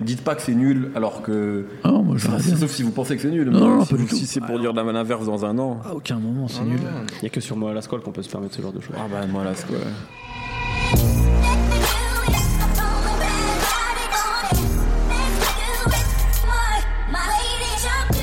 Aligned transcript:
dites 0.00 0.22
pas 0.22 0.34
que 0.34 0.42
c'est 0.42 0.54
nul 0.54 0.90
alors 0.94 1.22
que. 1.22 1.66
Ah 1.84 1.88
non, 1.90 2.02
moi 2.02 2.16
je 2.18 2.28
bien. 2.28 2.38
Sauf 2.56 2.70
si 2.70 2.82
vous 2.82 2.90
pensez 2.90 3.16
que 3.16 3.22
c'est 3.22 3.30
nul. 3.30 3.48
Non, 3.50 3.82
si, 3.84 3.90
pas 3.90 3.96
du 3.96 4.02
vous- 4.04 4.08
tout. 4.08 4.16
si 4.16 4.26
c'est 4.26 4.40
pour 4.40 4.58
dire 4.58 4.72
l'inverse 4.72 5.26
dans 5.26 5.44
un 5.44 5.58
an. 5.58 5.80
À 5.84 5.94
aucun 5.94 6.18
moment, 6.18 6.48
c'est 6.48 6.60
Ah, 6.62 6.66
nul. 6.66 6.80
Il 7.14 7.22
n'y 7.22 7.26
a 7.26 7.30
que 7.30 7.40
sur 7.40 7.56
moi 7.56 7.70
à 7.70 7.74
la 7.74 7.82
Skoll 7.82 8.00
qu'on 8.00 8.12
peut 8.12 8.22
se 8.22 8.28
permettre 8.30 8.54
ce 8.54 8.62
genre 8.62 8.72
de 8.72 8.80
choses. 8.80 8.96
Ah 8.98 9.06
bah 9.10 9.26
moi 9.26 9.44
là, 9.44 9.52
c'est 9.54 9.66
quoi 9.66 9.78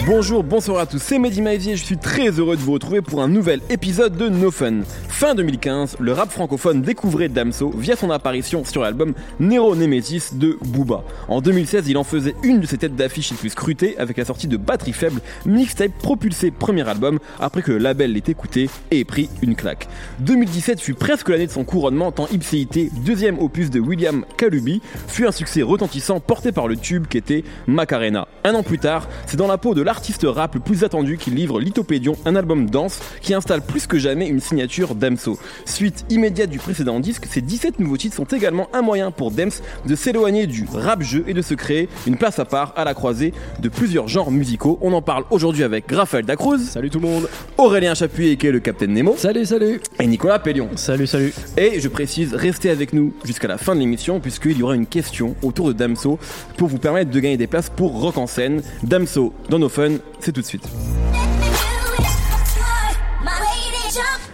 Bonjour, 0.06 0.44
bonsoir 0.44 0.80
à 0.80 0.86
tous, 0.86 1.00
c'est 1.00 1.18
Mehdi 1.18 1.42
Maizy 1.42 1.72
et 1.72 1.76
je 1.78 1.84
suis 1.84 1.98
très 1.98 2.30
heureux 2.32 2.58
de 2.58 2.62
vous 2.62 2.74
retrouver 2.74 3.02
pour 3.02 3.22
un 3.22 3.30
nouvel 3.30 3.62
épisode 3.70 4.18
de 4.18 4.28
No 4.28 4.52
Fun. 4.52 4.82
Fin 5.24 5.36
2015, 5.36 5.96
le 6.02 6.12
rap 6.12 6.30
francophone 6.30 6.82
découvrait 6.82 7.30
Damso 7.30 7.70
via 7.70 7.96
son 7.96 8.12
apparition 8.12 8.66
sur 8.66 8.82
l'album 8.82 9.14
Nero 9.40 9.74
Nemesis 9.74 10.32
de 10.34 10.58
Booba. 10.66 11.06
En 11.30 11.40
2016, 11.40 11.88
il 11.88 11.98
en 11.98 12.04
faisait 12.04 12.36
une 12.44 12.60
de 12.60 12.66
ses 12.66 12.78
têtes 12.78 12.98
d'affiche 12.98 13.32
les 13.32 13.38
plus 13.38 13.52
scrutées 13.52 13.98
avec 13.98 14.18
la 14.18 14.26
sortie 14.26 14.50
de 14.50 14.58
Batterie 14.58 14.92
Faible, 14.92 15.22
mixtape 15.46 15.94
propulsé 15.98 16.52
premier 16.52 16.86
album 16.90 17.20
après 17.40 17.62
que 17.62 17.72
le 17.72 17.78
label 17.78 18.12
l'ait 18.12 18.24
écouté 18.28 18.70
et 18.92 19.06
pris 19.06 19.30
une 19.42 19.56
claque. 19.56 19.88
2017 20.20 20.82
fut 20.82 20.94
presque 20.94 21.30
l'année 21.30 21.48
de 21.48 21.52
son 21.54 21.64
couronnement 21.64 22.12
tant 22.12 22.28
Ipséité, 22.28 22.92
deuxième 23.06 23.40
opus 23.40 23.70
de 23.70 23.80
William 23.80 24.26
Kalubi, 24.36 24.82
fut 25.08 25.26
un 25.26 25.32
succès 25.32 25.62
retentissant 25.62 26.20
porté 26.20 26.52
par 26.52 26.68
le 26.68 26.76
tube 26.76 27.08
qu'était 27.08 27.46
Macarena. 27.68 28.28
Un 28.44 28.56
an 28.56 28.64
plus 28.64 28.80
tard, 28.80 29.08
c'est 29.26 29.38
dans 29.38 29.48
la 29.48 29.58
peau 29.58 29.74
de 29.74 29.84
l'artiste 29.84 30.26
rap 30.28 30.56
le 30.56 30.60
plus 30.60 30.84
attendu 30.84 31.18
qu'il 31.18 31.36
livre 31.36 31.62
Lithopédion, 31.62 32.18
un 32.26 32.36
album 32.36 32.70
dense 32.70 33.00
qui 33.22 33.34
installe 33.34 33.62
plus 33.62 33.88
que 33.88 33.98
jamais 33.98 34.28
une 34.28 34.42
signature 34.42 34.96
Damso. 35.14 35.38
Suite 35.66 36.06
immédiate 36.10 36.50
du 36.50 36.58
précédent 36.60 37.00
disque, 37.00 37.26
ces 37.30 37.42
17 37.42 37.80
nouveaux 37.80 37.98
titres 37.98 38.16
sont 38.16 38.24
également 38.26 38.68
un 38.74 38.82
moyen 38.82 39.12
pour 39.12 39.32
Dems 39.32 39.52
de 39.86 39.96
s'éloigner 39.96 40.48
du 40.48 40.66
rap-jeu 40.74 41.24
et 41.28 41.34
de 41.34 41.42
se 41.42 41.54
créer 41.54 41.90
une 42.08 42.18
place 42.18 42.40
à 42.40 42.46
part 42.46 42.74
à 42.76 42.84
la 42.84 42.94
croisée 42.94 43.34
de 43.60 43.70
plusieurs 43.70 44.08
genres 44.08 44.32
musicaux. 44.32 44.78
On 44.82 44.94
en 44.94 45.02
parle 45.02 45.24
aujourd'hui 45.30 45.64
avec 45.64 45.92
Raphaël 45.92 46.26
Dacruz, 46.26 46.60
Salut 46.60 46.90
tout 46.90 47.00
le 47.00 47.08
monde 47.08 47.30
Aurélien 47.58 47.94
Chapuis 47.94 48.38
qui 48.38 48.48
est 48.48 48.52
le 48.52 48.60
Capitaine 48.60 48.94
Nemo 48.94 49.16
Salut, 49.18 49.46
salut. 49.46 49.82
et 50.00 50.08
Nicolas 50.08 50.40
Pellion. 50.40 50.70
Salut, 50.76 51.08
salut. 51.08 51.34
Et 51.58 51.80
je 51.80 51.88
précise, 51.88 52.34
restez 52.34 52.70
avec 52.70 52.94
nous 52.94 53.14
jusqu'à 53.24 53.48
la 53.48 53.58
fin 53.58 53.76
de 53.76 53.80
l'émission 53.80 54.20
puisqu'il 54.20 54.58
y 54.58 54.64
aura 54.64 54.76
une 54.76 54.88
question 54.88 55.36
autour 55.44 55.68
de 55.68 55.74
Damso 55.74 56.18
pour 56.58 56.68
vous 56.68 56.78
permettre 56.80 57.12
de 57.12 57.20
gagner 57.20 57.38
des 57.38 57.48
places 57.48 57.70
pour 57.70 58.00
Rock 58.00 58.18
en 58.18 58.28
scène. 58.28 58.62
Damso 58.84 59.34
dans 59.50 59.60
nos 59.60 59.70
fun, 59.70 59.92
c'est 60.20 60.32
tout 60.32 60.42
de 60.42 60.46
suite. 60.46 60.64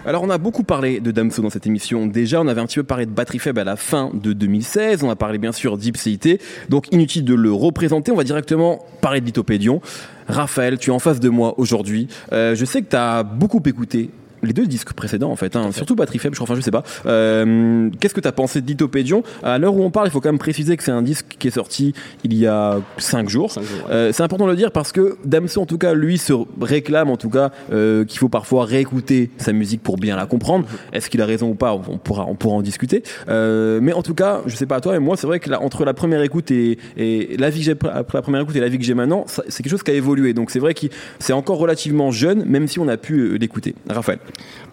Alors 0.10 0.24
on 0.24 0.32
a 0.32 0.40
beaucoup 0.40 0.64
parlé 0.64 1.02
de 1.02 1.12
Damso 1.12 1.44
dans 1.44 1.52
cette 1.52 1.68
émission. 1.68 2.08
Déjà, 2.08 2.42
on 2.42 2.48
avait 2.48 2.62
un 2.62 2.66
petit 2.66 2.80
peu 2.80 2.84
parlé 2.84 3.06
de 3.06 3.12
Batterie 3.12 3.38
Faible 3.38 3.60
à 3.60 3.64
la 3.64 3.76
fin 3.76 4.10
de 4.12 4.34
2016. 4.34 5.04
On 5.04 5.12
a 5.12 5.16
parlé 5.16 5.38
bien 5.38 5.52
sûr 5.52 5.78
d'Ipséité. 5.78 6.42
Donc 6.68 6.92
inutile 6.92 7.24
de 7.26 7.36
le 7.36 7.54
représenter. 7.54 8.12
On 8.12 8.16
va 8.16 8.24
directement 8.24 8.84
parler 9.02 9.22
de 9.22 9.28
Lithopédion. 9.28 9.82
Raphaël, 10.28 10.80
tu 10.80 10.90
es 10.90 10.94
en 10.94 10.98
face 10.98 11.20
de 11.20 11.30
moi 11.30 11.54
aujourd'hui. 11.60 12.08
Euh, 12.34 12.56
je 12.56 12.66
sais 12.66 12.82
que 12.82 12.90
tu 12.90 12.96
as 12.96 13.22
beaucoup 13.22 13.62
écouté 13.68 14.10
les 14.44 14.54
deux 14.54 14.68
disques 14.68 14.94
précédents 14.94 15.32
en 15.32 15.36
fait, 15.36 15.56
hein, 15.56 15.72
surtout 15.72 15.96
Batterie 15.96 16.20
Faible, 16.20 16.36
je 16.36 16.40
crois, 16.40 16.52
enfin 16.52 16.60
je 16.60 16.64
sais 16.64 16.72
pas. 16.72 16.84
Euh, 17.06 17.90
Qu'est-ce 18.00 18.14
que 18.14 18.22
tu 18.22 18.28
as 18.28 18.32
pensé 18.32 18.62
de 18.62 18.68
Lithopédion 18.68 19.24
À 19.44 19.58
l'heure 19.58 19.76
où 19.76 19.84
on 19.84 19.92
parle, 19.92 20.08
il 20.08 20.12
faut 20.12 20.22
quand 20.22 20.30
même 20.30 20.40
préciser 20.40 20.78
que 20.78 20.84
c'est 20.84 20.92
un 20.92 21.02
disque 21.02 21.36
qui 21.40 21.48
est 21.48 21.52
sorti 21.52 21.94
il 22.24 22.34
y 22.34 22.48
a 22.48 22.80
5 22.98 23.30
jours. 23.30 23.52
Cinq 23.52 23.64
jours, 23.64 23.88
ouais. 23.88 23.94
Euh, 23.94 24.12
c'est 24.12 24.24
important 24.24 24.46
de 24.46 24.52
le 24.52 24.58
dire 24.58 24.72
parce 24.72 24.92
que 24.92 25.18
Damso, 25.26 25.62
en 25.62 25.66
tout 25.66 25.78
cas, 25.78 25.94
lui 25.94 26.18
se 26.18 26.34
réclame 26.62 27.10
en 27.10 27.18
tout 27.18 27.30
cas 27.30 27.52
euh, 27.72 28.06
qu'il 28.06 28.20
faut 28.20 28.30
parfois 28.30 28.66
réécouter 28.66 29.30
sa 29.38 29.54
musique 29.54 29.82
pour 29.84 29.98
bien 29.98 30.16
la 30.16 30.26
comprendre. 30.26 30.66
Est-ce 30.94 31.10
qu'il 31.10 31.22
a 31.22 31.26
raison 31.26 31.50
ou 31.50 31.56
pas? 31.56 31.74
On 31.74 31.98
pourra, 31.98 32.26
on 32.28 32.36
pourra 32.36 32.56
en 32.56 32.62
discuter. 32.62 33.04
Euh, 33.28 33.80
mais 33.82 33.94
en 33.94 34.04
tout 34.04 34.14
cas, 34.14 34.42
je 34.46 34.56
sais 34.56 34.66
pas 34.66 34.78
à 34.78 34.82
toi, 34.82 34.94
mais 34.94 35.00
moi, 35.00 35.18
c'est 35.18 35.28
vrai 35.28 35.40
que 35.40 35.50
là, 35.50 35.62
entre 35.62 35.86
la 35.86 35.94
première 35.94 36.22
écoute 36.22 36.52
et, 36.52 36.78
et 36.98 37.38
la 37.38 37.50
vie 37.50 37.60
que 37.60 37.66
j'ai 37.66 37.76
après 37.94 38.18
la 38.18 38.22
première 38.22 38.42
écoute 38.42 38.56
et 38.56 38.60
la 38.60 38.70
vie 38.70 38.78
que 38.78 38.84
j'ai 38.84 38.94
maintenant, 38.94 39.26
c'est 39.28 39.64
quelque 39.64 39.72
chose 39.72 39.84
qui 39.84 39.92
a 39.92 39.94
évolué. 39.94 40.34
Donc 40.34 40.52
c'est 40.52 40.60
vrai 40.60 40.74
que 40.74 40.88
c'est 41.20 41.34
encore 41.34 41.58
relativement 41.58 42.12
jeune, 42.12 42.46
même 42.46 42.68
si 42.68 42.80
on 42.80 42.88
a 42.88 42.98
pu 42.98 43.20
euh, 43.20 43.38
l'écouter. 43.38 43.76
Raphaël. 43.90 44.20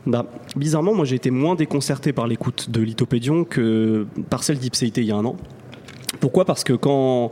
Bah, 0.07 0.27
bizarrement, 0.55 0.95
moi 0.95 1.05
j'ai 1.05 1.17
été 1.17 1.31
moins 1.31 1.55
déconcerté 1.55 2.13
par 2.13 2.27
l'écoute 2.27 2.71
de 2.71 2.81
Lithopédion 2.81 3.45
que 3.45 4.07
par 4.31 4.43
celle 4.43 4.59
d'Ipséité 4.59 5.01
il 5.03 5.09
y 5.09 5.13
a 5.13 5.17
un 5.17 5.25
an. 5.25 5.37
Pourquoi? 6.27 6.45
Parce 6.45 6.65
que 6.65 6.73
quand, 6.73 7.31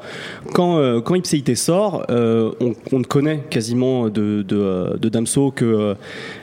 quand, 0.52 0.78
euh, 0.78 1.00
quand 1.00 1.16
Ipséité 1.16 1.56
sort, 1.56 2.06
euh, 2.10 2.52
on, 2.60 2.74
on 2.92 3.00
ne 3.00 3.04
connaît 3.04 3.42
quasiment 3.50 4.08
de, 4.08 4.44
de, 4.46 4.56
euh, 4.56 4.96
de 4.96 5.08
Damso 5.08 5.50
que 5.50 5.64
euh, 5.64 5.94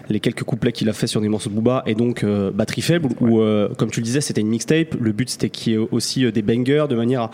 les 0.09 0.19
quelques 0.19 0.43
couplets 0.43 0.73
qu'il 0.73 0.89
a 0.89 0.93
fait 0.93 1.07
sur 1.07 1.21
des 1.21 1.29
morceaux 1.29 1.49
de 1.49 1.55
Booba 1.55 1.81
et 1.85 1.95
donc 1.95 2.25
Batterie 2.25 2.81
Faible, 2.81 3.07
où, 3.21 3.39
euh, 3.39 3.69
comme 3.77 3.89
tu 3.89 4.01
le 4.01 4.03
disais, 4.03 4.19
c'était 4.19 4.41
une 4.41 4.49
mixtape. 4.49 4.95
Le 4.99 5.13
but 5.13 5.29
c'était 5.29 5.49
qu'il 5.49 5.71
y 5.71 5.75
ait 5.77 5.87
aussi 5.91 6.29
des 6.29 6.41
bangers 6.41 6.87
de 6.89 6.95
manière 6.97 7.21
à, 7.21 7.31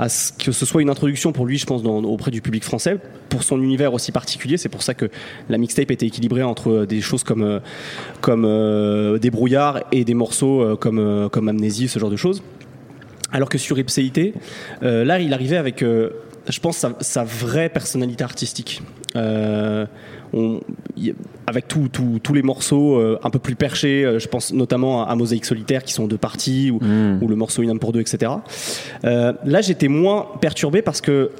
à 0.00 0.08
ce 0.08 0.32
que 0.32 0.50
ce 0.50 0.66
soit 0.66 0.82
une 0.82 0.90
introduction 0.90 1.30
pour 1.30 1.46
lui, 1.46 1.56
je 1.56 1.66
pense, 1.66 1.84
dans, 1.84 2.02
auprès 2.02 2.32
du 2.32 2.42
public 2.42 2.64
français, 2.64 2.98
pour 3.28 3.44
son 3.44 3.62
univers 3.62 3.94
aussi 3.94 4.10
particulier. 4.10 4.56
C'est 4.56 4.68
pour 4.68 4.82
ça 4.82 4.94
que 4.94 5.08
la 5.48 5.58
mixtape 5.58 5.92
était 5.92 6.06
équilibrée 6.06 6.42
entre 6.42 6.86
des 6.86 7.00
choses 7.00 7.22
comme, 7.22 7.60
comme 8.20 8.42
des 9.20 9.30
brouillards 9.30 9.84
et 9.92 10.04
des 10.04 10.14
morceaux 10.14 10.76
comme, 10.80 11.28
comme 11.30 11.48
Amnésie, 11.48 11.86
ce 11.86 12.00
genre 12.00 12.10
de 12.10 12.16
choses. 12.16 12.42
Alors 13.32 13.48
que 13.48 13.58
sur 13.58 13.78
Ipséité, 13.78 14.34
euh, 14.82 15.04
là, 15.04 15.18
il 15.20 15.32
arrivait 15.32 15.56
avec, 15.56 15.82
euh, 15.82 16.10
je 16.48 16.58
pense, 16.60 16.76
sa, 16.78 16.92
sa 17.00 17.24
vraie 17.24 17.68
personnalité 17.68 18.24
artistique. 18.24 18.82
Euh, 19.16 19.86
on- 20.32 20.60
y- 20.96 21.12
avec 21.46 21.66
tous 21.66 22.32
les 22.32 22.42
morceaux 22.42 23.00
un 23.24 23.30
peu 23.30 23.40
plus 23.40 23.56
perchés, 23.56 24.18
je 24.18 24.28
pense 24.28 24.52
notamment 24.52 25.04
à, 25.04 25.10
à 25.10 25.16
Mosaïque 25.16 25.44
Solitaire 25.44 25.82
qui 25.82 25.92
sont 25.92 26.06
deux 26.06 26.16
parties, 26.18 26.70
ou, 26.70 26.78
ou 27.20 27.26
le 27.28 27.34
morceau 27.36 27.62
Une 27.62 27.70
âme 27.70 27.80
pour 27.80 27.92
deux, 27.92 28.00
etc. 28.00 28.30
Là, 29.02 29.60
j'étais 29.60 29.88
moins 29.88 30.26
perturbé 30.40 30.80
parce 30.82 31.00
que 31.00 31.30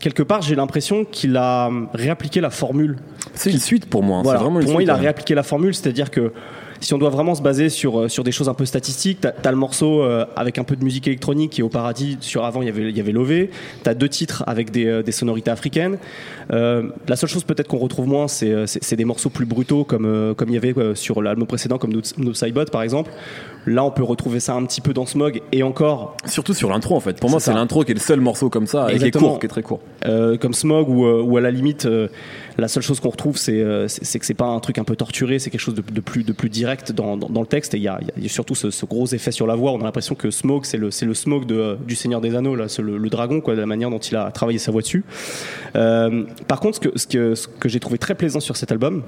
quelque 0.00 0.24
part, 0.24 0.42
j'ai 0.42 0.56
l'impression 0.56 1.04
qu'il 1.04 1.36
a 1.36 1.70
réappliqué 1.94 2.40
la 2.40 2.50
formule 2.50 2.96
C'est 3.34 3.52
une 3.52 3.58
suite 3.60 3.86
pour 3.86 4.02
moi. 4.02 4.18
hein. 4.18 4.22
voilà. 4.24 4.38
C'est 4.40 4.44
vraiment 4.44 4.58
une 4.58 4.64
Pour 4.66 4.72
moi, 4.72 4.80
suite, 4.80 4.88
il 4.88 4.90
a 4.90 4.94
hein. 4.94 4.98
réappliqué 5.00 5.34
la 5.36 5.44
formule, 5.44 5.74
c'est-à-dire 5.74 6.10
que 6.10 6.32
si 6.82 6.92
on 6.94 6.98
doit 6.98 7.10
vraiment 7.10 7.34
se 7.34 7.42
baser 7.42 7.68
sur, 7.68 8.00
euh, 8.00 8.08
sur 8.08 8.24
des 8.24 8.32
choses 8.32 8.48
un 8.48 8.54
peu 8.54 8.64
statistiques, 8.66 9.20
t'as 9.20 9.30
as 9.44 9.50
le 9.50 9.56
morceau 9.56 10.02
euh, 10.02 10.26
avec 10.36 10.58
un 10.58 10.64
peu 10.64 10.76
de 10.76 10.84
musique 10.84 11.06
électronique 11.06 11.52
qui 11.52 11.60
est 11.60 11.64
au 11.64 11.68
paradis. 11.68 12.18
Sur 12.20 12.44
avant, 12.44 12.60
il 12.62 12.66
y 12.66 12.68
avait, 12.68 12.90
il 12.90 12.96
y 12.96 13.00
avait 13.00 13.12
Lové. 13.12 13.50
T'as 13.82 13.94
deux 13.94 14.08
titres 14.08 14.42
avec 14.46 14.70
des, 14.70 14.86
euh, 14.86 15.02
des 15.02 15.12
sonorités 15.12 15.50
africaines. 15.50 15.98
Euh, 16.52 16.82
la 17.08 17.16
seule 17.16 17.28
chose 17.30 17.44
peut-être 17.44 17.68
qu'on 17.68 17.78
retrouve 17.78 18.06
moins, 18.08 18.28
c'est 18.28 18.96
des 18.96 19.04
morceaux 19.04 19.30
plus 19.30 19.46
brutaux 19.46 19.84
comme, 19.84 20.34
comme 20.36 20.48
il 20.48 20.54
y 20.54 20.56
avait 20.56 20.74
sur 20.94 21.22
l'album 21.22 21.46
précédent, 21.46 21.78
comme 21.78 21.92
No, 21.92 22.00
no 22.18 22.34
Sidebot 22.34 22.66
par 22.66 22.82
exemple. 22.82 23.10
Là, 23.64 23.84
on 23.84 23.92
peut 23.92 24.02
retrouver 24.02 24.40
ça 24.40 24.54
un 24.54 24.64
petit 24.64 24.80
peu 24.80 24.92
dans 24.92 25.06
Smog 25.06 25.40
et 25.52 25.62
encore 25.62 26.16
Surtout 26.26 26.52
sur 26.52 26.68
l'intro 26.68 26.96
en 26.96 27.00
fait. 27.00 27.20
Pour 27.20 27.30
moi, 27.30 27.38
C'est 27.38 27.52
l'intro 27.52 27.84
qui 27.84 27.92
est 27.92 27.94
le 27.94 28.00
seul 28.00 28.20
morceau 28.20 28.50
comme 28.50 28.66
ça 28.66 28.92
et 28.92 28.98
qui 28.98 29.04
est 29.04 29.10
court, 29.12 29.38
qui 29.38 29.46
est 29.46 29.48
très 29.48 29.62
court. 29.62 29.80
euh, 30.04 30.36
comme 30.36 30.52
Smog 30.52 30.88
ou, 30.88 31.06
ou 31.06 31.36
à 31.36 31.40
la 31.40 31.50
limite 31.52 31.86
euh, 31.86 32.08
la 32.58 32.66
seule 32.66 32.82
chose 32.82 32.98
qu'on 32.98 33.10
retrouve 33.10 33.36
c'est 33.36 33.52
que 33.52 33.86
c'est 34.26 34.34
pas 34.34 34.46
un 34.46 34.58
truc 34.58 34.78
un 34.78 34.84
peu 34.84 34.96
torturé 34.96 35.38
c'est 35.38 35.50
quelque 35.50 35.60
chose 35.60 35.74
de, 35.74 35.82
de 35.82 36.00
plus 36.00 36.24
de 36.24 36.32
plus 36.32 36.48
direct 36.48 36.71
dans, 36.92 37.16
le 37.16 37.46
texte. 37.46 37.74
Et 37.74 37.78
il 37.78 37.82
y 37.82 37.88
a, 37.88 38.00
surtout 38.26 38.54
ce, 38.54 38.86
gros 38.86 39.06
effet 39.06 39.32
sur 39.32 39.46
la 39.46 39.54
voix. 39.54 39.72
On 39.72 39.80
a 39.80 39.84
l'impression 39.84 40.14
que 40.14 40.30
Smog 40.30 40.64
c'est 40.64 40.78
le 40.78 40.90
le 41.02 41.14
Smog 41.14 41.46
de, 41.46 41.54
euh, 41.54 41.76
du 41.76 41.94
Seigneur 41.96 42.20
des 42.20 42.34
Anneaux 42.34 42.54
là 42.54 42.66
le, 42.78 43.10
dragon 43.10 43.38
de 43.38 43.52
la 43.52 43.66
manière 43.66 43.90
dont 43.90 43.98
il 43.98 44.16
a 44.16 44.30
travaillé 44.30 44.58
sa 44.58 44.72
voix 44.72 44.82
dessus. 44.82 45.04
Euh, 45.76 46.24
par 46.48 46.60
contre 46.60 46.80
ce 46.96 47.06
que 47.06 47.68
j'ai 47.68 47.80
trouvé 47.80 47.98
très 47.98 48.14
plaisant 48.14 48.40
sur 48.40 48.56
cet 48.56 48.72
album 48.72 49.02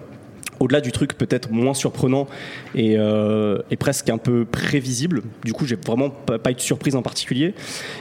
au-delà 0.61 0.81
du 0.81 0.93
truc 0.93 1.15
peut-être 1.17 1.51
moins 1.51 1.75
surprenant 1.75 2.27
et, 2.75 2.95
euh, 2.97 3.59
presque 3.79 4.09
un 4.09 4.19
peu 4.19 4.45
prévisible, 4.45 5.23
du 5.45 5.53
coup 5.53 5.67
j'ai 5.67 5.77
vraiment 5.77 6.11
pas, 6.11 6.51
eu 6.51 6.55
de 6.55 6.61
surprise 6.61 6.97
en 6.97 7.03
particulier, 7.03 7.55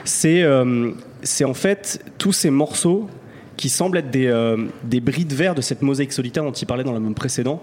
c'est 0.06 0.44
en 0.46 1.54
fait 1.54 2.04
tous 2.18 2.32
ces 2.32 2.50
morceaux 2.50 3.10
qui 3.58 3.70
semblent 3.70 3.98
être 3.98 4.12
des, 4.12 4.28
euh, 4.28 4.58
des 4.84 5.00
bris 5.00 5.26
de 5.26 5.36
verre 5.36 5.56
de 5.56 5.62
cette 5.62 5.82
mosaïque 5.82 6.14
solitaire 6.14 6.44
dont 6.44 6.52
il 6.52 6.66
parlait 6.66 6.84
dans 6.84 6.94
l'album 6.94 7.14
précédent, 7.14 7.62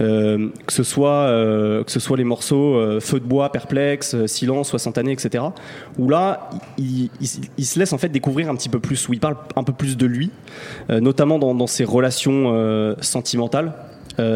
euh, 0.00 0.48
que, 0.66 0.72
ce 0.72 0.82
soit, 0.82 1.10
euh, 1.10 1.84
que 1.84 1.90
ce 1.90 2.00
soit 2.00 2.16
les 2.16 2.24
morceaux 2.24 2.76
euh, 2.76 3.00
Feu 3.00 3.20
de 3.20 3.24
bois, 3.24 3.50
Perplexe, 3.52 4.26
Silence, 4.26 4.68
60 4.68 4.98
années, 4.98 5.12
etc. 5.12 5.44
Où 5.98 6.08
là, 6.08 6.50
il, 6.76 7.10
se 7.64 7.78
laisse 7.78 7.92
en 7.92 7.98
fait 7.98 8.08
découvrir 8.08 8.48
un 8.48 8.56
petit 8.56 8.68
peu 8.68 8.80
plus, 8.80 9.08
où 9.08 9.12
il 9.12 9.20
parle 9.20 9.36
un 9.56 9.64
peu 9.64 9.72
plus 9.72 9.96
de 9.96 10.06
lui, 10.06 10.30
notamment 10.88 11.38
dans, 11.38 11.54
dans 11.54 11.66
ses 11.66 11.84
relations 11.84 12.96
sentimentales. 13.00 13.72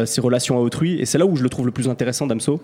ses 0.05 0.21
relations 0.21 0.57
à 0.57 0.61
autrui 0.61 0.99
et 0.99 1.05
c'est 1.05 1.17
là 1.17 1.25
où 1.25 1.35
je 1.35 1.43
le 1.43 1.49
trouve 1.49 1.65
le 1.65 1.71
plus 1.71 1.89
intéressant 1.89 2.27
Damso 2.27 2.61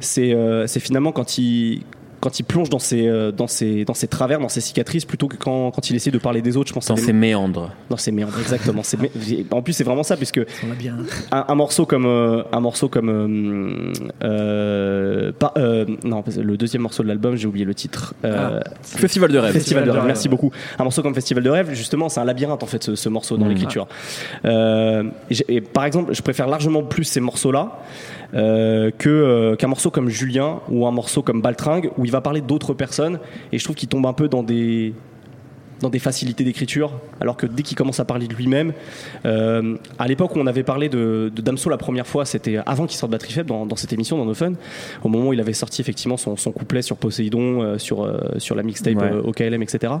c'est 0.00 0.32
euh, 0.32 0.66
finalement 0.66 1.12
quand 1.12 1.38
il 1.38 1.82
quand 2.24 2.38
il 2.40 2.44
plonge 2.44 2.70
dans 2.70 2.78
ses, 2.78 3.06
euh, 3.06 3.30
dans, 3.30 3.46
ses, 3.46 3.84
dans 3.84 3.92
ses 3.94 4.08
travers, 4.08 4.40
dans 4.40 4.48
ses 4.48 4.62
cicatrices, 4.62 5.04
plutôt 5.04 5.28
que 5.28 5.36
quand, 5.36 5.70
quand 5.70 5.90
il 5.90 5.96
essaie 5.96 6.10
de 6.10 6.18
parler 6.18 6.40
des 6.40 6.56
autres, 6.56 6.68
je 6.70 6.74
pense 6.74 6.86
Dans 6.86 6.96
ses 6.96 7.12
méandres. 7.12 7.70
dans 7.90 7.98
ses 7.98 8.12
méandres, 8.12 8.38
exactement. 8.40 8.80
Mé- 8.82 9.44
En 9.50 9.60
plus, 9.62 9.74
c'est 9.74 9.84
vraiment 9.84 10.02
ça, 10.02 10.16
puisque 10.16 10.40
bien. 10.78 10.96
un, 11.30 11.44
un 11.48 11.54
morceau 11.54 11.84
comme 11.86 12.06
euh, 12.06 12.42
un 12.50 12.60
morceau 12.60 12.88
comme 12.88 13.10
euh, 13.10 13.92
euh, 14.24 15.32
pas- 15.32 15.52
euh, 15.58 15.84
non 16.04 16.22
le 16.36 16.56
deuxième 16.56 16.82
morceau 16.82 17.02
de 17.02 17.08
l'album 17.08 17.36
j'ai 17.36 17.46
oublié 17.46 17.64
le 17.64 17.74
titre 17.74 18.14
Euh, 18.24 18.60
Festival 18.82 19.30
de 19.30 19.38
rêve. 19.38 19.52
Festival 19.52 19.84
de 19.84 19.90
rêve 19.90 20.04
merci 20.06 20.28
beaucoup 20.28 20.50
un 20.78 20.84
morceau 20.84 21.02
comme 21.02 21.14
Festival 21.14 21.42
de 21.44 21.50
rêve 21.50 21.72
justement 21.74 22.08
c'est 22.08 22.20
un 22.20 22.24
labyrinthe 22.24 22.62
en 22.62 22.66
fait 22.66 22.82
ce, 22.82 22.94
ce 22.94 23.08
morceau 23.08 23.36
dans 23.36 23.44
Mhm. 23.44 23.50
l'écriture 23.50 23.86
Euh, 24.44 25.04
et 25.48 25.60
par 25.60 25.84
exemple 25.84 26.14
je 26.14 26.22
préfère 26.22 26.46
largement 26.46 26.82
plus 26.82 27.04
ces 27.04 27.20
morceaux 27.20 27.52
là 27.52 27.78
euh, 28.34 28.90
que 28.96 29.08
euh, 29.08 29.56
qu'un 29.56 29.68
morceau 29.68 29.90
comme 29.90 30.08
Julien 30.08 30.60
ou 30.68 30.86
un 30.86 30.90
morceau 30.90 31.22
comme 31.22 31.40
Baltringue 31.40 31.90
où 31.96 32.04
il 32.04 32.10
va 32.10 32.20
parler 32.20 32.40
d'autres 32.40 32.74
personnes 32.74 33.18
et 33.52 33.58
je 33.58 33.64
trouve 33.64 33.76
qu'il 33.76 33.88
tombe 33.88 34.06
un 34.06 34.12
peu 34.12 34.28
dans 34.28 34.42
des 34.42 34.94
dans 35.80 35.90
des 35.90 35.98
facilités 35.98 36.44
d'écriture, 36.44 36.92
alors 37.20 37.36
que 37.36 37.46
dès 37.46 37.62
qu'il 37.62 37.76
commence 37.76 38.00
à 38.00 38.04
parler 38.04 38.26
de 38.26 38.34
lui-même, 38.34 38.72
euh, 39.26 39.76
à 39.98 40.08
l'époque 40.08 40.34
où 40.36 40.38
on 40.38 40.46
avait 40.46 40.62
parlé 40.62 40.88
de, 40.88 41.30
Damso 41.36 41.68
la 41.68 41.76
première 41.76 42.06
fois, 42.06 42.24
c'était 42.24 42.58
avant 42.64 42.86
qu'il 42.86 42.96
sorte 42.96 43.12
Batterie 43.12 43.32
Faible 43.32 43.48
dans, 43.48 43.76
cette 43.76 43.92
émission, 43.92 44.16
dans 44.16 44.24
No 44.24 44.34
Fun, 44.34 44.54
au 45.02 45.08
moment 45.08 45.28
où 45.28 45.32
il 45.32 45.40
avait 45.40 45.52
sorti 45.52 45.80
effectivement 45.80 46.16
son, 46.16 46.36
couplet 46.52 46.82
sur 46.82 46.96
Poséidon, 46.96 47.62
euh, 47.62 47.78
sur, 47.78 48.04
euh, 48.04 48.18
sur 48.38 48.54
la 48.54 48.62
mixtape 48.62 48.96
OKLM, 49.24 49.62
etc. 49.62 49.92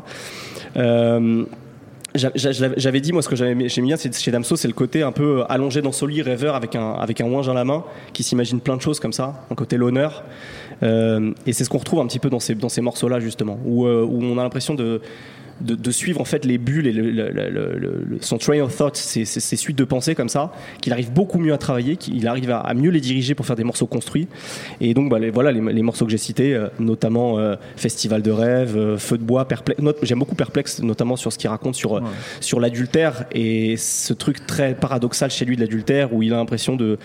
J'avais 2.14 3.00
dit, 3.00 3.12
moi, 3.12 3.22
ce 3.22 3.28
que 3.28 3.36
j'aime 3.36 3.58
bien 3.58 3.96
chez 3.96 4.30
Damso, 4.30 4.56
c'est 4.56 4.68
le 4.68 4.74
côté 4.74 5.02
un 5.02 5.12
peu 5.12 5.44
allongé 5.48 5.82
dans 5.82 5.92
son 5.92 6.06
lit, 6.06 6.22
rêveur, 6.22 6.54
avec 6.54 6.76
un, 6.76 6.92
avec 6.92 7.20
un 7.20 7.28
ouinge 7.28 7.48
à 7.48 7.54
la 7.54 7.64
main, 7.64 7.84
qui 8.12 8.22
s'imagine 8.22 8.60
plein 8.60 8.76
de 8.76 8.82
choses 8.82 9.00
comme 9.00 9.12
ça, 9.12 9.46
un 9.50 9.54
côté 9.54 9.76
l'honneur. 9.76 10.22
et 10.82 11.52
c'est 11.52 11.64
ce 11.64 11.68
qu'on 11.68 11.78
retrouve 11.78 12.00
un 12.00 12.06
petit 12.06 12.20
peu 12.20 12.30
dans 12.30 12.40
ces, 12.40 12.54
dans 12.54 12.68
ces 12.68 12.80
morceaux-là, 12.80 13.18
justement, 13.18 13.58
où, 13.64 13.86
où 13.86 14.22
on 14.22 14.38
a 14.38 14.42
l'impression 14.42 14.74
de, 14.74 15.00
de, 15.60 15.90
suivre 15.90 16.20
en 16.20 16.24
fait 16.24 16.44
les 16.44 16.58
bulles 16.58 16.86
et 16.86 16.92
le, 16.92 18.18
son 18.20 18.38
train 18.38 18.60
of 18.60 18.76
thought, 18.76 18.96
ses, 18.96 19.24
suites 19.24 19.78
de 19.78 19.84
pensées 19.84 20.14
comme 20.14 20.28
ça, 20.28 20.52
qu'il 20.80 20.92
arrive 20.92 21.12
beaucoup 21.12 21.38
mieux 21.38 21.52
à 21.52 21.58
travailler, 21.58 21.96
qu'il 21.96 22.26
arrive 22.26 22.50
à, 22.50 22.74
mieux 22.74 22.90
les 22.90 23.00
diriger 23.00 23.34
pour 23.34 23.46
faire 23.46 23.56
des 23.56 23.64
morceaux 23.64 23.86
construits. 23.86 24.28
Et 24.80 24.94
donc 24.94 25.10
bah, 25.10 25.18
les, 25.18 25.30
voilà 25.30 25.52
les, 25.52 25.82
morceaux 25.82 26.04
que 26.04 26.10
j'ai 26.10 26.18
cités, 26.18 26.54
euh, 26.54 26.68
notamment 26.78 27.38
euh, 27.38 27.56
Festival 27.76 28.22
de 28.22 28.30
rêve, 28.30 28.76
euh, 28.76 28.98
Feu 28.98 29.18
de 29.18 29.22
bois, 29.22 29.46
Perplexe. 29.46 29.80
J'aime 30.02 30.18
beaucoup 30.18 30.34
Perplexe, 30.34 30.82
notamment 30.82 31.16
sur 31.16 31.32
ce 31.32 31.38
qu'il 31.38 31.50
raconte 31.50 31.74
sur 31.74 32.02
sur 32.40 32.60
l'adultère 32.60 33.24
et 33.32 33.76
ce 33.76 34.12
truc 34.12 34.46
très 34.46 34.74
paradoxal 34.74 35.30
chez 35.30 35.44
lui 35.44 35.56
de 35.56 35.60
l'adultère 35.60 36.12
où 36.12 36.22
il 36.22 36.32
a 36.32 36.36
l'impression 36.36 36.76
de 36.76 36.98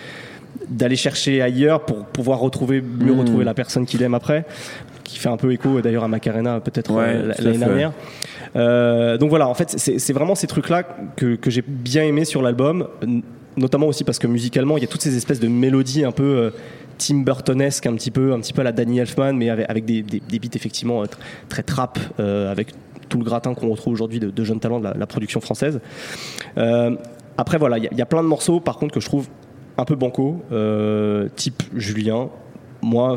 d'aller 0.70 0.96
chercher 0.96 1.42
ailleurs 1.42 1.86
pour 1.86 2.06
pouvoir 2.06 2.40
retrouver 2.40 2.82
mieux 2.82 3.14
hmm. 3.14 3.20
retrouver 3.20 3.46
la 3.46 3.54
personne 3.54 3.86
qu'il 3.86 4.04
aime 4.04 4.14
après 4.14 4.46
qui 5.04 5.18
fait 5.18 5.30
un 5.30 5.38
peu 5.38 5.52
écho 5.52 5.82
d'ailleurs 5.82 6.04
à 6.04 6.08
Macarena 6.08 6.60
peut-être 6.60 6.94
l'année 6.94 7.58
dernière 7.58 7.94
euh, 8.56 9.18
donc 9.18 9.30
voilà, 9.30 9.48
en 9.48 9.54
fait, 9.54 9.76
c'est 9.78 10.14
vraiment 10.14 10.36
ces 10.36 10.48
trucs-là 10.48 10.84
que, 11.16 11.36
que 11.36 11.50
j'ai 11.50 11.64
bien 11.66 12.04
aimé 12.04 12.26
sur 12.26 12.42
l'album, 12.42 12.88
notamment 13.58 13.88
aussi 13.88 14.04
parce 14.04 14.20
que 14.20 14.28
musicalement, 14.28 14.78
il 14.78 14.82
y 14.82 14.86
a 14.86 14.88
toutes 14.88 15.02
ces 15.02 15.16
espèces 15.16 15.40
de 15.40 15.48
mélodies 15.48 16.06
un 16.06 16.12
peu 16.12 16.24
euh, 16.24 16.50
Tim 16.98 17.20
Burtonesque, 17.20 17.86
un 17.86 17.94
petit 17.94 18.12
peu, 18.12 18.34
un 18.34 18.40
petit 18.40 18.54
peu 18.54 18.62
à 18.62 18.64
la 18.64 18.72
Danny 18.72 19.00
Elfman, 19.00 19.34
mais 19.34 19.50
avec, 19.50 19.70
avec 19.70 19.86
des, 19.86 20.02
des, 20.02 20.40
beats 20.40 20.56
effectivement 20.56 21.04
euh, 21.04 21.06
très 21.48 21.64
trap, 21.64 22.00
avec 22.18 22.74
tout 23.08 23.18
le 23.18 23.24
gratin 23.24 23.54
qu'on 23.54 23.70
retrouve 23.70 23.94
aujourd'hui 23.94 24.20
de, 24.20 24.44
jeunes 24.44 24.60
talents 24.60 24.80
de 24.80 24.88
la, 24.96 25.08
production 25.08 25.42
française. 25.42 25.80
après, 27.38 27.58
voilà, 27.58 27.78
il 27.78 27.90
y, 27.92 27.96
y, 27.96 28.02
a 28.02 28.06
plein 28.06 28.24
de 28.24 28.28
morceaux, 28.28 28.60
par 28.60 28.78
contre, 28.78 28.94
que 28.94 29.00
je 29.00 29.06
trouve 29.06 29.28
un 29.80 29.86
peu 29.86 29.96
banco, 29.96 30.44
type 31.36 31.64
Julien. 31.76 32.30
Moi, 32.82 33.16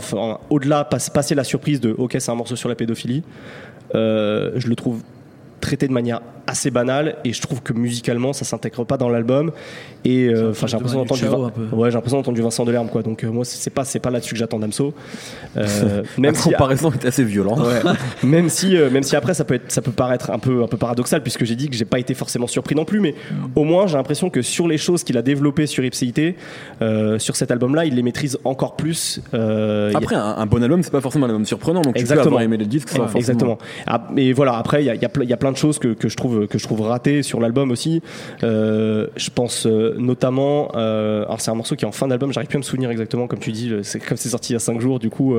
au-delà, 0.50 0.84
passer 0.84 1.34
la 1.34 1.44
surprise 1.44 1.80
de 1.80 1.94
OK, 1.96 2.16
c'est 2.18 2.30
un 2.30 2.34
morceau 2.34 2.56
sur 2.56 2.68
la 2.68 2.74
pédophilie, 2.74 3.22
je 3.92 4.66
le 4.68 4.74
trouve 4.74 5.02
traité 5.60 5.86
de 5.86 5.92
manière 5.92 6.20
assez 6.52 6.70
banale 6.70 7.16
et 7.24 7.32
je 7.32 7.40
trouve 7.40 7.62
que 7.62 7.72
musicalement 7.72 8.32
ça 8.32 8.44
s'intègre 8.44 8.84
pas 8.84 8.98
dans 8.98 9.08
l'album. 9.08 9.50
Et 10.04 10.26
euh, 10.26 10.50
enfin 10.50 10.66
j'ai 10.66 10.76
l'impression 10.76 10.98
d'entendre 10.98 11.52
ouais, 11.72 11.90
j'ai 11.90 11.94
l'impression 11.94 12.18
d'entendre 12.18 12.40
Vincent 12.40 12.64
Delerme 12.64 12.88
quoi. 12.88 13.02
Donc 13.02 13.24
euh, 13.24 13.30
moi 13.30 13.44
c'est 13.44 13.70
pas 13.70 13.84
c'est 13.84 14.00
pas 14.00 14.10
là-dessus 14.10 14.34
que 14.34 14.38
j'attends 14.38 14.58
Damso. 14.58 14.94
Euh, 15.56 16.02
même 16.18 16.34
La 16.34 16.38
si 16.38 16.50
comparaison 16.50 16.92
est 16.92 17.06
assez 17.06 17.24
violente. 17.24 17.60
Même 18.22 18.48
si 18.48 18.76
même 18.76 19.02
si 19.02 19.16
après 19.16 19.34
ça 19.34 19.44
peut 19.44 19.54
être 19.54 19.72
ça 19.72 19.80
peut 19.82 19.92
paraître 19.92 20.30
un 20.30 20.38
peu 20.38 20.62
un 20.62 20.66
peu 20.66 20.76
paradoxal 20.76 21.22
puisque 21.22 21.44
j'ai 21.44 21.56
dit 21.56 21.68
que 21.68 21.76
j'ai 21.76 21.84
pas 21.84 21.98
été 21.98 22.14
forcément 22.14 22.46
surpris 22.46 22.74
non 22.74 22.84
plus 22.84 23.00
mais 23.00 23.14
mm. 23.30 23.34
au 23.56 23.64
moins 23.64 23.86
j'ai 23.86 23.96
l'impression 23.96 24.30
que 24.30 24.42
sur 24.42 24.68
les 24.68 24.78
choses 24.78 25.02
qu'il 25.04 25.16
a 25.16 25.22
développées 25.22 25.66
sur 25.66 25.84
Ipséité 25.84 26.36
sur 27.18 27.36
cet 27.36 27.50
album 27.50 27.74
là 27.74 27.84
il 27.84 27.94
les 27.94 28.02
maîtrise 28.02 28.38
encore 28.44 28.76
plus 28.76 29.20
après 29.32 30.16
un, 30.16 30.46
bon 30.46 30.62
album 30.62 30.82
c'est 30.82 30.92
pas 30.92 31.00
forcément 31.00 31.26
un 31.26 31.30
album 31.30 31.46
surprenant 31.46 31.80
donc 31.80 31.96
exactement. 31.96 32.22
tu 32.22 32.28
peux 32.28 32.28
avoir 32.28 32.42
aimé 32.42 32.56
le 32.56 32.66
disque 32.66 32.90
forcément... 32.90 33.18
exactement. 33.18 33.58
Ah, 33.86 34.06
mais 34.12 34.32
voilà 34.32 34.56
après 34.56 34.82
il 34.82 34.86
y 34.86 34.90
a, 34.90 34.94
y 34.94 35.32
a 35.32 35.36
plein 35.36 35.52
de 35.52 35.56
choses 35.56 35.78
que, 35.78 35.88
que 35.88 36.08
je 36.08 36.16
trouve 36.16 36.41
que 36.46 36.58
je 36.58 36.64
trouve 36.64 36.82
raté 36.82 37.22
sur 37.22 37.40
l'album 37.40 37.70
aussi. 37.70 38.02
Euh, 38.42 39.06
je 39.16 39.30
pense 39.30 39.66
euh, 39.66 39.94
notamment, 39.98 40.72
euh, 40.74 41.24
alors 41.24 41.40
c'est 41.40 41.50
un 41.50 41.54
morceau 41.54 41.76
qui 41.76 41.84
est 41.84 41.88
en 41.88 41.92
fin 41.92 42.08
d'album, 42.08 42.32
j'arrive 42.32 42.48
plus 42.48 42.56
à 42.56 42.60
me 42.60 42.64
souvenir 42.64 42.90
exactement, 42.90 43.26
comme 43.26 43.38
tu 43.38 43.52
dis, 43.52 43.72
c'est 43.82 43.98
comme 44.00 44.16
c'est 44.16 44.28
sorti 44.28 44.52
il 44.52 44.54
y 44.54 44.56
a 44.56 44.60
5 44.60 44.80
jours, 44.80 44.98
du 44.98 45.10
coup, 45.10 45.36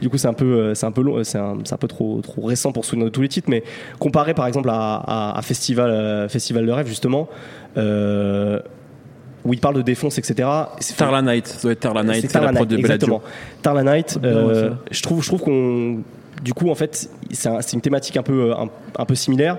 du 0.00 0.08
coup 0.08 0.18
c'est 0.18 0.28
un 0.28 0.34
peu, 0.34 0.74
c'est 0.74 0.86
un 0.86 0.92
peu 0.92 1.02
long, 1.02 1.22
c'est 1.24 1.38
un, 1.38 1.58
un, 1.70 1.76
peu 1.76 1.88
trop, 1.88 2.20
trop 2.20 2.42
récent 2.42 2.72
pour 2.72 2.84
souvenir 2.84 3.06
de 3.06 3.10
tous 3.10 3.22
les 3.22 3.28
titres, 3.28 3.48
mais 3.50 3.62
comparé 3.98 4.34
par 4.34 4.46
exemple 4.46 4.68
à, 4.70 5.40
Festival, 5.42 6.28
Festival 6.28 6.66
de 6.66 6.72
rêve 6.72 6.86
justement. 6.86 7.28
où 7.76 9.52
il 9.52 9.60
parle 9.60 9.76
de 9.76 9.82
défonce, 9.82 10.18
etc. 10.18 10.48
Tarla 10.96 11.22
Night, 11.22 11.46
ça 11.46 11.62
doit 11.62 11.72
être 11.72 11.80
Tarla 11.80 12.02
Night, 12.02 12.30
c'est 12.30 12.40
la 12.40 12.52
prod 12.52 12.68
de 12.68 12.76
Exactement. 12.76 13.22
Tarla 13.62 13.82
Night, 13.82 14.18
je 14.22 15.02
trouve, 15.02 15.22
je 15.22 15.28
trouve 15.28 15.42
qu'on, 15.42 16.02
du 16.42 16.52
coup, 16.54 16.70
en 16.70 16.74
fait, 16.74 17.08
c'est 17.30 17.72
une 17.72 17.80
thématique 17.80 18.16
un 18.16 18.22
peu, 18.22 18.52
un 18.54 19.04
peu 19.04 19.14
similaire 19.14 19.58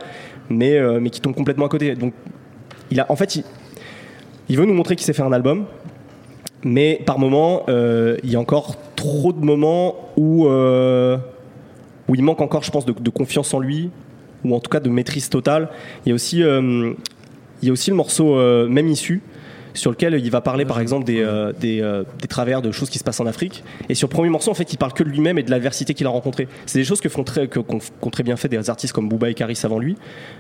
mais, 0.50 0.78
euh, 0.78 1.00
mais 1.00 1.10
qui 1.10 1.22
tombe 1.22 1.36
complètement 1.36 1.66
à 1.66 1.70
côté. 1.70 1.96
Donc, 1.96 2.14
il 2.92 3.00
a, 3.00 3.12
en 3.12 3.16
fait, 3.16 3.36
il, 4.50 4.58
veut 4.58 4.66
nous 4.66 4.74
montrer 4.74 4.96
qu'il 4.96 5.06
sait 5.06 5.14
faire 5.14 5.26
un 5.26 5.34
album, 5.34 5.66
mais 6.64 7.02
par 7.06 7.20
moment, 7.20 7.64
euh, 7.70 8.18
il 8.24 8.32
y 8.32 8.36
a 8.36 8.40
encore 8.40 8.78
trop 8.96 9.34
de 9.34 9.44
moments 9.44 9.96
où, 10.18 10.48
euh, 10.48 11.18
il 12.14 12.24
manque 12.24 12.42
encore, 12.42 12.64
je 12.64 12.72
pense, 12.72 12.86
de, 12.86 12.94
de, 12.94 13.10
confiance 13.10 13.54
en 13.54 13.60
lui, 13.60 13.90
ou 14.44 14.56
en 14.56 14.60
tout 14.60 14.70
cas 14.70 14.80
de 14.80 14.90
maîtrise 14.90 15.30
totale. 15.30 15.70
Il 16.06 16.10
y 16.10 16.12
a 16.12 16.16
aussi, 16.16 16.40
il 16.40 16.96
y 17.64 17.70
a 17.70 17.72
aussi 17.72 17.90
le 17.90 17.96
morceau 17.96 18.36
Même 18.68 18.88
Issue 18.88 19.22
sur 19.76 19.92
lequel 19.92 20.16
il 20.16 20.32
va 20.32 20.42
parler 20.42 20.66
par 20.66 20.80
exemple 20.80 21.06
des, 21.06 21.20
euh, 21.20 21.52
euh, 21.64 22.04
des, 22.22 22.28
travers 22.28 22.62
de 22.62 22.72
choses 22.72 22.90
qui 22.90 22.98
se 22.98 23.04
passent 23.04 23.20
en 23.20 23.26
Afrique. 23.26 23.64
Et 23.90 23.96
sur 23.96 24.08
le 24.08 24.14
premier 24.14 24.30
morceau, 24.30 24.52
en 24.52 24.54
fait, 24.54 24.72
il 24.74 24.78
parle 24.78 24.94
que 24.94 25.04
de 25.04 25.10
lui-même 25.10 25.38
et 25.38 25.44
de 25.44 25.52
l'adversité 25.52 25.94
qu'il 25.94 26.08
a 26.08 26.10
rencontré. 26.10 26.48
C'est 26.66 26.80
des 26.80 26.86
choses 26.86 27.02
que 27.02 27.10
font 27.10 27.24
très, 27.24 27.48
que, 27.48 27.60
qu'ont, 27.60 28.10
très 28.10 28.24
bien 28.24 28.38
fait 28.38 28.48
des 28.48 28.70
artistes 28.70 28.94
comme 28.94 29.10
Booba 29.10 29.30
et 29.30 29.34
Karis 29.34 29.60
avant 29.64 29.80
lui, 29.80 29.96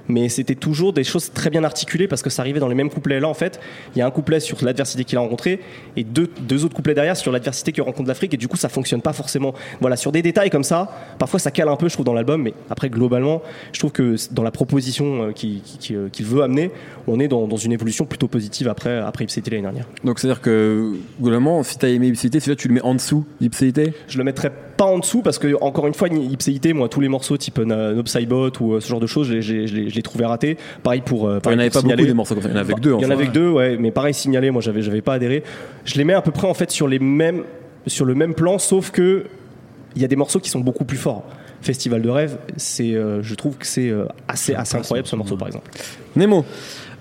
mais 0.08 0.30
c'était 0.30 0.56
toujours 0.56 0.94
des 0.94 1.04
choses 1.04 1.32
très 1.34 1.50
bien 1.50 1.64
articulées 1.64 2.08
parce 2.08 2.22
que 2.22 2.30
ça 2.30 2.42
arrivait 2.42 2.60
dans 2.60 2.70
les 2.70 2.76
mêmes 2.76 2.90
couplets. 2.90 3.20
Là, 3.20 3.28
en 3.28 3.34
fait, 3.34 3.60
il 3.96 4.00
y 4.00 4.02
a 4.02 4.06
un 4.06 4.12
couplet 4.12 4.40
sur 4.40 4.64
l'adversité 4.64 5.04
qu'il 5.04 5.18
a 5.18 5.22
rencontré 5.22 5.60
et 5.98 6.04
deux, 6.04 6.30
deux 6.42 6.64
autres 6.66 6.76
couplets 6.76 6.94
derrière 6.94 7.18
sur 7.18 7.32
l'adversité 7.32 7.72
qu'il 7.72 7.84
rencontre 7.84 8.08
l'Afrique 8.08 8.34
et 8.34 8.38
du 8.38 8.48
coup, 8.48 8.58
ça 8.58 8.70
fonctionne 8.70 9.02
pas 9.02 9.14
forcément. 9.14 9.54
Voilà, 9.82 9.98
sur 9.98 10.12
des 10.12 10.22
détails 10.22 10.50
comme 10.50 10.64
ça, 10.64 10.90
parfois 11.20 11.40
ça 11.40 11.52
cale 11.52 11.70
un 11.70 11.76
peu, 11.76 11.90
je 11.90 11.94
trouve, 11.94 12.06
dans 12.06 12.14
l'album, 12.14 12.42
mais 12.42 12.54
après, 12.70 12.90
globalement, 12.90 13.42
je 13.74 13.80
trouve 13.80 13.92
que 13.92 14.16
dans 14.32 14.44
la 14.44 14.52
proposition 14.52 15.24
euh, 15.24 15.32
qu'il, 15.32 15.62
qu'il 15.62 16.26
veut 16.26 16.44
amener, 16.44 16.72
on 17.08 17.20
est 17.20 17.28
dans, 17.28 17.48
dans 17.48 17.58
une 17.58 17.72
évolution 17.72 18.06
plutôt 18.06 18.28
positive 18.28 18.68
après, 18.68 19.00
après 19.00 19.25
Ipséité 19.26 19.52
l'année 19.52 19.64
dernière. 19.64 19.86
Donc 20.04 20.20
c'est-à-dire 20.20 20.42
que 20.42 20.94
globalement, 21.22 21.64
si 21.64 21.78
tu 21.78 21.86
as 21.86 21.90
aimé 21.90 22.08
Ipséité, 22.08 22.40
c'est 22.40 22.50
là 22.50 22.56
tu 22.56 22.68
le 22.68 22.74
mets 22.74 22.82
en 22.82 22.96
dessous 22.96 23.26
d'Ipséité 23.42 23.94
Je 24.08 24.18
le 24.18 24.24
mettrais 24.24 24.52
pas 24.78 24.86
en 24.86 25.00
dessous 25.00 25.22
parce 25.22 25.40
que 25.40 25.56
encore 25.62 25.88
une 25.88 25.94
fois, 25.94 26.08
Ipséité, 26.10 26.74
moi 26.74 26.90
tous 26.90 27.02
les 27.02 27.08
morceaux 27.08 27.38
type 27.38 27.60
Nobsybot 27.60 28.52
ou 28.60 28.74
euh, 28.74 28.80
ce 28.80 28.88
genre 28.88 29.00
de 29.00 29.08
choses, 29.08 29.28
je 29.28 29.54
les 29.54 30.02
trouvé 30.02 30.26
ratés. 30.26 30.58
Pareil 30.84 31.02
pour. 31.02 31.28
Euh, 31.28 31.40
il 31.46 31.50
n'y 31.50 31.56
en 31.56 31.60
avait 31.60 31.70
pas 31.70 31.82
beaucoup 31.82 31.96
des 31.96 32.14
morceaux 32.14 32.36
comme 32.36 32.44
ça. 32.44 32.50
Il 32.50 32.56
y 32.56 32.58
en 32.58 32.62
avait 32.62 32.74
que 32.74 32.80
deux. 32.80 32.96
Il 32.98 33.04
y 33.04 33.06
en 33.06 33.12
avait 33.12 33.28
que 33.28 33.32
deux, 33.32 33.50
ouais. 33.50 33.78
Mais 33.78 33.92
pareil 33.92 34.14
signalé, 34.14 34.52
moi 34.52 34.62
j'avais 34.62 34.82
j'avais 34.82 35.02
pas 35.02 35.14
adhéré. 35.14 35.44
Je 35.86 35.96
les 35.96 36.04
mets 36.04 36.14
à 36.14 36.22
peu 36.22 36.32
près 36.32 36.48
en 36.48 36.54
fait 36.54 36.72
sur 36.72 36.88
les 36.88 37.00
mêmes 37.00 37.44
sur 37.88 38.06
le 38.06 38.16
même 38.16 38.34
plan, 38.34 38.58
sauf 38.58 38.92
que 38.92 39.26
il 39.96 40.02
y 40.02 40.06
a 40.06 40.08
des 40.08 40.16
morceaux 40.16 40.40
qui 40.40 40.50
sont 40.50 40.60
beaucoup 40.60 40.86
plus 40.86 40.98
forts. 40.98 41.24
Festival 41.62 42.02
de 42.02 42.10
rêve, 42.10 42.38
c'est, 42.58 42.94
euh, 42.94 43.24
je 43.24 43.34
trouve 43.34 43.58
que 43.58 43.66
c'est 43.66 43.92
assez, 44.28 44.54
assez 44.54 44.76
incroyable 44.76 45.08
ce 45.08 45.16
morceau 45.16 45.38
par 45.38 45.48
exemple. 45.48 45.72
Nemo. 46.16 46.46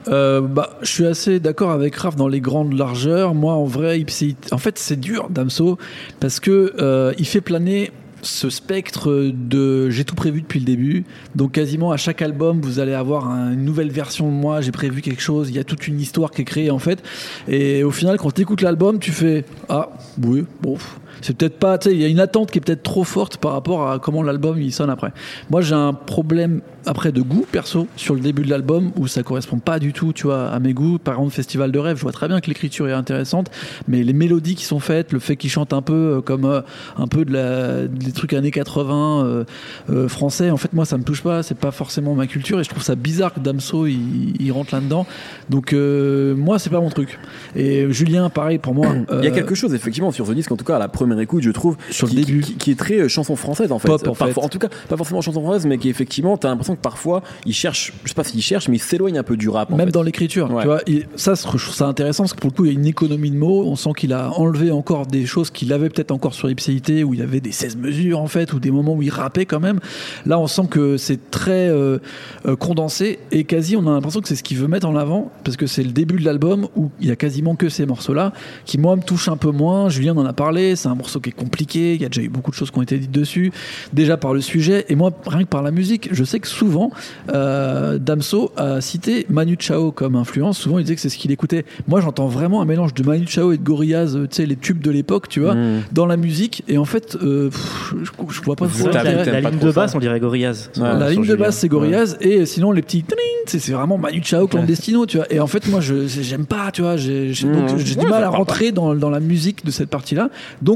Euh, 0.09 0.41
bah, 0.41 0.79
je 0.83 0.89
suis 0.91 1.07
assez 1.07 1.41
d'accord 1.41 1.71
avec 1.71 1.95
Raph 1.97 2.17
dans 2.17 2.29
les 2.29 2.41
grandes 2.41 2.75
largeurs. 2.75 3.35
Moi, 3.35 3.55
en 3.55 3.65
vrai, 3.65 4.05
en 4.53 4.59
fait, 4.59 4.79
c'est 4.79 4.99
dur, 4.99 5.29
Damso, 5.31 5.79
parce 6.21 6.41
que 6.41 6.75
euh, 6.79 7.13
il 7.19 7.27
fait 7.27 7.41
planer 7.41 7.91
ce 8.25 8.49
spectre 8.49 9.31
de 9.35 9.91
j'ai 9.91 10.05
tout 10.05 10.15
prévu 10.15 10.41
depuis 10.41 10.59
le 10.59 10.65
début. 10.65 11.05
Donc 11.35 11.53
quasiment 11.53 11.93
à 11.93 11.97
chaque 11.97 12.23
album, 12.23 12.61
vous 12.61 12.79
allez 12.79 12.95
avoir 12.95 13.29
une 13.29 13.65
nouvelle 13.65 13.91
version 13.91 14.29
de 14.29 14.33
moi, 14.33 14.61
j'ai 14.61 14.73
prévu 14.73 15.03
quelque 15.03 15.21
chose, 15.21 15.51
il 15.51 15.57
y 15.57 15.59
a 15.59 15.65
toute 15.65 15.87
une 15.89 16.01
histoire 16.01 16.31
qui 16.31 16.43
est 16.43 16.47
créée 16.47 16.71
en 16.71 16.79
fait. 16.79 17.03
Et 17.49 17.85
au 17.85 17.91
final, 17.91 18.17
quand 18.17 18.33
tu 18.33 18.41
écoutes 18.43 18.63
l'album, 18.63 18.99
tu 18.99 19.11
fais 19.13 19.45
ah 19.69 19.91
oui, 20.23 20.45
bon, 20.63 20.79
c'est 21.25 21.35
peut-être 21.35 21.59
pas, 21.59 21.79
tu 21.79 21.89
sais, 21.89 21.95
il 21.95 22.03
y 22.03 22.05
a 22.05 22.09
une 22.09 22.21
attente 22.21 22.51
qui 22.51 22.59
est 22.59 22.61
peut-être 22.61 22.83
trop 22.83 23.03
forte 23.03 23.39
par 23.39 23.53
rapport 23.53 23.91
à 23.91 23.99
comment 23.99 24.23
l'album 24.23 24.61
il 24.61 24.75
sonne 24.75 24.91
après. 24.91 25.11
Moi, 25.49 25.63
j'ai 25.63 25.75
un 25.75 25.95
problème 25.95 26.61
après 26.85 27.13
de 27.13 27.23
goût 27.23 27.47
perso 27.51 27.87
sur 27.97 28.13
le 28.13 28.21
début 28.21 28.43
de 28.43 28.51
l'album 28.51 28.93
où 28.97 29.07
ça 29.07 29.23
correspond 29.23 29.59
pas 29.59 29.79
du 29.79 29.95
tout, 29.95 30.13
tu 30.13 30.25
vois, 30.25 30.49
à 30.49 30.59
mes 30.59 30.75
goûts. 30.75 30.99
Par 30.99 31.15
exemple, 31.15 31.33
Festival 31.33 31.73
de 31.73 31.79
rêve, 31.79 31.97
je 31.97 32.03
vois 32.03 32.13
très 32.13 32.29
bien 32.29 32.43
que 32.43 32.49
l'écriture 32.49 32.87
est 32.91 32.93
intéressante, 32.93 33.51
mais 33.89 34.03
les 34.03 34.13
mélodies 34.13 34.55
qui 34.55 34.67
sont 34.67 34.81
faites, 34.81 35.15
le 35.15 35.19
fait 35.19 35.37
qu'il 35.37 35.49
chante 35.49 35.73
un 35.73 35.81
peu 35.81 36.17
euh, 36.17 36.21
comme 36.21 36.45
euh, 36.45 36.61
un 36.99 37.07
peu 37.07 37.25
de 37.25 37.33
la, 37.33 37.87
des 37.87 38.13
trucs 38.13 38.35
années 38.35 38.51
80 38.51 39.45
euh, 39.89 40.09
français, 40.09 40.51
en 40.51 40.59
fait, 40.59 40.75
moi, 40.75 40.85
ça 40.85 40.99
me 40.99 41.05
touche 41.05 41.23
pas. 41.23 41.43
C'est 41.43 41.57
pas 41.57 41.71
forcément 41.71 42.15
ma 42.15 42.27
culture 42.27 42.61
et 42.61 42.65
je 42.65 42.69
trouve 42.69 42.83
ça 42.83 42.97
bizarre 42.97 43.33
que 43.33 43.41
Damso 43.41 43.87
il, 43.87 44.53
rentre 44.53 44.75
là-dedans. 44.75 45.07
Donc 45.49 45.73
moi, 45.73 46.59
c'est 46.59 46.69
pas 46.69 46.81
mon 46.81 46.91
truc. 46.91 47.19
Et 47.57 47.91
Julien, 47.91 48.29
pareil 48.29 48.59
pour 48.59 48.75
moi. 48.75 48.89
il 49.11 49.25
y 49.25 49.27
a 49.27 49.31
quelque 49.31 49.55
chose 49.55 49.73
effectivement 49.73 50.11
sur 50.11 50.27
ce 50.27 50.33
disque, 50.33 50.53
en 50.53 50.57
tout 50.57 50.67
cas 50.67 50.77
à 50.77 50.79
la 50.79 50.89
première 50.89 51.14
écoute, 51.19 51.43
je 51.43 51.51
trouve, 51.51 51.77
Sur 51.91 52.07
le 52.07 52.11
qui, 52.13 52.17
début. 52.25 52.41
qui, 52.41 52.55
qui 52.55 52.71
est 52.71 52.79
très 52.79 52.99
euh, 53.01 53.09
chanson 53.09 53.37
française 53.37 53.73
en 53.73 53.79
fait. 53.79 53.89
Pop, 53.89 54.03
en 54.03 54.15
Parfois- 54.15 54.33
fait. 54.33 54.41
en 54.41 54.49
tout 54.49 54.59
cas, 54.59 54.69
pas 54.89 54.97
forcément 54.97 55.21
chanson 55.21 55.41
française, 55.43 55.67
mais 55.67 55.79
qui 55.79 55.89
effectivement, 55.89 56.37
t'as 56.37 56.49
l'impression 56.49 56.75
que 56.77 56.81
parfois, 56.81 57.23
il 57.47 57.53
cherche, 57.55 57.93
je 58.05 58.09
sais 58.09 58.15
pas 58.15 58.25
s'il 58.25 58.43
cherche, 58.43 58.69
mais 58.69 58.77
il 58.77 58.81
s'éloigne 58.81 59.19
un 59.19 59.23
peu 59.23 59.37
du 59.37 59.49
rap. 59.49 59.73
en 59.73 59.77
Même 59.77 59.87
fait. 59.87 59.93
dans 59.93 60.03
l'écriture, 60.03 60.51
Ouais. 60.51 60.63
tu 60.63 60.69
vois, 60.69 60.81
il- 60.87 61.07
ça, 61.17 61.35
je 61.35 61.43
trouve 61.43 61.61
ça 61.61 61.87
intéressant 61.87 62.25
parce 62.25 62.35
que 62.35 62.41
pour 62.41 62.51
le 62.51 62.57
coup, 62.57 62.65
il 62.65 62.73
y 62.73 62.77
a 62.77 62.79
une 62.79 62.87
économie 62.87 63.31
de 63.31 63.37
mots. 63.37 63.65
On 63.67 63.77
sent 63.77 63.91
qu'il 63.97 64.13
a 64.13 64.31
enlevé 64.39 64.71
encore 64.71 65.07
des 65.07 65.27
choses 65.27 65.51
qu'il 65.51 65.73
avait 65.73 65.89
peut-être 65.89 66.11
encore 66.11 66.35
sur 66.35 66.51
Ipséité, 66.51 67.05
où 67.05 67.15
il 67.15 67.21
y 67.21 67.23
avait 67.23 67.41
des 67.41 67.53
16 67.53 67.77
mesures 67.77 68.21
en 68.21 68.27
fait, 68.27 68.53
ou 68.53 68.61
des 68.61 68.71
moments 68.71 68.95
où 68.95 69.03
il 69.03 69.11
rappait 69.11 69.47
quand 69.47 69.61
même. 69.61 69.81
Là, 70.27 70.39
on 70.39 70.47
sent 70.47 70.67
que 70.71 70.97
c'est 70.97 71.31
très 71.31 71.69
euh, 71.69 71.99
euh, 72.47 72.57
condensé 72.57 73.19
et 73.33 73.45
quasi, 73.45 73.77
on 73.77 73.87
a 73.87 73.91
l'impression 73.93 74.21
que 74.21 74.29
c'est 74.29 74.37
ce 74.37 74.43
qu'il 74.43 74.57
veut 74.59 74.69
mettre 74.69 74.87
en 74.89 74.97
avant 74.97 75.31
parce 75.45 75.57
que 75.57 75.67
c'est 75.67 75.83
le 75.83 75.93
début 75.93 76.19
de 76.19 76.25
l'album 76.25 76.69
où 76.77 76.91
il 77.01 77.09
y 77.09 77.11
a 77.11 77.17
quasiment 77.17 77.55
que 77.57 77.69
ces 77.69 77.87
morceaux-là 77.87 78.33
qui, 78.65 78.79
moi, 78.79 78.97
me 78.97 79.03
touchent 79.03 79.29
un 79.29 79.37
peu 79.37 79.51
moins. 79.51 79.89
Julien 79.89 80.17
en 80.17 80.25
a 80.25 80.33
parlé, 80.33 80.77
c'est 80.77 80.89
un 80.89 80.95
morceau 81.05 81.21
qui 81.21 81.29
est 81.31 81.33
compliqué. 81.33 81.95
Il 81.95 82.01
y 82.03 82.05
a 82.05 82.09
déjà 82.09 82.23
eu 82.23 82.29
beaucoup 82.31 82.51
de 82.51 82.57
choses 82.57 82.71
qui 82.71 82.79
ont 82.79 82.83
été 82.83 82.97
dites 82.99 83.11
dessus, 83.11 83.53
déjà 83.93 84.17
par 84.17 84.33
le 84.33 84.41
sujet 84.41 84.87
et 84.89 84.95
moi, 84.97 85.11
rien 85.27 85.43
que 85.45 85.49
par 85.49 85.63
la 85.63 85.71
musique. 85.71 86.09
Je 86.13 86.25
sais 86.25 86.41
que 86.41 86.49
souvent, 86.49 86.91
euh, 87.33 87.99
Damso 87.99 88.53
a 88.57 88.81
cité 88.81 89.27
Manu 89.29 89.57
Chao 89.59 89.93
comme 89.93 90.17
influence. 90.17 90.59
Souvent, 90.59 90.79
il 90.79 90.83
disait 90.85 90.95
que 90.95 91.01
c'est 91.03 91.09
ce 91.11 91.19
qu'il 91.19 91.31
écoutait. 91.31 91.65
Moi, 91.89 92.01
j'entends 92.01 92.27
vraiment 92.29 92.63
un 92.63 92.65
mélange 92.65 92.95
de 92.95 93.03
Manu 93.03 93.27
Chao 93.27 93.53
et 93.53 93.59
de 93.59 93.63
Gorillaz, 93.63 94.17
euh, 94.17 94.27
tu 94.27 94.37
sais, 94.37 94.47
les 94.47 94.57
tubes 94.57 94.81
de 94.81 94.91
l'époque, 94.91 95.29
tu 95.29 95.41
vois, 95.41 95.55
Mm. 95.55 95.83
dans 95.93 96.07
la 96.07 96.17
musique. 96.17 96.63
Et 96.69 96.79
en 96.79 96.85
fait, 96.87 97.17
euh, 97.23 97.51
pff, 97.51 97.95
je, 98.03 98.11
je 98.35 98.41
vois 98.43 98.57
pas 98.57 98.67
l'intérêt. 98.67 99.25
la, 99.25 99.41
la 99.41 99.51
ligne 99.51 99.59
de 99.61 99.71
ça. 99.71 99.81
basse, 99.81 99.95
on 99.95 99.99
dirait 99.99 100.19
Gorillaz. 100.21 100.71
Ouais. 100.77 100.83
La 100.83 101.11
ligne 101.11 101.21
de 101.21 101.25
Julien. 101.27 101.37
base 101.39 101.57
c'est 101.57 101.69
Gorillaz 101.69 102.17
et 102.21 102.47
sinon 102.47 102.73
les 102.73 102.83
petits 102.83 103.03
tling, 103.03 103.19
c'est 103.47 103.59
c'est 103.59 103.73
vraiment 103.73 103.99
Manu 103.99 104.23
Chao 104.25 104.47
clandestino 104.47 105.05
tu 105.07 105.19
vois 105.19 105.27
et 105.33 105.39
en 105.41 105.47
fait 105.47 105.69
moi 105.69 105.81
je 105.81 106.07
j'aime 106.07 106.47
pas 106.47 106.71
tu 106.73 106.81
vois 106.83 106.97
j'ai 106.97 107.33
donc 107.45 107.65
Mmh. 107.65 107.77
Ouais, 107.77 107.83
du 107.85 107.97
mal 108.07 108.23
ça 108.23 108.27
à 108.27 108.29
rentrer 108.31 108.73
dans, 108.73 108.95
dans 108.95 109.11
la 109.11 109.21
musique 109.21 109.65
de 109.65 109.71
cette 109.71 109.89
partie 109.91 110.15
là 110.15 110.31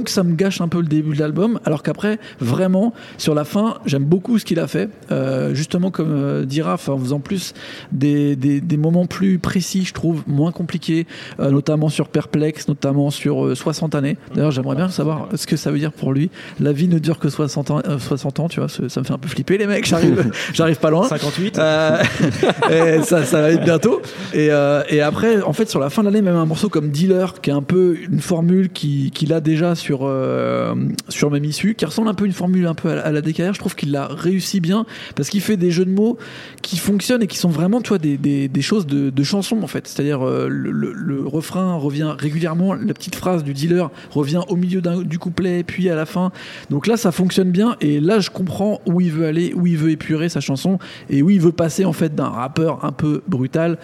donc 0.09 0.15
ça 0.15 0.23
me 0.23 0.35
gâche 0.35 0.61
un 0.63 0.69
peu 0.69 0.81
le 0.81 0.87
début 0.87 1.15
de 1.15 1.21
l'album 1.21 1.61
alors 1.67 1.83
qu'après 1.83 2.19
vraiment 2.41 2.95
sur 3.19 3.35
la 3.35 3.45
fin 3.45 3.75
j'aime 3.85 4.05
beaucoup 4.05 4.39
ce 4.39 4.45
qu'il 4.47 4.59
a 4.59 4.67
fait. 4.67 4.89
Euh, 5.11 5.53
justement 5.55 5.91
comme 5.91 6.11
euh, 6.11 6.45
dit 6.47 6.63
Raph 6.63 6.89
en 6.89 6.99
faisant 6.99 7.21
plus 7.21 7.53
des, 7.93 8.35
des, 8.37 8.61
des 8.63 8.77
moments 8.79 9.05
plus 9.07 9.39
précis 9.39 9.85
je 9.85 9.93
trouve 9.93 10.23
moins 10.27 10.51
compliqués 10.51 11.07
euh, 11.41 11.51
notamment 11.51 11.91
sur 11.91 12.09
Perplexe 12.09 12.69
notamment 12.69 13.11
sur 13.11 13.45
euh, 13.45 13.55
60 13.55 13.95
années. 13.95 14.17
D'ailleurs 14.35 14.51
j'aimerais 14.51 14.77
bien 14.77 14.89
savoir 14.89 15.29
ce 15.35 15.47
que 15.47 15.57
ça 15.57 15.71
veut 15.71 15.79
dire 15.79 15.93
pour 15.93 16.13
lui. 16.15 16.31
La 16.59 16.73
vie 16.73 16.89
ne 16.89 16.99
dure 16.99 17.19
que 17.19 17.29
60 17.29 17.71
ans, 17.71 17.81
euh, 17.87 17.99
60 17.99 18.41
ans 18.41 18.49
tu 18.49 18.61
vois 18.61 18.69
ça 18.71 18.83
me 19.01 19.05
fait 19.05 19.13
un 19.13 19.19
peu 19.19 19.29
flipper 19.29 19.59
les 19.59 19.67
mecs 19.67 19.85
j'arrive 19.85 20.31
j'arrive 20.55 20.79
pas 20.79 20.89
loin. 20.91 21.07
58 21.07 21.59
euh, 21.59 22.03
et 22.71 23.03
ça, 23.03 23.25
ça 23.25 23.43
va 23.43 23.51
être 23.51 23.65
bientôt. 23.65 24.01
Et, 24.33 24.49
euh, 24.51 24.83
et 24.89 25.01
après, 25.01 25.43
en 25.43 25.53
fait, 25.53 25.69
sur 25.69 25.81
la 25.81 25.91
fin 25.91 26.03
de 26.03 26.07
l'année, 26.09 26.23
même 26.23 26.37
un 26.37 26.45
morceau 26.47 26.69
comme 26.69 26.89
Dealer, 26.91 27.41
qui 27.41 27.51
est 27.51 27.53
un 27.53 27.63
peu 27.63 27.97
une 28.11 28.21
formule 28.21 28.71
qui- 28.71 29.11
qu'il 29.11 29.33
a 29.33 29.41
déjà 29.41 29.75
sur, 29.75 29.98
euh, 30.03 30.75
sur 31.09 31.31
Même 31.31 31.45
Issue, 31.45 31.75
qui 31.75 31.85
ressemble 31.85 32.09
un 32.09 32.15
peu 32.15 32.25
à 32.25 32.27
une 32.27 32.33
formule 32.33 32.67
un 32.67 32.75
peu 32.75 32.91
à, 32.91 33.11
la- 33.13 33.21
DKR, 33.21 33.53
je 33.53 33.59
trouve 33.59 33.75
qu'il 33.75 33.91
l'a 33.91 34.07
réussi 34.07 34.61
bien, 34.61 34.87
parce 35.17 35.29
qu'il 35.29 35.41
fait 35.41 35.57
des 35.57 35.71
jeux 35.71 35.85
de 35.85 35.91
mots 35.91 36.17
qui 36.63 36.77
fonctionnent 36.79 37.23
et 37.23 37.27
qui 37.27 37.37
sont 37.39 37.49
vraiment, 37.49 37.81
tu 37.81 37.89
vois, 37.89 37.99
des, 37.99 38.17
des, 38.17 38.63
choses 38.63 38.87
de, 38.87 39.11
de 39.11 39.23
chansons, 39.23 39.63
en 39.63 39.67
fait. 39.67 39.87
C'est-à-dire, 39.89 40.27
euh, 40.27 40.49
le, 40.49 40.71
le- 40.71 41.27
refrain 41.27 41.75
revient 41.77 42.15
régulièrement, 42.19 42.75
la 42.75 42.95
petite 42.95 43.15
phrase 43.17 43.45
du 43.45 43.53
dealer 43.55 43.91
revient 44.11 44.41
au 44.49 44.57
milieu 44.57 44.81
du 44.81 45.19
couplet, 45.19 45.63
puis 45.65 45.89
à 45.91 45.95
la 45.97 46.07
fin. 46.07 46.31
Donc 46.71 46.87
là, 46.87 46.97
ça 46.97 47.13
fonctionne 47.13 47.51
bien, 47.51 47.77
et 47.81 48.01
là, 48.01 48.21
je 48.21 48.31
comprends 48.31 48.81
où 48.87 49.01
il 49.01 49.11
veut 49.13 49.27
aller, 49.27 49.53
où 49.55 49.67
il 49.67 49.77
veut 49.77 49.91
épurer 49.91 50.29
sa 50.29 50.41
chanson, 50.41 50.79
et 51.11 51.23
où 51.23 51.31
il 51.31 51.41
veut 51.41 51.53
passer, 51.53 51.85
en 51.85 51.93
fait, 51.93 52.15
d'un 52.15 52.29
rappeur 52.29 52.85
un 52.85 52.93
peu 52.93 53.23
brutal 53.29 53.79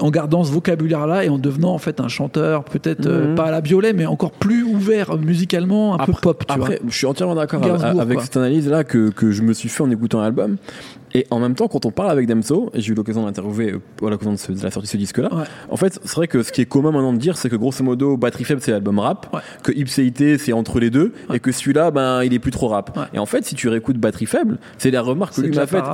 en 0.00 0.10
gardant 0.10 0.44
ce 0.44 0.52
vocabulaire-là 0.52 1.24
et 1.24 1.28
en 1.28 1.38
devenant 1.38 1.72
en 1.72 1.78
fait 1.78 2.00
un 2.00 2.08
chanteur 2.08 2.64
peut-être 2.64 3.06
euh, 3.06 3.28
Mhm. 3.30 3.34
pas 3.34 3.44
à 3.44 3.50
la 3.50 3.60
violet 3.60 3.92
mais 3.92 4.06
encore 4.06 4.30
plus 4.32 4.62
ouvert 4.62 5.16
musicalement 5.16 5.94
un 6.00 6.04
peu 6.04 6.12
pop 6.12 6.44
tu 6.46 6.52
Après, 6.52 6.80
je 6.86 6.94
suis 6.96 7.06
entièrement 7.06 7.34
d'accord 7.34 7.62
avec, 7.64 7.98
avec 8.00 8.20
cette 8.20 8.36
analyse 8.36 8.68
là 8.68 8.84
que, 8.84 9.10
que 9.10 9.30
je 9.30 9.42
me 9.42 9.52
suis 9.52 9.68
fait 9.68 9.82
en 9.82 9.90
écoutant 9.90 10.20
l'album. 10.20 10.56
Et 11.16 11.26
en 11.30 11.38
même 11.38 11.54
temps, 11.54 11.66
quand 11.68 11.86
on 11.86 11.90
parle 11.90 12.10
avec 12.10 12.26
Damso, 12.26 12.70
et 12.74 12.80
j'ai 12.82 12.92
eu 12.92 12.94
l'occasion 12.94 13.24
d'interviewer 13.24 13.72
euh, 13.72 14.06
à 14.06 14.10
l'occasion 14.10 14.34
de, 14.34 14.58
de 14.58 14.62
la 14.62 14.70
sortie 14.70 14.86
de 14.86 14.92
ce 14.92 14.96
disque-là, 14.98 15.28
Ouais. 15.32 15.44
en 15.70 15.76
fait, 15.76 15.98
c'est 16.04 16.14
vrai 16.16 16.28
que 16.28 16.42
ce 16.42 16.52
qui 16.52 16.60
est 16.60 16.66
commun 16.66 16.90
maintenant 16.92 17.12
de 17.14 17.18
dire, 17.18 17.36
c'est 17.38 17.48
que 17.48 17.56
grosso 17.56 17.82
modo, 17.82 18.16
Batterie 18.18 18.44
Faible, 18.44 18.60
c'est 18.62 18.70
l'album 18.70 18.98
rap, 18.98 19.28
Ouais. 19.32 19.40
que 19.62 19.72
Ipséité, 19.72 20.36
c'est 20.36 20.52
entre 20.52 20.78
les 20.78 20.90
deux, 20.90 21.12
Ouais. 21.30 21.36
et 21.36 21.40
que 21.40 21.52
celui-là, 21.52 21.90
ben, 21.90 22.22
il 22.22 22.34
est 22.34 22.38
plus 22.38 22.50
trop 22.50 22.68
rap. 22.68 22.98
Et 23.14 23.18
en 23.18 23.26
fait, 23.26 23.44
si 23.46 23.54
tu 23.54 23.68
réécoutes 23.68 23.96
Batterie 23.96 24.26
Faible, 24.26 24.58
c'est 24.78 24.90
la 24.90 25.00
remarque 25.00 25.34
que 25.36 25.40
lui 25.40 25.56
m'a 25.56 25.66
faite, 25.66 25.84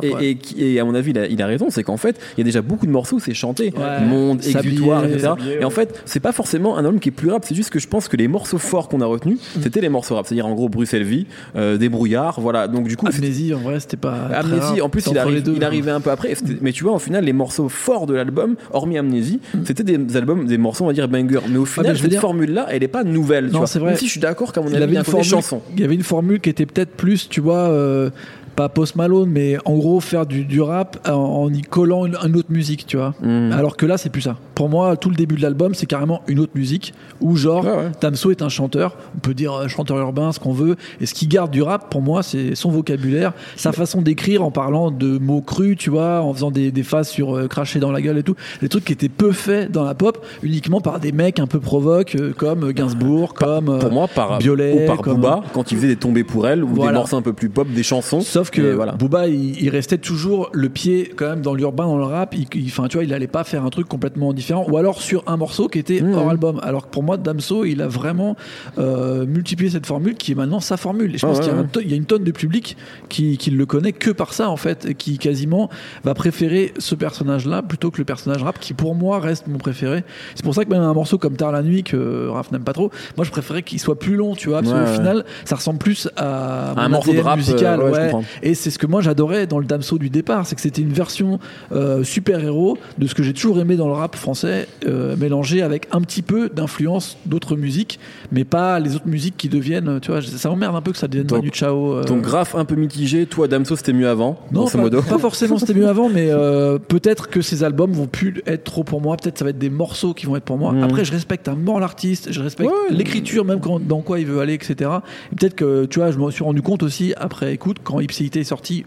et, 0.59 0.81
à 0.81 0.85
mon 0.85 0.95
avis, 0.95 1.11
il 1.13 1.19
a, 1.19 1.27
il 1.27 1.41
a 1.41 1.47
raison, 1.47 1.67
c'est 1.71 1.85
qu'en 1.85 1.97
fait, 1.97 2.19
il 2.37 2.39
y 2.39 2.43
a 2.43 2.45
déjà 2.45 2.63
beaucoup 2.63 2.87
de 2.87 2.91
morceaux 2.93 3.19
c'est 3.21 3.35
chanté. 3.35 3.73
Monde, 4.09 4.41
exutoire, 4.45 5.05
etc. 5.05 5.33
Et 5.61 5.65
en 5.65 5.71
fait, 5.71 6.01
c'est 6.05 6.21
pas 6.21 6.33
forcément 6.33 6.77
un 6.77 6.85
album 6.85 6.99
qui 7.01 7.11
est 7.11 7.13
plus 7.13 7.31
rap, 7.31 7.45
c'est 7.47 7.55
juste 7.55 7.71
que 7.71 7.79
je 7.79 7.87
pense 7.87 8.09
que 8.09 8.17
les 8.17 8.27
morceaux 8.29 8.59
forts 8.59 8.89
qu'on 8.89 9.01
a 9.01 9.07
retenus, 9.07 9.39
Mm. 9.57 9.61
c'était 9.63 9.81
les 9.81 9.89
morceaux 9.89 10.17
rap. 10.17 10.27
C'est-à-dire, 10.27 10.47
en 10.47 10.55
gros, 10.55 10.69
Bruxelles 10.69 11.03
Vie, 11.05 11.27
euh, 11.57 11.77
Des 11.77 11.89
brouillards, 11.89 12.41
voilà. 12.41 12.67
Donc, 12.69 12.89
du 12.89 12.97
coup, 12.97 13.07
Amnésie 13.07 13.53
en 13.55 13.59
vrai 13.59 13.79
c'était 13.81 13.97
pas 13.97 14.15
Amnésie, 14.35 14.81
en 14.81 14.89
plus, 14.89 15.12
il, 15.13 15.19
entre 15.19 15.29
les 15.29 15.35
arrive, 15.35 15.43
deux, 15.45 15.53
il 15.53 15.59
quoi. 15.59 15.67
arrivait 15.67 15.91
un 15.91 16.01
peu 16.01 16.11
après. 16.11 16.35
Mais 16.61 16.73
tu 16.73 16.85
vois, 16.85 16.95
au 16.95 16.99
final, 16.99 17.25
les 17.25 17.33
morceaux 17.33 17.69
forts 17.69 18.07
de 18.07 18.15
l'album, 18.15 18.57
hormis 18.73 18.99
Amnésie, 18.99 19.41
c'était 19.65 19.85
des 19.85 20.17
albums, 20.17 20.47
des 20.47 20.59
morceaux, 20.59 20.85
on 20.85 20.89
va 20.89 20.93
dire, 20.93 21.09
banger. 21.09 21.39
Mais 21.49 21.59
au 21.59 21.65
final, 21.65 21.89
je 21.95 21.99
veux 21.99 22.03
cette 22.03 22.11
dire- 22.11 22.21
formule-là, 22.21 22.67
elle 22.71 22.83
est 22.83 22.89
pas 22.89 23.05
nouvelle. 23.05 23.47
tu 23.47 23.53
Non, 23.53 23.59
vois. 23.59 23.67
c'est 23.67 23.79
vrai. 23.79 23.91
Même 23.91 23.99
si 23.99 24.07
je 24.07 24.11
suis 24.13 24.21
d'accord 24.21 24.53
qu'à 24.53 24.61
mon 24.61 24.69
il 24.69 24.83
avait 24.83 24.95
une 24.97 25.05
formule 25.05 25.25
chanson. 25.25 25.61
il 25.75 25.81
y 25.81 25.85
avait 25.85 25.95
une 25.95 26.03
formule 26.03 26.41
qui 26.41 26.51
était 26.51 26.67
peut-être 26.67 26.91
plus 26.91 27.29
tu 27.29 27.41
vois 27.41 27.69
euh, 27.69 28.11
pas 28.57 28.69
Post 28.69 28.97
Malone 28.97 29.29
mais 29.31 29.57
en 29.65 29.77
gros 29.77 30.01
faire 30.01 30.27
du, 30.27 30.45
du 30.45 30.61
rap 30.61 30.99
en, 31.09 31.13
en 31.13 31.53
y 31.53 31.63
collant 31.63 32.07
une, 32.07 32.17
une 32.27 32.37
autre 32.37 32.51
musique 32.51 32.87
tu 32.87 32.97
vois 32.97 33.15
Mm. 33.23 33.53
alors 33.53 33.77
que 33.77 33.87
là 33.87 33.99
c'est 33.99 34.11
plus 34.11 34.23
ça 34.23 34.37
pour 34.55 34.69
moi 34.69 34.97
tout 34.97 35.09
le 35.11 35.15
début 35.17 35.37
de 35.37 35.43
l'album 35.43 35.75
c'est 35.75 35.87
carrément 35.87 36.23
une 36.29 36.39
autre 36.41 36.53
musique 36.55 36.93
où 37.21 37.37
genre 37.37 37.65
ouais. 37.65 37.91
Damso 38.01 38.31
est 38.31 38.43
un 38.43 38.49
chanteur 38.49 38.97
on 39.17 39.21
peut 39.21 39.35
dire 39.35 39.53
euh, 39.55 39.69
chanteur 39.69 39.99
urbain 39.99 40.33
ce 40.33 40.41
qu'on 40.41 40.53
veut 40.53 40.77
et 41.01 41.07
ce 41.07 41.15
qui 41.15 41.27
garde 41.27 41.51
du 41.51 41.63
rap 41.63 41.91
pour 41.91 42.03
moi 42.03 42.23
c'est 42.23 42.55
son 42.55 42.71
vocabulaire 42.71 43.33
sa 43.57 43.73
façon 43.73 44.03
d'écrire 44.03 44.43
en 44.43 44.51
parlant 44.51 44.91
de 44.91 45.19
mots 45.19 45.41
crus 45.41 45.77
tu 45.79 45.91
vois 45.91 46.21
en 46.21 46.33
faisant 46.35 46.51
des, 46.51 46.71
des 46.71 46.83
phases 46.83 47.09
sur 47.09 47.37
euh, 47.37 47.47
cracher 47.49 47.79
dans 47.81 47.93
la 47.93 48.01
gueule 48.01 48.19
et 48.19 48.23
tout 48.23 48.37
des 48.61 48.69
trucs 48.69 48.85
qui 48.85 48.93
étaient 48.93 49.09
peu 49.09 49.33
faits 49.33 49.71
dans 49.71 49.85
la 49.85 49.95
pop 49.95 50.25
uniquement 50.43 50.81
par 50.81 51.01
des 51.01 51.13
mecs 51.13 51.39
un 51.39 51.47
peu 51.47 51.61
provoques 51.61 52.15
euh, 52.17 52.33
comme 52.37 52.73
Gainsbourg 52.73 53.35
comme 53.35 53.69
euh, 53.69 53.79
Pour 53.79 53.93
moi, 53.93 54.09
par, 54.09 54.39
Violet, 54.39 54.85
ou 54.85 54.87
par 54.87 54.99
comme- 54.99 55.15
Booba, 55.17 55.43
quand 55.53 55.71
il 55.73 55.77
faisait 55.77 55.89
des 55.89 55.97
tombées 55.97 56.25
pour 56.25 56.47
elle, 56.49 56.65
ou 56.65 56.69
des 56.69 56.75
Voilà. 56.75 56.99
morceaux 56.99 57.17
un 57.17 57.23
peu 57.23 57.33
plus 57.33 57.49
pop, 57.49 57.69
des 57.69 57.83
chansons. 57.83 58.21
Sauf 58.21 58.42
que 58.51 58.61
Et 58.63 58.75
voilà. 58.75 58.93
Booba, 58.93 59.29
il, 59.29 59.61
il 59.63 59.69
restait 59.71 59.99
toujours 59.99 60.49
le 60.53 60.69
pied 60.69 61.13
quand 61.17 61.29
même 61.29 61.41
dans 61.43 61.55
l'urbain, 61.55 61.85
dans 61.87 61.99
le 61.99 62.05
rap. 62.05 62.35
Il, 62.35 62.47
il- 62.55 62.67
enfin, 62.69 62.89
tu 62.89 62.97
vois, 62.97 63.05
il 63.05 63.13
allait 63.15 63.27
pas 63.27 63.45
faire 63.45 63.65
un 63.65 63.71
truc 63.71 63.89
complètement 63.89 64.33
différent, 64.33 64.67
ou 64.69 64.77
alors 64.77 65.01
sur 65.01 65.23
un 65.27 65.37
morceau 65.37 65.69
qui 65.69 65.79
était 65.79 66.01
Mmh. 66.03 66.15
hors 66.15 66.31
album. 66.31 66.61
Alors 66.63 66.87
que 66.87 66.91
pour 66.91 67.03
moi, 67.03 67.17
Damso, 67.17 67.65
il 67.65 67.83
a 67.83 67.89
vraiment 67.89 68.37
euh, 68.79 69.27
multiplié 69.27 69.71
cette 69.71 69.87
formule 69.87 70.15
qui 70.15 70.33
est 70.33 70.35
maintenant 70.35 70.61
sa 70.61 70.77
formule. 70.77 71.15
Et 71.15 71.19
je 71.19 71.27
Ah 71.27 71.29
pense 71.29 71.39
ouais, 71.39 71.45
qu'il 71.45 71.53
y, 71.53 71.57
a 71.57 71.61
ouais. 71.61 71.85
y 71.95 71.97
une 71.97 72.05
tonne 72.07 72.25
de 72.25 72.31
public 72.33 72.77
qui, 73.09 73.37
qui 73.39 73.51
le 73.51 73.67
connaît 73.67 73.93
que 73.93 74.11
par 74.11 74.33
ça 74.33 74.49
en 74.51 74.57
fait, 74.57 74.87
et 74.87 74.95
qui 74.95 75.19
quasiment 75.19 75.69
va 76.05 76.15
préférer 76.15 76.73
ce 76.79 76.95
personnage-là 76.95 77.63
plutôt 77.63 77.91
que 77.91 77.99
le 77.99 78.05
personnage 78.05 78.43
rap, 78.43 78.59
qui 78.59 78.75
pour 78.75 78.95
moi 78.95 79.21
reste 79.21 79.47
mon 79.47 79.59
préféré. 79.59 80.05
C'est 80.35 80.45
pour 80.45 80.55
ça 80.55 80.65
que 80.65 80.71
même 80.71 80.83
un 80.83 80.95
morceau 80.95 81.19
comme 81.19 81.37
Tard 81.37 81.53
la 81.53 81.63
nuit 81.63 81.83
que 81.83 82.29
Raph 82.29 82.51
n'aime 82.53 82.65
pas 82.65 82.73
trop, 82.73 82.91
moi 83.17 83.25
je 83.25 83.31
préférais 83.31 83.63
qu'il 83.63 83.79
soit 83.81 83.99
plus 83.99 84.17
long, 84.17 84.35
tu 84.35 84.49
vois, 84.49 84.61
parce 84.63 84.73
Ouais, 84.73 84.81
qu'au 84.81 84.93
final, 84.93 85.25
ça 85.45 85.57
ressemble 85.57 85.79
plus 85.79 86.09
à 86.17 86.73
Un 86.81 86.89
morceau 86.89 87.13
de 87.13 87.21
rap, 87.21 87.35
euh, 87.35 87.37
musical, 87.37 87.81
ouais. 87.83 88.11
Et 88.43 88.55
c'est 88.55 88.71
ce 88.71 88.79
que 88.79 88.87
moi 88.87 89.01
j'adorais 89.01 89.47
dans 89.47 89.59
le 89.59 89.65
Damso 89.67 89.99
du 89.99 90.11
départ, 90.11 90.47
c'est 90.47 90.55
que 90.55 90.61
c'était 90.61 90.83
une 90.83 90.93
version 90.93 91.39
euh, 91.73 92.05
super-héros 92.05 92.79
de 92.99 93.07
ce 93.07 93.15
que 93.15 93.23
j'ai 93.23 93.33
toujours 93.33 93.59
aimé 93.61 93.77
dans 93.77 93.87
le 93.89 93.95
rap 93.95 94.17
français, 94.17 94.69
euh, 94.87 95.17
mélangé 95.17 95.63
avec 95.63 95.87
un 95.93 96.01
petit 96.01 96.23
peu 96.23 96.49
d'influence 96.49 97.17
d'autres 97.27 97.57
musiques, 97.57 97.99
mais 98.31 98.45
pas 98.45 98.79
les 98.81 98.95
autres 98.97 99.09
musiques 99.09 99.37
qui 99.37 99.49
deviennent, 99.49 99.99
tu 100.01 100.11
vois, 100.11 100.21
ça 100.23 100.49
m'emmerde 100.49 100.77
un 100.77 100.81
peu 100.81 100.93
que 100.93 100.99
ça 100.99 101.09
devienne 101.09 101.27
Donc- 101.27 101.39
Manu 101.39 101.51
Chao. 101.53 101.95
euh, 101.95 102.05
Donc, 102.05 102.23
graphe 102.23 102.55
un 102.55 102.65
peu 102.65 102.75
mitigé. 102.75 103.27
Toi, 103.27 103.49
Damso, 103.49 103.77
c'était 103.77 103.93
mieux 103.93 104.09
avant, 104.09 104.39
non, 104.53 104.67
pas, 104.69 104.79
modo. 104.79 105.03
pas 105.03 105.19
forcément 105.19 105.59
c'était 105.59 105.75
mieux 105.75 105.89
avant, 105.89 106.09
mais 106.09 106.29
euh, 106.31 106.79
peut-être 106.79 107.29
que 107.29 107.41
ces 107.43 107.65
albums 107.65 107.93
vont 107.93 108.07
plus 108.07 108.43
être 108.47 108.65
trop 108.65 108.85
pour 108.85 109.01
moi. 109.01 109.17
Peut-être 109.17 109.39
ça 109.39 109.45
va 109.45 109.51
être 109.51 109.59
des 109.59 109.71
morceaux 109.71 110.15
qui 110.15 110.27
vont 110.27 110.37
être 110.37 110.45
pour 110.45 110.59
moi. 110.59 110.73
Mhm. 110.73 110.83
Après, 110.85 111.05
je 111.05 111.13
respecte 111.13 111.49
un 111.49 111.55
mort 111.57 111.81
l'artiste, 111.81 112.33
je 112.33 112.41
respecte 112.41 112.71
Ouais. 112.71 112.95
l'écriture, 112.95 113.45
même 113.45 113.61
quand, 113.61 113.81
dans 113.81 114.01
quoi 114.01 114.19
il 114.21 114.27
veut 114.27 114.41
aller, 114.41 114.55
etc. 114.55 114.91
Et 115.33 115.37
peut-être 115.37 115.55
que, 115.55 115.85
tu 115.87 115.99
vois, 115.99 116.11
je 116.11 116.19
me 116.19 116.31
suis 116.31 116.45
rendu 116.45 116.63
compte 116.63 116.83
aussi, 116.83 117.13
après 117.17 117.53
écoute, 117.53 117.79
quand 117.83 118.01
Est 118.25 118.37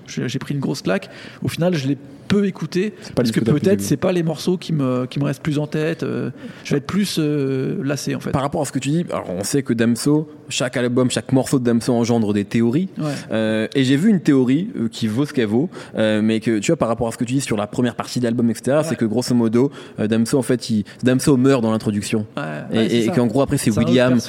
j'ai 0.07 0.39
pris 0.39 0.53
une 0.53 0.59
grosse 0.59 0.81
claque. 0.81 1.09
Au 1.43 1.47
final, 1.47 1.75
je 1.75 1.87
l'ai 1.87 1.97
peu 2.27 2.41
le 2.41 2.51
parce 3.15 3.31
que 3.31 3.39
peut-être 3.39 3.81
c'est 3.81 3.97
pas 3.97 4.11
les 4.11 4.23
morceaux 4.23 4.57
qui 4.57 4.73
me, 4.73 5.05
qui 5.05 5.19
me 5.19 5.25
restent 5.25 5.41
plus 5.43 5.59
en 5.59 5.67
tête. 5.67 6.03
euh, 6.03 6.31
je 6.63 6.71
vais 6.71 6.77
être 6.77 6.87
plus 6.87 7.17
euh, 7.19 7.81
lassé 7.83 8.15
en 8.15 8.19
fait. 8.19 8.31
Par 8.31 8.41
rapport 8.41 8.61
à 8.61 8.65
ce 8.65 8.71
que 8.71 8.79
tu 8.79 8.89
dis, 8.89 9.05
alors 9.11 9.29
on 9.29 9.43
sait 9.43 9.63
que 9.63 9.73
Damso, 9.73 10.29
chaque 10.49 10.77
album, 10.77 11.09
chaque 11.11 11.31
morceau 11.31 11.59
de 11.59 11.63
Damso 11.63 11.93
engendre 11.93 12.33
des 12.33 12.45
théories. 12.45 12.89
Ouais. 12.97 13.05
Euh, 13.31 13.67
et 13.75 13.83
j'ai 13.83 13.95
vu 13.97 14.09
une 14.09 14.21
théorie 14.21 14.69
qui 14.91 15.07
vaut 15.07 15.25
ce 15.25 15.33
qu'elle 15.33 15.47
vaut, 15.47 15.69
mais 15.95 16.39
que 16.39 16.59
tu 16.59 16.71
vois 16.71 16.77
par 16.77 16.87
rapport 16.87 17.07
à 17.07 17.11
ce 17.11 17.17
que 17.17 17.23
tu 17.23 17.33
dis 17.33 17.41
sur 17.41 17.57
la 17.57 17.67
première 17.67 17.95
partie 17.95 18.19
de 18.19 18.25
l'album, 18.25 18.49
etc. 18.49 18.79
C'est 18.83 18.95
que 18.95 19.05
grosso 19.05 19.33
modo, 19.35 19.71
Damso 19.99 20.37
en 20.37 20.41
fait, 20.41 20.69
il, 20.69 20.83
Damso 21.03 21.37
meurt 21.37 21.61
dans 21.61 21.71
l'introduction. 21.71 22.25
Ouais, 22.37 22.87
Et, 22.87 23.05
et 23.05 23.07
qu'en 23.09 23.27
gros 23.27 23.41
après 23.41 23.57
c'est 23.57 23.75
William 23.77 24.19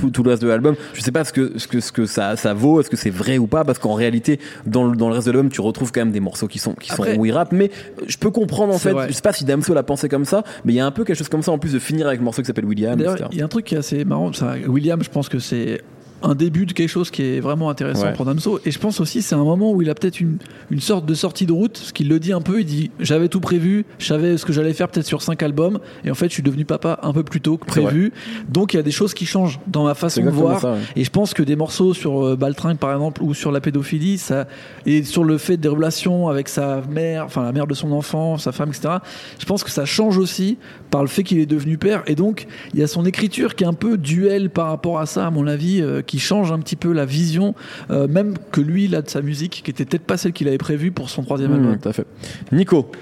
tout, 0.00 0.10
tout 0.10 0.22
le 0.22 0.30
reste 0.30 0.42
de 0.42 0.48
l'album 0.48 0.74
je 0.94 1.00
sais 1.00 1.12
pas 1.12 1.24
ce 1.24 1.32
que 1.32 1.58
ce 1.58 1.66
que 1.68 1.80
ce 1.80 1.92
que 1.92 2.06
ça 2.06 2.36
ça 2.36 2.54
vaut 2.54 2.80
est-ce 2.80 2.90
que 2.90 2.96
c'est 2.96 3.10
vrai 3.10 3.38
ou 3.38 3.46
pas 3.46 3.64
parce 3.64 3.78
qu'en 3.78 3.94
réalité 3.94 4.38
dans 4.66 4.84
le, 4.86 4.96
dans 4.96 5.08
le 5.08 5.14
reste 5.14 5.26
de 5.26 5.32
l'album 5.32 5.50
tu 5.50 5.60
retrouves 5.60 5.92
quand 5.92 6.00
même 6.00 6.12
des 6.12 6.20
morceaux 6.20 6.48
qui 6.48 6.58
sont 6.58 6.74
qui 6.74 6.92
Après- 6.92 7.14
sont 7.14 7.20
où 7.20 7.24
mais 7.52 7.70
je 8.06 8.16
peux 8.16 8.30
comprendre 8.30 8.72
en 8.74 8.78
fait 8.78 8.92
vrai. 8.92 9.08
je 9.08 9.12
sais 9.12 9.22
pas 9.22 9.32
si 9.32 9.44
Damso 9.44 9.74
l'a 9.74 9.82
pensé 9.82 10.08
comme 10.08 10.24
ça 10.24 10.42
mais 10.64 10.72
il 10.72 10.76
y 10.76 10.80
a 10.80 10.86
un 10.86 10.90
peu 10.90 11.04
quelque 11.04 11.16
chose 11.16 11.28
comme 11.28 11.42
ça 11.42 11.52
en 11.52 11.58
plus 11.58 11.72
de 11.72 11.78
finir 11.78 12.06
avec 12.06 12.18
le 12.20 12.24
morceau 12.24 12.42
qui 12.42 12.46
s'appelle 12.46 12.64
William 12.64 12.98
il 13.32 13.38
y 13.38 13.42
a 13.42 13.44
un 13.44 13.48
truc 13.48 13.66
qui 13.66 13.74
est 13.74 13.78
assez 13.78 14.04
marrant. 14.04 14.32
Ça, 14.32 14.54
William, 14.66 15.02
je 15.02 15.10
pense 15.10 15.28
que 15.28 15.38
c'est 15.38 15.80
un 16.24 16.34
début 16.34 16.66
de 16.66 16.72
quelque 16.72 16.88
chose 16.88 17.10
qui 17.10 17.22
est 17.22 17.40
vraiment 17.40 17.70
intéressant 17.70 18.06
Ouais. 18.06 18.12
pour 18.14 18.24
Damso. 18.24 18.58
Et 18.64 18.70
je 18.70 18.78
pense 18.78 18.98
aussi 19.00 19.22
c'est 19.22 19.34
un 19.34 19.44
moment 19.44 19.72
où 19.72 19.82
il 19.82 19.90
a 19.90 19.94
peut-être 19.94 20.20
une, 20.20 20.38
une 20.70 20.80
sorte 20.80 21.06
de 21.06 21.14
sortie 21.14 21.46
de 21.46 21.52
route, 21.52 21.76
ce 21.76 21.92
qu'il 21.92 22.08
le 22.08 22.18
dit 22.18 22.32
un 22.32 22.40
peu. 22.40 22.60
Il 22.60 22.64
dit 22.66 22.90
j'avais 22.98 23.28
tout 23.28 23.40
prévu, 23.40 23.84
je 23.98 24.06
savais 24.06 24.36
ce 24.38 24.44
que 24.44 24.52
j'allais 24.52 24.72
faire 24.72 24.88
peut-être 24.88 25.06
sur 25.06 25.22
cinq 25.22 25.42
albums, 25.42 25.78
et 26.04 26.10
en 26.10 26.14
fait 26.14 26.28
je 26.28 26.34
suis 26.34 26.42
devenu 26.42 26.64
papa 26.64 26.98
un 27.02 27.12
peu 27.12 27.22
plus 27.22 27.40
tôt 27.40 27.56
que 27.58 27.66
prévu. 27.66 28.12
Donc 28.48 28.72
il 28.74 28.76
y 28.78 28.80
a 28.80 28.82
des 28.82 28.90
choses 28.90 29.14
qui 29.14 29.26
changent 29.26 29.60
dans 29.66 29.84
ma 29.84 29.94
façon 29.94 30.22
de 30.24 30.30
voir. 30.30 30.60
ça, 30.60 30.72
ouais. 30.72 30.78
Et 30.96 31.04
je 31.04 31.10
pense 31.10 31.34
que 31.34 31.42
des 31.42 31.56
morceaux 31.56 31.94
sur 31.94 32.24
euh, 32.24 32.36
Baltringue 32.36 32.78
par 32.78 32.92
exemple 32.92 33.22
ou 33.22 33.34
sur 33.34 33.52
la 33.52 33.60
pédophilie, 33.60 34.18
ça 34.18 34.46
et 34.86 35.02
sur 35.04 35.24
le 35.24 35.38
fait 35.38 35.56
des 35.56 35.68
relations 35.68 36.28
avec 36.28 36.48
sa 36.48 36.80
mère, 36.90 37.24
enfin 37.26 37.42
la 37.42 37.52
mère 37.52 37.66
de 37.66 37.74
son 37.74 37.92
enfant, 37.92 38.38
sa 38.38 38.52
femme, 38.52 38.70
etc. 38.70 38.94
Je 39.38 39.44
pense 39.44 39.62
que 39.62 39.70
ça 39.70 39.84
change 39.84 40.18
aussi 40.18 40.58
par 40.94 41.02
le 41.02 41.08
fait 41.08 41.24
qu'il 41.24 41.40
est 41.40 41.46
devenu 41.46 41.76
père. 41.76 42.04
Et 42.06 42.14
donc 42.14 42.46
il 42.72 42.78
y 42.78 42.82
a 42.84 42.86
son 42.86 43.04
écriture 43.04 43.56
qui 43.56 43.64
est 43.64 43.66
un 43.66 43.72
peu 43.72 43.98
duel 43.98 44.48
par 44.48 44.68
rapport 44.68 45.00
à 45.00 45.06
ça, 45.06 45.26
à 45.26 45.30
mon 45.32 45.48
avis, 45.48 45.82
euh, 45.82 46.02
qui 46.02 46.20
change 46.20 46.52
un 46.52 46.60
petit 46.60 46.76
peu 46.76 46.92
la 46.92 47.04
vision, 47.04 47.56
euh, 47.90 48.06
même 48.06 48.34
que 48.52 48.60
lui 48.60 48.84
il 48.84 48.94
a 48.94 49.02
de 49.02 49.08
sa 49.10 49.20
musique, 49.20 49.62
qui 49.64 49.72
était 49.72 49.84
peut-être 49.86 50.04
pas 50.04 50.16
celle 50.16 50.32
qu'il 50.32 50.46
avait 50.46 50.56
prévue 50.56 50.92
pour 50.92 51.10
son 51.10 51.24
troisième 51.24 51.50
Mmh, 51.50 51.54
album. 51.54 51.78
tout 51.80 51.88
à 51.88 51.92
fait. 51.92 52.06
Nico, 52.52 52.92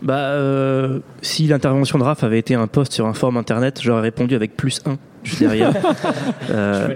Bah, 0.00 0.14
euh, 0.30 1.00
si 1.20 1.46
l'intervention 1.48 1.98
de 1.98 2.04
Raph 2.04 2.24
avait 2.24 2.38
été 2.38 2.54
un 2.54 2.66
post 2.66 2.92
sur 2.94 3.04
un 3.06 3.12
forum 3.12 3.36
internet, 3.36 3.78
j'aurais 3.82 4.00
répondu 4.00 4.34
avec 4.34 4.56
plus 4.56 4.80
1 4.86 4.96
juste 5.22 5.40
derrière. 5.40 5.74
Euh, 6.50 6.88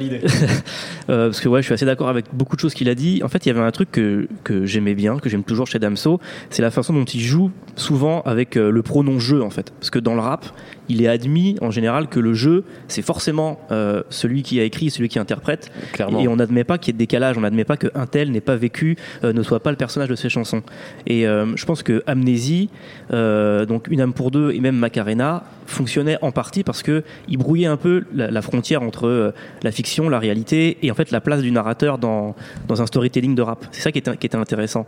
euh, 1.10 1.26
parce 1.26 1.40
que 1.40 1.48
ouais, 1.48 1.60
je 1.60 1.66
suis 1.66 1.74
assez 1.74 1.84
d'accord 1.84 2.08
avec 2.08 2.26
beaucoup 2.32 2.56
de 2.56 2.60
choses 2.60 2.74
qu'il 2.74 2.88
a 2.88 2.94
dit. 2.94 3.20
En 3.22 3.28
fait, 3.28 3.44
il 3.44 3.48
y 3.48 3.52
avait 3.52 3.60
un 3.60 3.70
truc 3.70 3.90
que, 3.90 4.28
que 4.44 4.64
j'aimais 4.64 4.94
bien, 4.94 5.18
que 5.18 5.28
j'aime 5.28 5.42
toujours 5.42 5.66
chez 5.66 5.78
Damso, 5.78 6.20
c'est 6.48 6.62
la 6.62 6.70
façon 6.70 6.92
dont 6.92 7.04
il 7.04 7.20
joue 7.20 7.50
souvent 7.76 8.22
avec 8.22 8.56
euh, 8.56 8.70
le 8.70 8.82
pronom 8.82 9.18
jeu 9.18 9.42
en 9.42 9.50
fait. 9.50 9.72
Parce 9.78 9.90
que 9.90 9.98
dans 9.98 10.14
le 10.14 10.20
rap, 10.20 10.46
il 10.92 11.02
est 11.02 11.08
admis 11.08 11.56
en 11.60 11.70
général 11.70 12.08
que 12.08 12.20
le 12.20 12.34
jeu, 12.34 12.64
c'est 12.88 13.02
forcément 13.02 13.58
euh, 13.70 14.02
celui 14.10 14.42
qui 14.42 14.60
a 14.60 14.64
écrit, 14.64 14.90
celui 14.90 15.08
qui 15.08 15.18
interprète. 15.18 15.72
clairement. 15.92 16.20
Et 16.20 16.28
on 16.28 16.36
n'admet 16.36 16.64
pas 16.64 16.78
qu'il 16.78 16.88
y 16.88 16.90
ait 16.90 16.92
de 16.94 16.98
décalage, 16.98 17.36
on 17.38 17.40
n'admet 17.40 17.64
pas 17.64 17.76
qu'un 17.76 18.06
tel 18.06 18.30
n'ait 18.30 18.40
pas 18.40 18.56
vécu, 18.56 18.96
euh, 19.24 19.32
ne 19.32 19.42
soit 19.42 19.60
pas 19.60 19.70
le 19.70 19.76
personnage 19.76 20.08
de 20.08 20.14
ses 20.14 20.28
chansons. 20.28 20.62
Et 21.06 21.26
euh, 21.26 21.56
je 21.56 21.64
pense 21.64 21.82
que 21.82 22.02
Amnésie, 22.06 22.68
donc 23.10 23.88
Une 23.88 24.00
âme 24.00 24.12
pour 24.12 24.30
deux 24.30 24.52
et 24.52 24.60
même 24.60 24.76
Macarena 24.76 25.44
fonctionnait 25.66 26.18
en 26.22 26.32
partie 26.32 26.64
parce 26.64 26.82
que 26.82 27.04
il 27.28 27.38
brouillait 27.38 27.66
un 27.66 27.76
peu 27.76 28.04
la, 28.14 28.30
la 28.30 28.42
frontière 28.42 28.82
entre 28.82 29.32
la 29.62 29.72
fiction, 29.72 30.08
la 30.08 30.18
réalité 30.18 30.78
et 30.82 30.90
en 30.90 30.94
fait 30.94 31.10
la 31.10 31.20
place 31.20 31.42
du 31.42 31.50
narrateur 31.50 31.98
dans, 31.98 32.34
dans 32.68 32.82
un 32.82 32.86
storytelling 32.86 33.34
de 33.34 33.42
rap. 33.42 33.66
C'est 33.72 33.82
ça 33.82 33.92
qui 33.92 33.98
était, 33.98 34.16
qui 34.16 34.26
était 34.26 34.36
intéressant. 34.36 34.86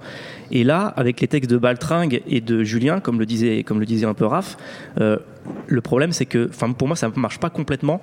Et 0.51 0.65
là, 0.65 0.93
avec 0.97 1.21
les 1.21 1.29
textes 1.29 1.51
de 1.51 1.57
Baltringue 1.57 2.23
et 2.27 2.41
de 2.41 2.65
Julien, 2.65 3.01
comme 3.01 3.19
le 3.19 3.27
disait, 3.27 3.63
comme 3.63 3.81
le 3.81 3.87
disait 3.87 4.07
un 4.07 4.15
peu 4.15 4.27
Raph, 4.27 4.57
euh, 5.01 5.19
le 5.67 5.81
problème 5.81 6.13
c'est 6.13 6.27
que, 6.27 6.49
enfin 6.49 6.73
pour 6.73 6.89
moi 6.89 6.97
ça 6.97 7.09
ne 7.09 7.21
marche 7.21 7.39
pas 7.39 7.51
complètement 7.51 8.01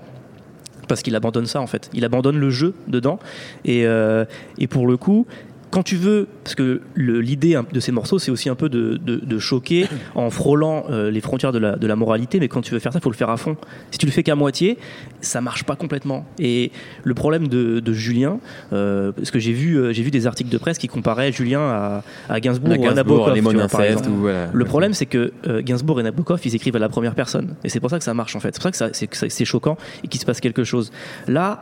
parce 0.88 1.04
qu'il 1.04 1.16
abandonne 1.16 1.46
ça 1.46 1.62
en 1.62 1.68
fait. 1.68 1.90
Il 1.94 2.04
abandonne 2.04 2.38
le 2.38 2.50
jeu 2.50 2.74
dedans. 2.88 3.18
Et, 3.64 3.86
euh, 3.86 4.26
et 4.58 4.68
pour 4.68 4.88
le 4.88 4.98
coup, 4.98 5.26
quand 5.72 5.84
tu 5.84 5.96
veux, 5.96 6.28
parce 6.44 6.54
que 6.56 6.82
l'idée 6.96 7.58
de 7.72 7.80
ces 7.80 7.94
morceaux, 7.94 8.20
c'est 8.20 8.30
aussi 8.30 8.50
un 8.50 8.56
peu 8.56 8.68
de, 8.68 8.98
de, 8.98 9.16
de 9.16 9.40
choquer 9.40 9.88
en 10.16 10.30
frôlant 10.30 10.86
euh, 10.90 11.10
les 11.10 11.22
frontières 11.22 11.54
de 11.54 11.60
la, 11.60 11.78
de 11.78 11.88
la 11.88 11.96
moralité, 11.96 12.40
mais 12.40 12.50
quand 12.50 12.62
tu 12.62 12.74
veux 12.74 12.80
faire 12.80 12.92
ça, 12.92 13.00
il 13.00 13.02
faut 13.02 13.10
le 13.10 13.16
faire 13.16 13.30
à 13.30 13.38
fond. 13.38 13.56
Si 13.90 13.98
tu 13.98 14.06
le 14.06 14.12
fais 14.12 14.22
qu'à 14.22 14.36
moitié, 14.36 14.78
ça 15.22 15.40
marche 15.40 15.64
pas 15.64 15.78
complètement. 15.78 16.26
Et 16.40 16.72
le 17.04 17.14
problème 17.14 17.48
de, 17.48 17.94
Julien, 17.94 18.40
euh, 18.74 19.12
parce 19.12 19.32
que 19.32 19.40
j'ai 19.40 19.54
vu, 19.54 19.76
euh, 19.78 19.94
j'ai 19.94 20.04
vu 20.04 20.12
des 20.12 20.28
articles 20.28 20.50
de 20.50 20.58
presse 20.58 20.78
qui 20.78 20.88
comparaient 20.88 21.32
Julien 21.32 21.62
à, 21.62 22.04
à 22.30 22.40
Gainsbourg, 22.40 22.72
ou 22.72 22.74
à 22.74 22.78
Gainsbourg, 22.78 22.96
Nabokov. 22.96 23.34
les 23.34 23.42
tu 23.42 23.56
vois, 23.56 23.68
par 23.68 23.80
inceste 23.82 24.00
exemple. 24.00 24.10
ou 24.10 24.22
voilà. 24.22 24.50
Le 24.52 24.66
problème, 24.66 24.94
c'est 24.94 25.06
que 25.06 25.32
Gainsbourg 25.62 26.00
et 26.00 26.04
Nabokov, 26.04 26.40
ils 26.46 26.56
écrivent 26.56 26.76
à 26.76 26.80
la 26.80 26.90
première 26.90 27.16
personne. 27.16 27.56
Et 27.64 27.70
c'est 27.70 27.80
pour 27.80 27.90
ça 27.90 27.98
que 27.98 28.04
ça 28.04 28.14
marche, 28.14 28.36
en 28.36 28.40
fait. 28.40 28.54
C'est 28.54 28.62
pour 28.62 28.76
ça 28.76 28.90
que 28.90 29.30
c'est 29.30 29.46
choquant 29.46 29.78
et 30.04 30.08
qu'il 30.08 30.20
se 30.20 30.26
passe 30.26 30.42
quelque 30.42 30.64
chose. 30.64 30.92
Là, 31.28 31.62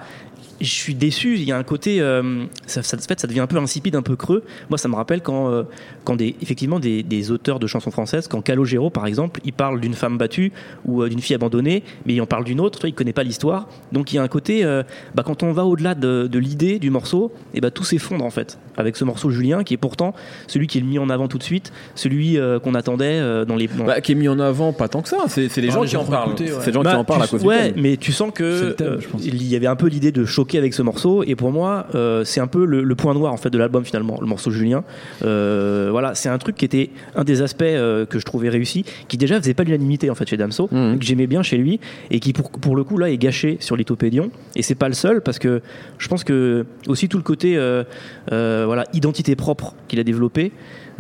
je 0.61 0.69
suis 0.69 0.93
déçu. 0.95 1.35
Il 1.35 1.43
y 1.43 1.51
a 1.51 1.57
un 1.57 1.63
côté, 1.63 2.01
euh, 2.01 2.43
ça, 2.65 2.83
ça, 2.83 2.97
ça 2.99 3.27
devient 3.27 3.39
un 3.39 3.47
peu 3.47 3.57
insipide, 3.57 3.95
un 3.95 4.01
peu 4.01 4.15
creux. 4.15 4.43
Moi, 4.69 4.77
ça 4.77 4.87
me 4.89 4.95
rappelle 4.95 5.21
quand, 5.21 5.49
euh, 5.51 5.63
quand 6.03 6.15
des, 6.15 6.35
effectivement, 6.41 6.79
des, 6.79 7.03
des 7.03 7.31
auteurs 7.31 7.59
de 7.59 7.67
chansons 7.67 7.91
françaises, 7.91 8.27
quand 8.27 8.41
Calogero, 8.41 8.89
par 8.89 9.05
exemple, 9.07 9.39
il 9.45 9.53
parle 9.53 9.79
d'une 9.79 9.93
femme 9.93 10.17
battue 10.17 10.51
ou 10.85 11.01
euh, 11.03 11.09
d'une 11.09 11.19
fille 11.21 11.35
abandonnée, 11.35 11.83
mais 12.05 12.13
il 12.13 12.21
en 12.21 12.25
parle 12.25 12.43
d'une 12.43 12.59
autre. 12.59 12.79
Tu 12.79 12.83
vois, 12.83 12.89
il 12.89 12.93
connaît 12.93 13.13
pas 13.13 13.23
l'histoire. 13.23 13.67
Donc, 13.91 14.11
il 14.11 14.17
y 14.17 14.19
a 14.19 14.23
un 14.23 14.27
côté, 14.27 14.63
euh, 14.65 14.83
bah, 15.15 15.23
quand 15.25 15.43
on 15.43 15.51
va 15.51 15.65
au-delà 15.65 15.95
de, 15.95 16.27
de 16.31 16.39
l'idée 16.39 16.79
du 16.79 16.89
morceau, 16.89 17.31
et 17.53 17.61
bah, 17.61 17.71
tout 17.71 17.83
s'effondre 17.83 18.25
en 18.25 18.29
fait. 18.29 18.57
Avec 18.77 18.95
ce 18.97 19.03
morceau 19.03 19.29
Julien, 19.29 19.63
qui 19.63 19.73
est 19.73 19.77
pourtant 19.77 20.13
celui 20.47 20.67
qui 20.67 20.77
est 20.77 20.81
mis 20.81 20.99
en 20.99 21.09
avant 21.09 21.27
tout 21.27 21.37
de 21.37 21.43
suite, 21.43 21.71
celui 21.95 22.37
euh, 22.37 22.59
qu'on 22.59 22.75
attendait 22.75 23.19
euh, 23.19 23.43
dans 23.45 23.55
les. 23.55 23.67
dans- 23.67 23.85
Bah, 23.85 23.99
qui 24.01 24.13
est 24.13 24.15
mis 24.15 24.27
en 24.29 24.39
avant, 24.39 24.71
pas 24.73 24.87
tant 24.87 25.01
que 25.01 25.09
ça. 25.09 25.17
C'est 25.27 25.49
les 25.57 25.69
Ah, 25.69 25.73
gens 25.73 25.81
les 25.81 25.87
qui 25.87 25.93
gens 25.93 26.01
en 26.01 26.05
qui 26.05 26.11
parlent. 26.11 26.29
ouais. 26.31 26.47
C'est 26.61 26.67
les 26.67 26.73
gens 26.73 26.83
Bah, 26.83 26.91
qui 26.91 26.95
en 26.97 27.03
parlent 27.03 27.23
à 27.23 27.27
cause 27.27 27.43
ouais, 27.43 27.67
du 27.69 27.73
thème. 27.73 27.81
mais 27.83 27.97
tu 27.97 28.11
sens 28.13 28.31
que 28.33 28.71
thème, 28.71 28.87
euh, 28.87 28.99
il 29.21 29.43
y 29.47 29.55
avait 29.55 29.67
un 29.67 29.75
peu 29.75 29.87
l'idée 29.87 30.11
de 30.11 30.23
choquer 30.29 30.57
avec 30.57 30.73
ce 30.73 30.81
morceau, 30.81 31.23
et 31.23 31.35
pour 31.35 31.51
moi, 31.51 31.87
euh, 31.95 32.23
c'est 32.23 32.39
un 32.39 32.47
peu 32.47 32.65
le, 32.65 32.83
le 32.83 32.95
point 32.95 33.13
noir 33.13 33.33
en 33.33 33.37
fait 33.37 33.49
de 33.49 33.57
l'album 33.57 33.83
finalement, 33.83 34.17
le 34.21 34.27
morceau 34.27 34.51
Julien. 34.51 34.83
Euh, 35.25 35.89
voilà, 35.91 36.15
c'est 36.15 36.29
un 36.29 36.37
truc 36.37 36.55
qui 36.55 36.65
était 36.65 36.91
un 37.15 37.23
des 37.23 37.41
aspects 37.41 37.61
euh, 37.63 38.05
que 38.05 38.19
je 38.19 38.25
trouvais 38.25 38.49
réussi, 38.49 38.85
qui 39.07 39.17
déjà 39.17 39.39
faisait 39.39 39.53
pas 39.53 39.63
l'unanimité 39.63 40.09
en 40.09 40.15
fait 40.15 40.27
chez 40.29 40.37
Damso, 40.37 40.69
Mhm. 40.71 40.99
que 40.99 41.05
j'aimais 41.05 41.27
bien 41.27 41.43
chez 41.43 41.57
lui, 41.57 41.79
et 42.11 42.19
qui 42.19 42.31
pour, 42.33 42.51
pour 42.51 42.75
le 42.75 42.83
coup 42.83 42.97
là 42.97 43.09
est 43.09 43.17
gâché 43.17 43.57
sur 43.59 43.75
Lithopédion. 43.75 44.29
Et 44.55 44.61
c'est 44.61 44.75
pas 44.75 44.87
le 44.87 44.93
seul 44.93 45.21
parce 45.21 45.39
que 45.39 45.61
je 45.97 46.07
pense 46.07 46.23
que 46.23 46.65
aussi 46.87 47.09
tout 47.09 47.17
le 47.17 47.23
côté 47.23 47.57
voilà 48.29 48.83
identité 48.93 49.35
propre 49.35 49.75
qu'il 49.87 49.99
a 49.99 50.03
développé. 50.03 50.51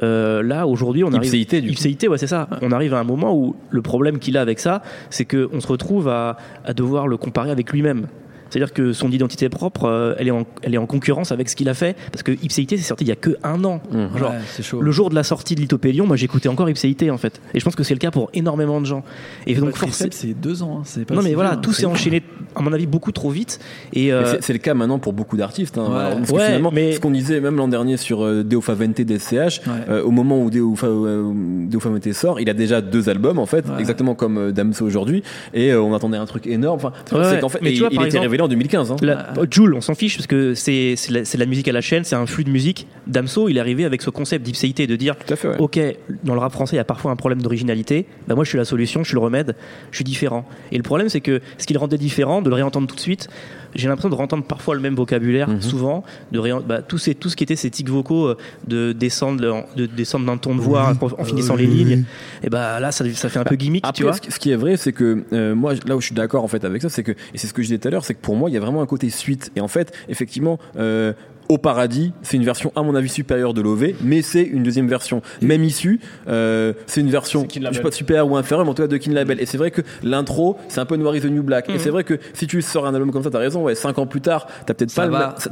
euh, 0.01 0.41
là 0.43 0.65
aujourd'hui 0.65 1.03
on 1.03 1.09
arrive 1.13 1.25
Ipséité, 1.25 1.61
du. 1.61 1.69
Ipséité, 1.69 2.07
ouais, 2.07 2.17
c'est 2.17 2.27
ça. 2.27 2.47
On 2.61 2.71
arrive 2.71 2.93
à 2.93 2.99
un 2.99 3.03
moment 3.03 3.35
où 3.35 3.55
le 3.69 3.81
problème 3.81 4.17
qu'il 4.19 4.37
a 4.37 4.41
avec 4.41 4.59
ça, 4.59 4.81
c'est 5.09 5.25
qu'on 5.25 5.59
se 5.59 5.67
retrouve 5.67 6.07
à, 6.07 6.37
à 6.65 6.73
devoir 6.73 7.07
le 7.07 7.17
comparer 7.17 7.51
avec 7.51 7.71
lui-même. 7.71 8.07
C'est-à-dire 8.49 8.73
que 8.73 8.93
son 8.93 9.11
identité 9.11 9.47
propre, 9.49 9.85
euh, 9.85 10.15
elle, 10.17 10.27
est 10.27 10.31
en, 10.31 10.43
elle 10.63 10.73
est 10.73 10.77
en 10.77 10.85
concurrence 10.85 11.31
avec 11.31 11.49
ce 11.49 11.55
qu'il 11.55 11.69
a 11.69 11.73
fait, 11.73 11.95
parce 12.11 12.23
que 12.23 12.31
Ipséité, 12.43 12.77
c'est 12.77 12.83
sorti 12.83 13.03
il 13.05 13.07
y 13.07 13.11
a 13.11 13.15
que 13.15 13.37
un 13.43 13.63
an. 13.63 13.81
Mmh. 13.91 14.17
Genre, 14.17 14.31
Ouais, 14.31 14.37
c'est 14.51 14.63
chaud. 14.63 14.81
le 14.81 14.91
jour 14.91 15.09
de 15.09 15.15
la 15.15 15.23
sortie 15.23 15.55
de 15.55 15.61
Lithopédion, 15.61 16.05
moi 16.05 16.15
j'écoutais 16.15 16.49
encore 16.49 16.69
Ipséité 16.69 17.11
en 17.11 17.17
fait. 17.17 17.39
Et 17.53 17.59
je 17.59 17.65
pense 17.65 17.75
que 17.75 17.83
c'est 17.83 17.93
le 17.93 17.99
cas 17.99 18.11
pour 18.11 18.29
énormément 18.33 18.79
de 18.81 18.85
gens. 18.85 19.03
Et 19.47 19.55
donc 19.55 19.75
forcément. 19.75 20.09
c'est 20.13 20.33
deux 20.33 20.63
ans. 20.63 20.77
hein, 20.79 20.81
c'est 20.85 21.05
pas 21.05 21.15
Non 21.15 21.21
si 21.21 21.27
mais 21.29 21.33
voilà, 21.35 21.53
hein, 21.53 21.57
tout 21.57 21.73
s'est 21.73 21.85
enchaîné, 21.85 22.23
à 22.55 22.61
mon 22.61 22.73
avis, 22.73 22.87
beaucoup 22.87 23.11
trop 23.11 23.29
vite. 23.29 23.59
Et, 23.93 24.11
euh, 24.11 24.37
c'est- 24.41 24.53
le 24.53 24.59
cas 24.59 24.73
maintenant 24.73 24.99
pour 24.99 25.13
beaucoup 25.13 25.37
d'artistes. 25.37 25.77
hein. 25.77 25.87
Ouais. 25.89 25.97
Alors, 25.99 26.17
parce 26.17 26.31
que 26.31 26.35
Ouais, 26.35 26.45
finalement, 26.45 26.71
mais- 26.73 26.93
ce 26.93 26.99
qu'on 26.99 27.11
disait 27.11 27.39
même 27.39 27.55
l'an 27.55 27.67
dernier 27.67 27.97
sur 27.97 28.23
euh, 28.25 28.43
Deofa 28.43 28.73
Vente 28.73 29.01
d'SCH, 29.01 29.61
Ouais. 29.67 29.73
euh, 29.89 30.03
au 30.03 30.11
moment 30.11 30.41
où 30.43 30.49
Deofa, 30.49 30.87
euh, 30.87 31.31
Deofa 31.67 31.89
Vente 31.89 32.11
sort, 32.13 32.39
il 32.39 32.49
a 32.49 32.53
déjà 32.53 32.81
deux 32.81 33.09
albums 33.09 33.37
en 33.39 33.45
fait, 33.45 33.65
Ouais. 33.67 33.79
exactement 33.79 34.15
comme 34.15 34.37
euh, 34.37 34.51
Damso 34.51 34.85
aujourd'hui, 34.85 35.23
et 35.53 35.71
euh, 35.71 35.81
on 35.81 35.93
attendait 35.93 36.17
un 36.17 36.25
truc 36.25 36.47
énorme. 36.47 36.77
Enfin, 36.77 36.91
Ouais, 37.11 37.23
c'est 37.23 37.31
ouais. 37.35 37.39
qu'en 37.39 37.49
fait, 37.49 37.59
Mais 37.61 37.73
tu 37.73 37.79
vois, 37.79 37.89
il 37.91 37.95
par 37.95 38.05
était 38.05 38.17
exemple, 38.17 38.25
révélé 38.39 38.41
en 38.41 38.47
2015. 38.47 38.91
hein. 38.91 38.95
La, 39.01 39.33
Joule, 39.49 39.73
on 39.75 39.81
s'en 39.81 39.95
fiche 39.95 40.17
parce 40.17 40.27
que 40.27 40.53
c'est 40.53 40.95
c'est 40.95 41.11
la, 41.11 41.21
la 41.37 41.45
musique 41.45 41.67
à 41.67 41.71
la 41.71 41.81
chaîne, 41.81 42.03
c'est 42.03 42.15
un 42.15 42.25
flux 42.25 42.43
de 42.43 42.49
musique. 42.49 42.87
Damso, 43.07 43.49
il 43.49 43.57
est 43.57 43.59
arrivé 43.59 43.85
avec 43.85 44.01
ce 44.01 44.09
concept 44.09 44.45
d'ipséité 44.45 44.87
de 44.87 44.95
dire 44.95 45.15
fait. 45.25 45.47
ouais. 45.47 45.55
Ok, 45.59 45.79
dans 46.23 46.33
le 46.33 46.39
rap 46.39 46.51
français, 46.51 46.75
il 46.75 46.77
y 46.77 46.81
a 46.81 46.85
parfois 46.85 47.11
un 47.11 47.15
problème 47.15 47.41
d'originalité. 47.41 48.05
Bah 48.27 48.35
moi, 48.35 48.43
je 48.43 48.49
suis 48.49 48.57
la 48.57 48.65
solution, 48.65 49.03
je 49.03 49.09
suis 49.09 49.15
le 49.15 49.21
remède, 49.21 49.55
je 49.91 49.97
suis 49.97 50.03
différent. 50.05 50.45
Et 50.71 50.77
le 50.77 50.83
problème, 50.83 51.09
c'est 51.09 51.21
que 51.21 51.41
ce 51.57 51.65
qui 51.65 51.73
le 51.73 51.79
rendait 51.79 51.97
différent, 51.97 52.41
de 52.41 52.49
le 52.49 52.55
réentendre 52.55 52.87
tout 52.87 52.95
de 52.95 53.01
suite, 53.01 53.27
j'ai 53.75 53.87
l'impression 53.87 54.09
de 54.09 54.15
réentendre 54.15 54.43
parfois 54.43 54.75
le 54.75 54.81
même 54.81 54.95
vocabulaire, 54.95 55.49
Mhm. 55.49 55.61
souvent, 55.61 56.03
de 56.31 56.39
bah, 56.65 56.81
tout, 56.81 56.97
ces, 56.97 57.15
tout 57.15 57.29
ce 57.29 57.35
qui 57.35 57.43
était 57.43 57.55
ces 57.55 57.69
tics 57.69 57.89
vocaux, 57.89 58.27
euh, 58.27 58.37
de 58.67 58.91
descendre, 58.93 59.65
de 59.75 59.85
descendre 59.85 60.25
d'un 60.25 60.37
ton 60.37 60.55
de 60.55 60.61
voix 60.61 60.93
en, 61.01 61.21
en 61.21 61.23
finissant 61.23 61.55
les 61.55 61.65
lignes. 61.67 62.03
Et 62.43 62.49
bah 62.49 62.79
là, 62.79 62.91
ça, 62.91 63.05
ça 63.13 63.29
fait 63.29 63.39
un 63.39 63.43
peu 63.43 63.55
gimmick, 63.55 63.83
Après, 63.85 63.93
tu 63.97 64.03
vois. 64.03 64.13
ce 64.13 64.21
qui- 64.21 64.31
ce 64.31 64.39
qui 64.39 64.51
est 64.51 64.55
vrai, 64.55 64.77
c'est 64.77 64.93
que 64.93 65.23
euh, 65.33 65.55
moi, 65.55 65.73
là 65.85 65.95
où 65.95 66.01
je 66.01 66.07
suis 66.07 66.15
d'accord 66.15 66.43
en 66.43 66.47
fait 66.47 66.63
avec 66.65 66.81
ça, 66.81 66.89
c'est 66.89 67.03
que 67.03 67.11
et 67.11 67.37
c'est 67.37 67.47
ce 67.47 67.53
que 67.53 67.61
je 67.61 67.67
disais 67.67 67.77
tout 67.79 67.87
à 67.87 67.91
l'heure, 67.91 68.05
c'est 68.05 68.13
que 68.15 68.21
pour 68.21 68.35
moi, 68.35 68.49
il 68.49 68.53
y 68.53 68.57
a 68.57 68.59
vraiment 68.59 68.81
un 68.81 68.85
côté 68.85 69.09
suite. 69.09 69.51
Et 69.55 69.61
en 69.61 69.67
fait, 69.67 69.93
effectivement. 70.07 70.59
Euh, 70.77 71.13
au 71.49 71.57
paradis, 71.57 72.13
c'est 72.21 72.37
une 72.37 72.43
version 72.45 72.71
à 72.75 72.83
mon 72.83 72.93
avis 72.95 73.09
supérieure 73.09 73.55
de 73.55 73.61
l'OV, 73.61 73.93
mais 74.03 74.21
c'est 74.21 74.43
une 74.43 74.61
deuxième 74.61 74.87
version, 74.87 75.21
même 75.41 75.63
issue. 75.63 75.99
euh, 76.27 76.73
c'est 76.85 77.01
une 77.01 77.09
version, 77.09 77.47
je 77.51 77.73
sais 77.73 77.81
pas 77.81 77.89
supérieure 77.91 78.29
ou 78.29 78.37
inférieure, 78.37 78.63
mais 78.65 78.71
en 78.71 78.73
tout 78.75 78.83
cas 78.83 78.87
de 78.87 78.97
Kin 78.97 79.11
Label. 79.13 79.41
Et 79.41 79.45
c'est 79.47 79.57
vrai 79.57 79.71
que 79.71 79.81
l'intro, 80.03 80.57
c'est 80.67 80.79
un 80.79 80.85
peu 80.85 80.95
Noir 80.95 81.15
is 81.15 81.21
the 81.21 81.25
New 81.25 81.41
Black. 81.43 81.67
Et 81.69 81.73
Mhm. 81.73 81.79
c'est 81.79 81.89
vrai 81.89 82.03
que 82.03 82.19
si 82.33 82.45
tu 82.45 82.61
sors 82.61 82.85
un 82.85 82.93
album 82.93 83.11
comme 83.11 83.23
ça, 83.23 83.31
t'as 83.31 83.39
raison. 83.39 83.63
Ouais, 83.63 83.73
cinq 83.75 83.97
ans 83.97 84.05
plus 84.05 84.21
tard, 84.21 84.45
t'as 84.67 84.73
peut-être 84.75 84.93
pas, 84.93 85.07
le 85.07 85.11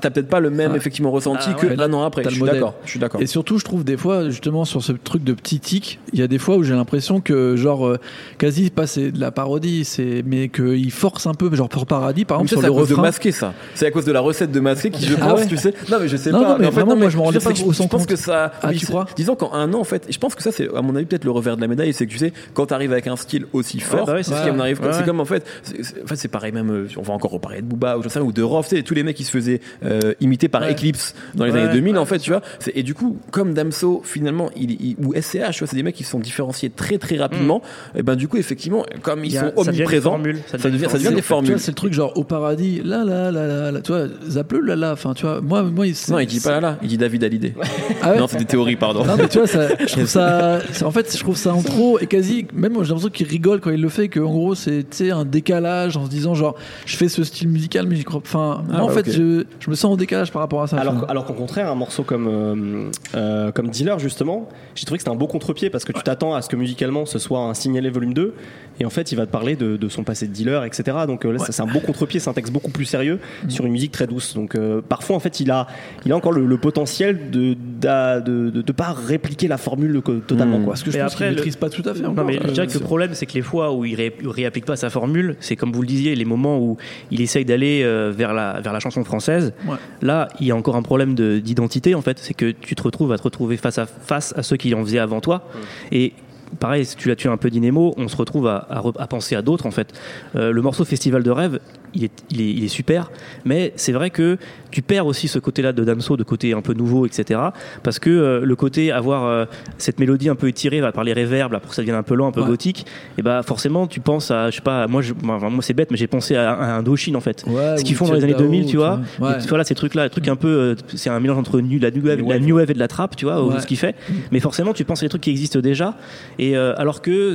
peut-être 0.10 0.28
pas 0.30 0.40
le 0.40 0.50
même 0.52 0.76
effectivement 0.76 1.10
ressenti 1.12 1.50
Ah 1.52 1.54
que 1.60 1.66
ouais. 1.68 1.82
un 1.82 1.92
an 1.94 2.04
après. 2.04 2.24
Je 2.26 2.30
suis 2.30 2.44
d'accord. 2.44 2.76
Je 2.86 2.90
suis 2.92 3.00
d'accord. 3.00 3.22
Et 3.22 3.26
surtout, 3.26 3.58
je 3.58 3.66
trouve 3.66 3.84
des 3.84 3.98
fois, 3.98 4.30
justement, 4.30 4.66
sur 4.66 4.84
ce 4.84 4.92
truc 4.92 5.24
de 5.24 5.34
petit 5.34 5.60
tic, 5.60 6.00
il 6.14 6.20
y 6.20 6.22
a 6.22 6.28
des 6.28 6.38
fois 6.38 6.58
où 6.58 6.64
j'ai 6.64 6.76
l'impression 6.76 7.22
que, 7.22 7.56
genre, 7.56 7.88
euh, 7.88 7.98
quasi 8.38 8.70
pas 8.70 8.86
c'est 8.86 9.12
de 9.12 9.20
la 9.20 9.32
parodie, 9.32 9.84
c'est 9.84 10.24
mais 10.26 10.50
qu'il 10.50 10.92
force 10.92 11.26
un 11.26 11.34
peu, 11.34 11.54
genre 11.56 11.70
pour 11.70 11.86
Paradis, 11.88 12.26
par 12.26 12.38
Mais 12.38 12.44
exemple, 12.44 12.50
ça, 12.50 12.56
sur 12.56 12.62
c'est 12.62 12.68
le 12.68 12.74
à 12.74 12.78
cause 12.82 12.90
de 12.90 12.94
refrain. 12.94 13.08
masquer 13.08 13.32
ça. 13.32 13.54
C'est 13.74 13.88
à 13.88 13.92
cause 13.92 14.06
de 14.06 14.12
la 14.12 14.20
recette 14.20 14.52
de 14.52 14.60
masquer 14.60 14.92
qui, 14.92 15.06
je 15.06 15.16
Ah 15.20 15.30
pense, 15.30 15.40
ouais 15.40 15.48
tu 15.48 15.58
sais. 15.58 15.74
Non, 15.90 15.98
mais 16.00 16.08
je 16.08 16.18
sais 16.18 16.32
Non, 16.32 16.42
pas. 16.42 16.50
non, 16.50 16.58
mais 16.60 16.68
en 16.68 16.70
fait, 16.72 16.76
vraiment, 16.76 16.94
non, 16.96 17.00
moi, 17.02 17.10
je 17.10 17.18
me 17.18 17.22
rendais 17.24 17.40
pas 17.40 17.50
au 17.52 17.56
Je 17.56 17.64
pense 17.64 17.88
compte. 17.90 18.06
que 18.08 18.16
ça. 18.16 18.52
Ah, 18.62 18.72
tu 18.74 18.80
c'est- 18.80 18.86
crois 18.88 19.06
Disons 19.16 19.36
qu'en 19.36 19.54
un 19.54 19.74
an, 19.74 19.80
en 19.80 19.84
fait, 19.84 20.06
je 20.10 20.18
pense 20.18 20.36
que 20.36 20.44
ça, 20.44 20.52
c'est 20.52 20.68
à 20.76 20.82
mon 20.82 20.96
avis 20.96 21.06
peut-être 21.06 21.26
le 21.26 21.32
revers 21.32 21.56
de 21.56 21.62
la 21.62 21.68
médaille, 21.68 21.94
c'est 21.94 22.06
que 22.06 22.12
tu 22.12 22.18
sais, 22.18 22.34
quand 22.54 22.68
t'arrives 22.68 22.92
avec 22.92 23.08
un 23.08 23.16
style 23.16 23.46
aussi 23.54 23.80
fort, 23.80 24.06
bah 24.06 24.14
ouais, 24.14 24.24
c'est 24.24 24.32
ce 24.34 24.42
qui 24.50 24.94
c'est 24.94 25.06
comme 25.06 25.20
en 25.20 25.26
fait, 25.26 25.46
c'est- 25.64 25.84
c'est- 25.84 26.04
en 26.04 26.08
fait, 26.08 26.16
c'est 26.16 26.28
pareil 26.28 26.52
même. 26.52 26.70
euh, 26.72 26.88
On 26.98 27.02
va 27.02 27.14
encore 27.14 27.32
reparler 27.32 27.62
de 27.62 27.66
Booba 27.68 27.98
ou 27.98 28.04
j'en 28.04 28.10
sais 28.10 28.20
ou 28.20 28.32
de 28.32 28.42
Rof, 28.42 28.68
tu 28.70 28.76
sais, 28.78 28.84
tous 28.84 28.94
les 28.94 29.04
mecs 29.04 29.16
qui 29.16 29.24
se 29.24 29.32
faisaient 29.32 29.62
euh, 29.86 30.14
imiter 30.22 30.48
par 30.48 30.62
Ouais. 30.62 30.72
Eclipse 30.74 31.14
dans 31.36 31.46
les 31.46 31.52
Ouais, 31.52 31.60
années 31.62 31.74
2000, 31.74 31.94
ouais, 31.94 32.00
en 32.00 32.06
fait, 32.06 32.20
tu 32.20 32.32
vois. 32.32 32.42
Et 32.74 32.84
du 32.84 32.94
coup, 32.94 33.18
comme 33.32 33.54
Damso, 33.54 34.02
finalement, 34.04 34.50
il, 34.56 34.72
il- 34.72 34.96
ou 35.06 35.14
SCH, 35.14 35.52
tu 35.52 35.60
vois, 35.60 35.68
c'est 35.68 35.76
des 35.76 35.84
mecs 35.84 35.96
qui 35.96 36.04
se 36.04 36.12
sont 36.12 36.20
différenciés 36.20 36.70
très 36.70 36.98
très 36.98 37.18
rapidement. 37.18 37.62
Et 37.96 38.04
ben 38.04 38.16
du 38.16 38.28
coup, 38.28 38.38
effectivement, 38.38 38.86
comme 39.02 39.24
ils 39.26 39.32
sont 39.32 39.40
ça 39.40 39.46
devient 39.48 39.56
des 39.56 39.70
omniprésents, 39.84 40.10
formules, 40.12 40.38
ça 40.48 40.58
devient, 40.58 40.78
des 41.10 41.16
Tu 41.16 41.22
formules. 41.22 41.52
vois, 41.52 41.60
c'est 41.60 41.72
le 41.72 41.76
truc 41.76 41.94
genre 41.94 42.12
au 42.18 42.24
paradis, 42.24 42.82
là, 42.84 43.04
là, 43.06 43.32
là, 43.32 43.46
là, 43.48 43.72
là, 43.72 43.82
tu 43.82 43.92
vois, 43.92 44.06
Zaple, 44.28 44.60
là, 44.66 44.76
là, 44.76 44.94
enfin, 44.94 45.14
tu 45.14 45.24
vois, 45.26 45.42
moi, 45.42 45.64
moi, 45.78 45.86
Non, 46.10 46.20
il 46.20 46.28
dit 46.28 46.40
pas 46.40 46.52
là 46.52 46.60
là, 46.60 46.78
il 46.82 46.88
dit 46.88 46.98
David 46.98 47.24
Hallyday. 47.24 47.54
Ah 48.02 48.12
ouais 48.12 48.20
Non, 48.20 48.28
c'est 48.28 48.38
des 48.38 48.46
théories, 48.46 48.76
pardon. 48.76 49.06
Non, 49.06 49.16
mais 49.18 49.28
tu 49.28 49.38
vois, 49.38 49.48
ça, 49.48 49.70
je 49.80 49.86
trouve 49.86 50.06
ça, 50.06 50.60
en 50.84 50.92
fait, 50.92 51.16
je 51.16 51.20
trouve 51.20 51.38
ça 51.38 51.54
en 51.54 51.62
trop 51.62 52.00
et 52.00 52.08
quasi, 52.08 52.48
même 52.54 52.74
moi, 52.74 52.84
j'ai 52.84 52.90
l'impression 52.90 53.10
qu'il 53.10 53.28
rigole 53.28 53.60
quand 53.60 53.72
il 53.72 53.82
le 53.82 53.90
fait, 53.90 54.10
qu'en 54.10 54.26
gros, 54.26 54.56
c'est, 54.56 55.12
un 55.12 55.26
décalage 55.26 55.96
en 55.96 56.06
se 56.06 56.10
disant, 56.10 56.34
genre, 56.34 56.56
je 56.86 56.98
fais 56.98 57.08
ce 57.08 57.24
style 57.24 57.48
musical, 57.48 57.88
mais 57.88 57.96
j'y 57.96 58.04
crois, 58.04 58.22
enfin, 58.24 58.64
moi, 58.68 58.78
Ah, 58.80 58.84
en 58.84 58.90
fait, 58.90 59.10
je, 59.10 59.46
je 59.60 59.70
me 59.70 59.76
sens 59.76 59.94
en 59.94 59.96
décalage 59.96 60.32
par 60.32 60.42
rapport 60.42 60.62
à 60.62 60.68
ça. 60.68 60.78
Alors, 60.78 61.06
alors 61.10 61.26
qu'au 61.26 61.34
contraire, 61.34 61.72
un 61.72 61.76
morceau 61.76 62.04
comme, 62.04 62.28
euh, 62.28 62.90
euh, 63.16 63.52
comme 63.52 63.70
Dealer, 63.70 64.00
justement, 64.00 64.50
j'ai 64.76 64.86
trouvé 64.86 64.98
que 64.98 65.04
c'était 65.04 65.14
un 65.14 65.18
beau 65.18 65.28
contre-pied 65.28 65.70
parce 65.70 65.86
que 65.86 65.92
tu 65.92 66.02
t'attends 66.02 66.34
à 66.34 66.42
ce 66.42 66.50
que 66.50 66.56
musicalement 66.56 67.06
ce 67.06 67.20
soit 67.20 67.40
un 67.40 67.54
signalé 67.54 67.90
volume 67.90 68.14
2 68.14 68.34
et 68.80 68.86
en 68.86 68.90
fait 68.90 69.12
il 69.12 69.16
va 69.16 69.26
te 69.26 69.32
parler 69.32 69.56
de, 69.56 69.78
de 69.78 69.90
son 69.90 70.04
passé 70.04 70.28
de 70.28 70.34
dealer, 70.34 70.64
etc. 70.66 70.98
Donc 71.08 71.26
euh, 71.26 71.32
là, 71.32 71.40
c'est 71.40 71.62
un 71.62 71.66
beau 71.66 71.80
contre-pied, 71.80 72.20
c'est 72.20 72.30
un 72.30 72.34
texte 72.34 72.54
beaucoup 72.54 72.72
plus 72.72 72.86
sérieux 72.86 73.20
sur 73.48 73.66
une 73.66 73.72
musique 73.72 73.92
très 73.92 74.08
douce. 74.08 74.36
Donc 74.36 74.56
euh, 74.56 74.82
parfois, 74.88 75.16
en 75.16 75.20
fait, 75.20 75.40
il 75.40 75.52
a, 75.52 75.67
il 76.06 76.12
a 76.12 76.16
encore 76.16 76.32
le, 76.32 76.46
le 76.46 76.58
potentiel 76.58 77.30
de 77.32 77.56
de, 77.80 78.20
de, 78.22 78.50
de- 78.50 78.62
de 78.62 78.72
pas 78.72 78.92
répliquer 78.94 79.48
la 79.48 79.58
formule 79.58 80.02
totalement. 80.28 80.60
Mm. 80.60 80.64
Quoi. 80.64 80.74
parce 80.74 80.84
que 80.84 80.92
je 80.92 80.98
Mais 80.98 81.04
pense 81.04 81.14
après, 81.14 81.26
qu'il 81.26 81.32
le- 81.34 81.36
maîtrise 81.36 81.56
pas 81.56 81.70
tout 81.70 81.84
à 81.88 81.94
fait 81.94 82.02
Non, 82.02 82.10
encore. 82.10 82.26
mais 82.26 82.40
je 82.42 82.48
Euh, 82.48 82.52
dirais 82.52 82.68
que 82.68 82.74
le 82.74 82.80
problème, 82.80 83.12
c'est 83.14 83.26
que 83.26 83.34
les 83.34 83.42
fois 83.42 83.74
où 83.74 83.86
il, 83.86 83.96
ré- 83.96 84.16
il 84.20 84.28
réapplique 84.28 84.66
pas 84.66 84.76
sa 84.76 84.90
formule, 84.90 85.36
c'est 85.40 85.56
comme 85.56 85.72
vous 85.72 85.82
le 85.82 85.88
disiez, 85.88 86.16
les 86.16 86.26
moments 86.26 86.58
où 86.60 86.78
il 87.12 87.22
essaye 87.22 87.46
d'aller 87.46 87.82
euh, 87.84 88.12
vers, 88.16 88.34
la, 88.34 88.60
vers 88.62 88.74
la 88.74 88.80
chanson 88.80 89.04
française. 89.04 89.54
Ouais. 89.68 89.76
Là, 90.02 90.28
il 90.40 90.48
y 90.48 90.52
a 90.52 90.56
encore 90.56 90.76
un 90.76 90.82
problème 90.82 91.14
de- 91.16 91.40
d'identité, 91.40 91.94
en 91.96 92.02
fait. 92.02 92.18
C'est 92.20 92.34
que 92.34 92.52
tu 92.52 92.74
te 92.76 92.82
retrouves 92.84 93.12
à 93.12 93.18
te 93.18 93.24
retrouver 93.24 93.58
face 93.58 93.78
à 93.78 93.86
face 93.86 94.34
à 94.38 94.44
ceux 94.44 94.58
qui 94.58 94.74
en 94.74 94.84
faisaient 94.84 95.00
avant 95.00 95.22
toi. 95.22 95.48
Et 95.92 96.14
pareil, 96.60 96.86
si 96.86 96.96
tu 96.96 97.10
l'as 97.10 97.16
tué 97.16 97.30
un 97.30 97.38
peu 97.38 97.50
Dynamo, 97.50 97.94
on 97.98 98.08
se 98.08 98.16
retrouve 98.16 98.48
à, 98.48 98.66
à 98.70 98.80
re- 98.82 98.96
à 98.98 99.08
penser 99.08 99.36
à 99.36 99.42
d'autres, 99.42 99.66
en 99.66 99.72
fait. 99.72 99.94
Euh, 100.36 100.52
le 100.52 100.62
morceau 100.62 100.86
Festival 100.86 101.22
de 101.24 101.30
rêve, 101.32 101.60
il 101.98 102.04
est, 102.06 102.12
il 102.30 102.42
est, 102.42 102.50
il 102.52 102.64
est 102.64 102.68
super, 102.70 103.12
mais 103.44 103.74
c'est 103.76 103.92
vrai 103.92 104.10
que 104.10 104.38
tu 104.72 104.82
perds 104.82 105.06
aussi 105.08 105.28
ce 105.28 105.40
côté-là 105.40 105.74
de 105.74 105.84
Damso, 105.84 106.16
de 106.18 106.24
côté 106.24 106.54
un 106.54 106.62
peu 106.62 106.74
nouveau, 106.74 107.06
etc. 107.06 107.40
Parce 107.84 108.00
que 108.00 108.10
euh, 108.10 108.42
le 108.46 108.56
côté 108.56 108.92
avoir 108.92 109.26
euh, 109.26 109.46
cette 109.78 110.00
mélodie 110.00 110.30
un 110.30 110.36
peu 110.36 110.48
étirée 110.48 110.80
là, 110.80 110.92
par 110.92 111.04
les 111.04 111.14
réverbes, 111.14 111.54
là, 111.54 111.60
pour 111.60 111.70
que 111.72 111.76
ça 111.76 111.82
devienne 111.82 111.96
un 111.98 112.04
peu 112.04 112.16
lent, 112.16 112.28
un 112.28 112.32
peu 112.32 112.42
Ouais. 112.42 112.48
gothique, 112.48 112.86
et 113.18 113.22
bah 113.24 113.42
forcément 113.44 113.88
tu 113.88 114.00
penses 114.00 114.30
à, 114.32 114.50
je 114.52 114.58
sais 114.58 114.62
pas, 114.62 114.88
moi, 114.88 115.02
je, 115.02 115.14
moi, 115.24 115.40
moi, 115.50 115.62
c'est 115.62 115.74
bête, 115.74 115.90
mais 115.92 115.98
j'ai 115.98 116.08
pensé 116.08 116.36
à, 116.36 116.52
à 116.54 116.78
Indochine 116.78 117.16
en 117.16 117.20
fait. 117.22 117.44
Ouais, 117.48 117.78
Ce 117.78 117.84
qu'ils 117.84 117.96
font 117.96 118.06
dans 118.08 118.14
les 118.14 118.24
années 118.24 118.34
Jet 118.34 118.40
Dao, 118.40 118.46
2000, 118.46 118.66
tu 118.68 118.78
vois. 118.78 119.00
Ouais. 119.20 119.32
Et 119.44 119.48
voilà, 119.48 119.64
ces 119.64 119.74
trucs-là, 119.76 120.04
un 120.04 120.10
truc 120.10 120.28
un 120.28 120.36
peu, 120.36 120.48
euh, 120.48 120.76
c'est 120.96 121.10
un 121.10 121.20
mélange 121.20 121.40
entre 121.40 121.60
nu- 121.62 121.80
la, 121.80 121.90
new 121.92 122.06
wave, 122.06 122.18
New 122.20 122.28
la 122.30 122.36
wave. 122.36 122.46
new 122.46 122.56
wave 122.58 122.70
et 122.72 122.74
de 122.74 122.80
la 122.80 122.88
trappe, 122.88 123.16
tu 123.16 123.26
vois, 123.26 123.60
ce 123.60 123.66
qu'il 123.66 123.78
fait. 123.78 123.96
Mais 124.32 124.40
forcément, 124.40 124.74
tu 124.74 124.86
penses 124.86 125.02
à 125.02 125.06
des 125.06 125.10
trucs 125.10 125.22
qui 125.24 125.32
existent 125.32 125.60
déjà. 125.60 125.96
Et 126.38 126.56
alors 126.56 127.02
que 127.02 127.34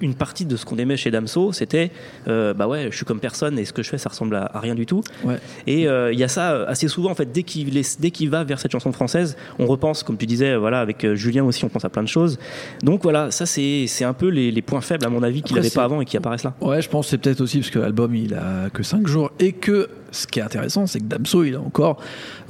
une 0.00 0.14
partie 0.14 0.44
de 0.44 0.56
ce 0.56 0.64
qu'on 0.66 0.76
aimait 0.76 0.96
chez 0.96 1.10
Damso, 1.10 1.52
c'était, 1.52 1.90
bah 2.26 2.66
ouais, 2.68 2.88
je 2.90 2.96
suis 2.96 3.04
comme 3.06 3.20
personne 3.20 3.58
et 3.58 3.64
ce 3.64 3.72
que 3.72 3.82
je 3.82 3.88
fais, 3.88 3.98
ça 4.02 4.10
ressemble 4.10 4.36
à, 4.36 4.50
à 4.52 4.60
rien 4.60 4.74
du 4.74 4.86
tout. 4.86 5.02
Ouais. 5.24 5.36
Et 5.66 5.88
euh, 5.88 6.12
il 6.12 6.18
y 6.18 6.24
a 6.24 6.28
ça 6.28 6.52
euh, 6.52 6.66
assez 6.68 6.88
souvent 6.88 7.10
en 7.10 7.14
fait 7.14 7.30
dès 7.32 7.42
qu'il 7.42 7.82
qu'il 8.12 8.30
va 8.30 8.44
vers 8.44 8.58
cette 8.58 8.72
chanson 8.72 8.92
française, 8.92 9.36
on 9.58 9.66
repense 9.66 10.02
comme 10.02 10.16
tu 10.16 10.26
disais 10.26 10.56
voilà 10.56 10.80
avec 10.80 11.04
euh, 11.04 11.14
Julien 11.14 11.44
aussi 11.44 11.64
on 11.64 11.68
pense 11.68 11.84
à 11.84 11.88
plein 11.88 12.02
de 12.02 12.08
choses. 12.08 12.38
Donc 12.82 13.02
voilà, 13.02 13.30
ça 13.30 13.46
c'est 13.46 13.86
c'est 13.86 14.04
un 14.04 14.12
peu 14.12 14.28
les, 14.28 14.50
les 14.50 14.62
points 14.62 14.80
faibles 14.80 15.04
à 15.04 15.08
mon 15.08 15.22
avis 15.22 15.42
qu'il 15.42 15.56
n'avait 15.56 15.70
pas 15.70 15.84
avant 15.84 16.00
et 16.00 16.04
qui 16.04 16.16
apparaissent 16.16 16.44
là. 16.44 16.54
Ouais, 16.60 16.82
je 16.82 16.88
pense 16.88 17.06
que 17.06 17.10
c'est 17.10 17.18
peut-être 17.18 17.40
aussi 17.40 17.58
parce 17.58 17.70
que 17.70 17.78
l'album 17.78 18.14
il 18.14 18.34
a 18.34 18.70
que 18.70 18.82
5 18.82 19.06
jours 19.06 19.30
et 19.38 19.52
que 19.52 19.88
ce 20.12 20.26
qui 20.28 20.38
est 20.38 20.42
intéressant, 20.42 20.86
c'est 20.86 21.00
que 21.00 21.04
Damso 21.06 21.42
il 21.42 21.56
a 21.56 21.60
encore, 21.60 21.98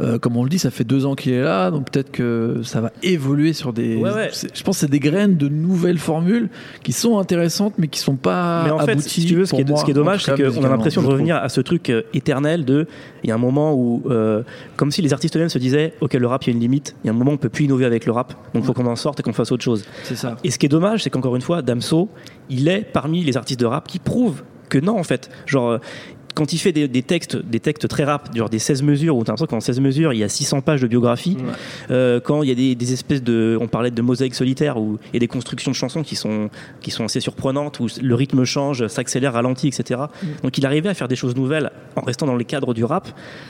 euh, 0.00 0.18
comme 0.18 0.36
on 0.36 0.44
le 0.44 0.50
dit, 0.50 0.58
ça 0.58 0.70
fait 0.70 0.84
deux 0.84 1.06
ans 1.06 1.14
qu'il 1.14 1.32
est 1.32 1.42
là, 1.42 1.70
donc 1.70 1.90
peut-être 1.90 2.10
que 2.10 2.60
ça 2.62 2.80
va 2.82 2.92
évoluer 3.02 3.54
sur 3.54 3.72
des. 3.72 3.96
Ouais, 3.96 4.12
ouais. 4.12 4.28
c'est- 4.32 4.54
Je 4.54 4.62
pense 4.62 4.76
que 4.76 4.80
c'est 4.80 4.90
des 4.90 5.00
graines 5.00 5.36
de 5.36 5.48
nouvelles 5.48 5.98
formules 5.98 6.50
qui 6.82 6.92
sont 6.92 7.18
intéressantes 7.18 7.74
mais 7.78 7.88
qui 7.88 7.98
sont 8.00 8.16
pas 8.16 8.64
Mais 8.64 8.70
en 8.70 8.78
fait, 8.80 8.92
abouties. 8.92 9.08
si 9.08 9.24
tu 9.24 9.36
veux, 9.36 9.46
ce 9.46 9.54
qui 9.54 9.62
est, 9.62 9.64
pour 9.64 9.78
ce 9.78 9.84
qui 9.84 9.92
est 9.92 9.94
moi, 9.94 10.02
dommage, 10.04 10.24
c'est 10.24 10.34
qu'on 10.36 10.64
a 10.64 10.68
l'impression 10.68 11.00
de 11.02 11.06
revenir 11.06 11.36
à 11.36 11.48
ce 11.48 11.60
truc 11.60 11.88
euh, 11.90 12.02
éternel 12.12 12.64
de. 12.64 12.86
Il 13.24 13.28
y 13.28 13.32
a 13.32 13.34
un 13.34 13.38
moment 13.38 13.72
où, 13.74 14.02
euh, 14.10 14.42
comme 14.76 14.90
si 14.90 15.00
les 15.02 15.12
artistes 15.12 15.36
eux-mêmes 15.36 15.48
se 15.48 15.58
disaient, 15.58 15.94
ok, 16.00 16.14
le 16.14 16.26
rap, 16.26 16.44
il 16.44 16.50
y 16.50 16.52
a 16.52 16.54
une 16.54 16.60
limite. 16.60 16.94
Il 17.04 17.06
y 17.06 17.10
a 17.10 17.12
un 17.12 17.16
moment 17.16 17.30
où 17.30 17.34
on 17.34 17.38
peut 17.38 17.48
plus 17.48 17.64
innover 17.66 17.84
avec 17.84 18.04
le 18.06 18.12
rap, 18.12 18.34
donc 18.54 18.62
il 18.62 18.66
faut 18.66 18.72
qu'on 18.72 18.86
en 18.86 18.96
sorte 18.96 19.20
et 19.20 19.22
qu'on 19.22 19.32
fasse 19.32 19.52
autre 19.52 19.62
chose. 19.64 19.84
C'est 20.02 20.16
ça. 20.16 20.36
Et 20.42 20.50
ce 20.50 20.58
qui 20.58 20.66
est 20.66 20.68
dommage, 20.68 21.04
c'est 21.04 21.10
qu'encore 21.10 21.36
une 21.36 21.42
fois, 21.42 21.62
Damso, 21.62 22.08
il 22.50 22.68
est 22.68 22.80
parmi 22.92 23.22
les 23.22 23.36
artistes 23.36 23.60
de 23.60 23.66
rap 23.66 23.86
qui 23.86 23.98
prouvent 24.00 24.42
que 24.68 24.78
non, 24.78 24.98
en 24.98 25.02
fait. 25.04 25.30
Genre, 25.46 25.78
quand 26.34 26.52
il 26.52 26.58
fait 26.58 26.72
des, 26.72 26.88
des 26.88 27.02
textes, 27.02 27.36
des 27.36 27.60
textes 27.60 27.88
très 27.88 28.04
rap, 28.04 28.34
genre 28.34 28.48
des 28.48 28.58
16 28.58 28.82
mesures, 28.82 29.16
où 29.16 29.24
t'as 29.24 29.32
l'impression 29.32 29.46
qu'en 29.46 29.60
16 29.60 29.80
mesures, 29.80 30.12
il 30.12 30.18
y 30.18 30.24
a 30.24 30.28
600 30.28 30.60
pages 30.62 30.80
de 30.80 30.86
biographie. 30.86 31.36
Euh, 31.90 32.20
quand 32.20 32.42
il 32.42 32.48
y 32.48 32.52
a 32.52 32.54
des, 32.54 32.74
des 32.74 32.92
espèces 32.92 33.22
de, 33.22 33.58
on 33.60 33.68
parlait 33.68 33.90
de 33.90 34.02
mosaïques 34.02 34.34
solitaires, 34.34 34.78
où 34.78 34.98
il 35.12 35.14
y 35.14 35.16
a 35.16 35.20
des 35.20 35.28
constructions 35.28 35.70
de 35.70 35.76
chansons 35.76 36.02
qui 36.02 36.16
sont, 36.16 36.48
qui 36.80 36.90
sont 36.90 37.04
assez 37.04 37.20
surprenantes, 37.20 37.80
où 37.80 37.86
le 38.02 38.14
rythme 38.14 38.44
change, 38.44 38.86
s'accélère, 38.86 39.34
ralentit, 39.34 39.68
etc. 39.68 40.00
Donc 40.42 40.56
il 40.58 40.66
arrivait 40.66 40.88
à 40.88 40.94
faire 40.94 41.08
des 41.08 41.16
choses 41.16 41.36
nouvelles 41.36 41.70
en 41.96 42.00
restant 42.02 42.26
dans 42.26 42.36
les 42.36 42.44
cadres 42.44 42.74
du 42.74 42.84
rap. 42.84 43.08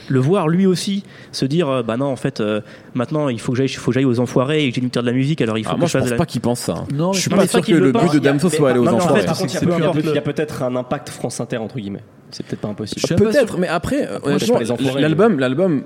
Le 0.09 0.19
voir 0.19 0.47
lui 0.47 0.65
aussi 0.65 1.03
se 1.31 1.45
dire, 1.45 1.69
euh, 1.69 1.83
bah 1.83 1.97
non, 1.97 2.07
en 2.07 2.15
fait, 2.15 2.39
euh, 2.41 2.61
maintenant 2.93 3.29
il 3.29 3.39
faut 3.39 3.51
que 3.53 3.57
j'aille, 3.57 3.67
il 3.67 3.73
faut 3.75 3.91
que 3.91 3.95
j'aille 3.95 4.05
aux 4.05 4.19
enfoirés 4.19 4.65
et 4.65 4.69
que 4.71 4.75
j'ai 4.75 4.81
de 4.81 4.99
la 5.05 5.11
musique, 5.13 5.41
alors 5.41 5.57
il 5.57 5.63
faut 5.63 5.71
Ah, 5.71 5.75
que 5.75 5.79
moi, 5.79 5.87
je 5.87 5.93
je 5.93 5.97
pense 5.99 6.09
la- 6.09 6.15
pas 6.17 6.25
qu'il 6.25 6.41
pense 6.41 6.59
ça. 6.59 6.83
Non, 6.93 7.13
je 7.13 7.21
suis 7.21 7.29
pas 7.29 7.47
sûr 7.47 7.61
que 7.61 7.71
le 7.71 7.91
but 7.91 8.13
de 8.13 8.19
Damso 8.19 8.49
soit 8.49 8.69
aller 8.71 8.79
aux 8.79 8.83
par- 8.83 8.93
non, 8.93 8.99
mais 8.99 9.03
en 9.03 9.07
enfants. 9.07 9.15
fait, 9.15 9.25
par 9.25 9.37
contre, 9.37 9.51
il 9.51 9.53
y 9.53 9.57
a 9.57 9.59
C'est 9.59 9.65
peut- 9.65 9.71
plus 9.75 9.83
un 9.85 9.91
peu- 9.91 9.99
il 10.03 10.15
y 10.15 10.17
a 10.17 10.21
peut-être 10.21 10.63
un 10.63 10.75
impact 10.75 11.09
France 11.09 11.39
Inter 11.39 11.57
entre 11.57 11.77
guillemets. 11.79 12.03
C'est 12.31 12.45
peut-être 12.45 12.61
pas 12.61 12.67
impossible. 12.73 13.07
Pas 13.07 13.15
Peut-être, 13.15 13.57
mais 13.57 13.67
après, 13.67 14.07
euh, 14.07 14.19
honnêtement, 14.23 14.59
l'album, 14.95 15.39
l'album, 15.39 15.83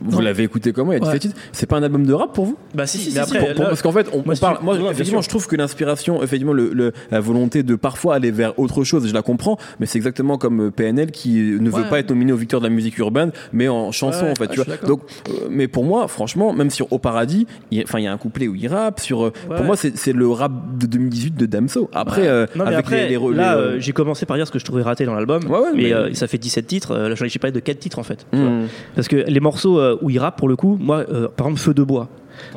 vous 0.00 0.10
Non. 0.12 0.20
l'avez 0.20 0.44
écouté 0.44 0.72
comment 0.72 0.92
Il 0.92 0.96
y 0.96 0.96
a 0.96 1.00
17 1.00 1.12
Ouais. 1.14 1.18
titres. 1.18 1.36
C'est 1.52 1.66
pas 1.66 1.76
un 1.76 1.82
album 1.82 2.04
de 2.06 2.12
rap 2.12 2.32
pour 2.32 2.44
vous? 2.46 2.56
Bah 2.74 2.86
si, 2.86 2.98
Si, 2.98 3.06
mais 3.06 3.12
si, 3.12 3.18
après, 3.18 3.38
pour- 3.38 3.48
pour- 3.54 3.62
là- 3.64 3.68
parce 3.70 3.82
qu'en 3.82 3.92
fait, 3.92 4.08
on, 4.12 4.22
moi, 4.24 4.34
on 4.34 4.36
parle. 4.36 4.58
Moi, 4.62 4.76
effectivement, 4.90 5.22
je 5.22 5.28
trouve 5.28 5.46
que 5.46 5.56
l'inspiration, 5.56 6.22
effectivement, 6.22 6.52
le, 6.52 6.70
le- 6.72 6.92
la 7.10 7.20
volonté 7.20 7.62
de 7.62 7.74
parfois 7.74 8.14
aller 8.14 8.30
vers 8.30 8.58
autre 8.58 8.84
chose, 8.84 9.06
je 9.08 9.14
la 9.14 9.22
comprends. 9.22 9.56
Mais 9.80 9.86
c'est 9.86 9.98
exactement 9.98 10.38
comme 10.38 10.66
euh, 10.66 10.70
PNL 10.70 11.10
qui 11.10 11.56
ne 11.60 11.70
veut 11.70 11.84
pas 11.88 11.98
être 11.98 12.10
nominé 12.10 12.32
au 12.32 12.36
victoire 12.36 12.60
de 12.60 12.66
la 12.66 12.72
musique 12.72 12.98
urbaine, 12.98 13.32
mais 13.52 13.68
en 13.68 13.92
chanson, 13.92 14.24
Ouais, 14.26 14.30
en 14.32 14.34
fait. 14.34 14.48
tu 14.48 14.56
vois. 14.56 14.64
d'accord. 14.64 14.88
Donc, 14.88 15.00
euh, 15.28 15.32
mais 15.50 15.68
pour 15.68 15.84
moi, 15.84 16.08
franchement, 16.08 16.52
même 16.52 16.70
sur 16.70 16.92
Au 16.92 16.98
Paradis, 16.98 17.46
il 17.70 17.78
y 17.78 17.80
a- 17.80 17.84
enfin, 17.84 17.98
il 17.98 18.04
y 18.04 18.06
a 18.06 18.12
un 18.12 18.18
couplet 18.18 18.48
où 18.48 18.54
il 18.54 18.66
rappe. 18.68 19.00
Sur, 19.00 19.24
euh, 19.24 19.32
Ouais. 19.50 19.56
pour 19.56 19.64
moi, 19.64 19.76
c'est 19.76 19.96
c'est 19.96 20.12
le 20.12 20.28
rap 20.28 20.52
de 20.78 20.86
2018 20.86 21.36
de 21.36 21.46
Damso. 21.46 21.88
Après, 21.92 22.26
euh, 22.26 22.46
Non, 22.56 22.64
mais 22.64 22.74
avec 22.74 22.78
après, 22.80 23.08
les, 23.08 23.18
les, 23.18 23.18
les- 23.30 23.34
là, 23.36 23.56
euh, 23.56 23.76
j'ai 23.78 23.92
commencé 23.92 24.26
par 24.26 24.36
dire 24.36 24.46
ce 24.46 24.52
que 24.52 24.58
je 24.58 24.64
trouvais 24.64 24.82
raté 24.82 25.04
dans 25.04 25.14
l'album. 25.14 25.42
Ouais, 25.44 25.58
ouais, 25.58 25.64
mais, 25.74 25.82
mais- 25.84 25.92
euh, 25.92 26.14
ça 26.14 26.26
fait 26.26 26.38
17 26.38 26.66
titres. 26.66 26.94
Là, 26.96 27.14
j'ai 27.14 27.38
parlé 27.38 27.52
de 27.52 27.60
4 27.60 27.78
titres 27.78 27.98
en 27.98 28.02
fait. 28.02 28.26
Hmm. 28.32 28.66
Parce 28.94 29.08
que 29.08 29.16
les 29.16 29.40
morceaux 29.40 29.71
euh, 29.78 29.96
où 30.02 30.10
il 30.10 30.18
rappe, 30.18 30.36
pour 30.36 30.48
le 30.48 30.56
coup, 30.56 30.76
moi, 30.80 31.04
euh, 31.10 31.28
par 31.28 31.46
exemple, 31.46 31.60
Feu 31.60 31.74
de 31.74 31.82
bois. 31.82 32.08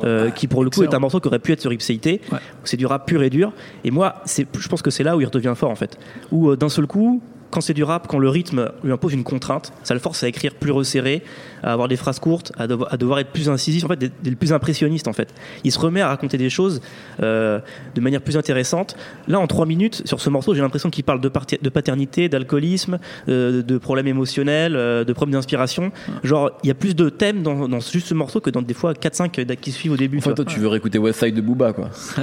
euh, 0.04 0.30
qui 0.30 0.46
pour 0.48 0.64
le 0.64 0.70
coup 0.70 0.82
est 0.82 0.94
un 0.94 0.98
morceau 0.98 1.20
qui 1.20 1.28
aurait 1.28 1.38
pu 1.38 1.52
être 1.52 1.60
sur 1.60 1.70
Ipséité 1.72 2.20
Ouais. 2.32 2.38
c'est 2.64 2.78
du 2.78 2.86
rap 2.86 3.06
pur 3.06 3.22
et 3.22 3.28
dur 3.28 3.52
et 3.84 3.90
moi 3.90 4.14
c'est 4.24 4.46
je 4.58 4.68
pense 4.68 4.80
que 4.80 4.90
c'est 4.90 5.04
là 5.04 5.16
où 5.16 5.20
il 5.20 5.26
redevient 5.26 5.52
fort 5.54 5.70
en 5.70 5.74
fait 5.76 5.98
où 6.32 6.48
euh, 6.50 6.56
d'un 6.56 6.70
seul 6.70 6.86
coup 6.86 7.20
quand 7.50 7.60
c'est 7.60 7.74
du 7.74 7.84
rap, 7.84 8.06
quand 8.06 8.18
le 8.18 8.28
rythme 8.28 8.70
lui 8.82 8.92
impose 8.92 9.12
une 9.12 9.24
contrainte, 9.24 9.72
ça 9.82 9.94
le 9.94 10.00
force 10.00 10.22
à 10.22 10.28
écrire 10.28 10.54
plus 10.54 10.70
resserré, 10.70 11.22
à 11.62 11.72
avoir 11.72 11.88
des 11.88 11.96
phrases 11.96 12.18
courtes, 12.18 12.52
à 12.58 12.66
devoir, 12.66 12.92
à 12.92 12.96
devoir 12.96 13.18
être 13.18 13.30
plus 13.30 13.48
incisif, 13.48 13.84
en 13.84 13.88
fait, 13.88 13.98
d'être 13.98 14.38
plus 14.38 14.52
impressionniste 14.52 15.08
en 15.08 15.12
fait. 15.12 15.32
Il 15.64 15.72
se 15.72 15.78
remet 15.78 16.00
à 16.00 16.08
raconter 16.08 16.38
des 16.38 16.50
choses 16.50 16.80
euh, 17.22 17.60
de 17.94 18.00
manière 18.00 18.20
plus 18.20 18.36
intéressante. 18.36 18.96
Là, 19.28 19.40
en 19.40 19.46
trois 19.46 19.66
minutes, 19.66 20.02
sur 20.04 20.20
ce 20.20 20.30
morceau, 20.30 20.54
j'ai 20.54 20.60
l'impression 20.60 20.90
qu'il 20.90 21.04
parle 21.04 21.20
de, 21.20 21.28
paternité, 21.28 22.28
d'alcoolisme, 22.28 22.98
euh, 23.28 23.62
de 23.62 23.78
problèmes 23.78 24.06
émotionnels, 24.06 24.76
euh, 24.76 25.04
de 25.04 25.12
problèmes 25.12 25.34
d'inspiration. 25.34 25.92
Genre, 26.22 26.50
il 26.62 26.68
y 26.68 26.70
a 26.70 26.74
plus 26.74 26.94
de 26.94 27.08
thèmes 27.08 27.42
dans, 27.42 27.68
dans 27.68 27.80
juste 27.80 28.08
ce 28.08 28.14
morceau 28.14 28.40
que 28.40 28.50
dans 28.50 28.62
des 28.62 28.74
fois 28.74 28.92
4-5 28.92 29.56
qui 29.56 29.72
suivent 29.72 29.92
au 29.92 29.96
début. 29.96 30.18
En 30.18 30.20
tu 30.20 30.24
fait, 30.24 30.30
vois. 30.30 30.44
toi, 30.44 30.54
tu 30.54 30.60
veux 30.60 30.68
réécouter 30.68 30.98
West 30.98 31.20
Side 31.20 31.34
de 31.34 31.40
Booba, 31.40 31.72
quoi. 31.72 31.90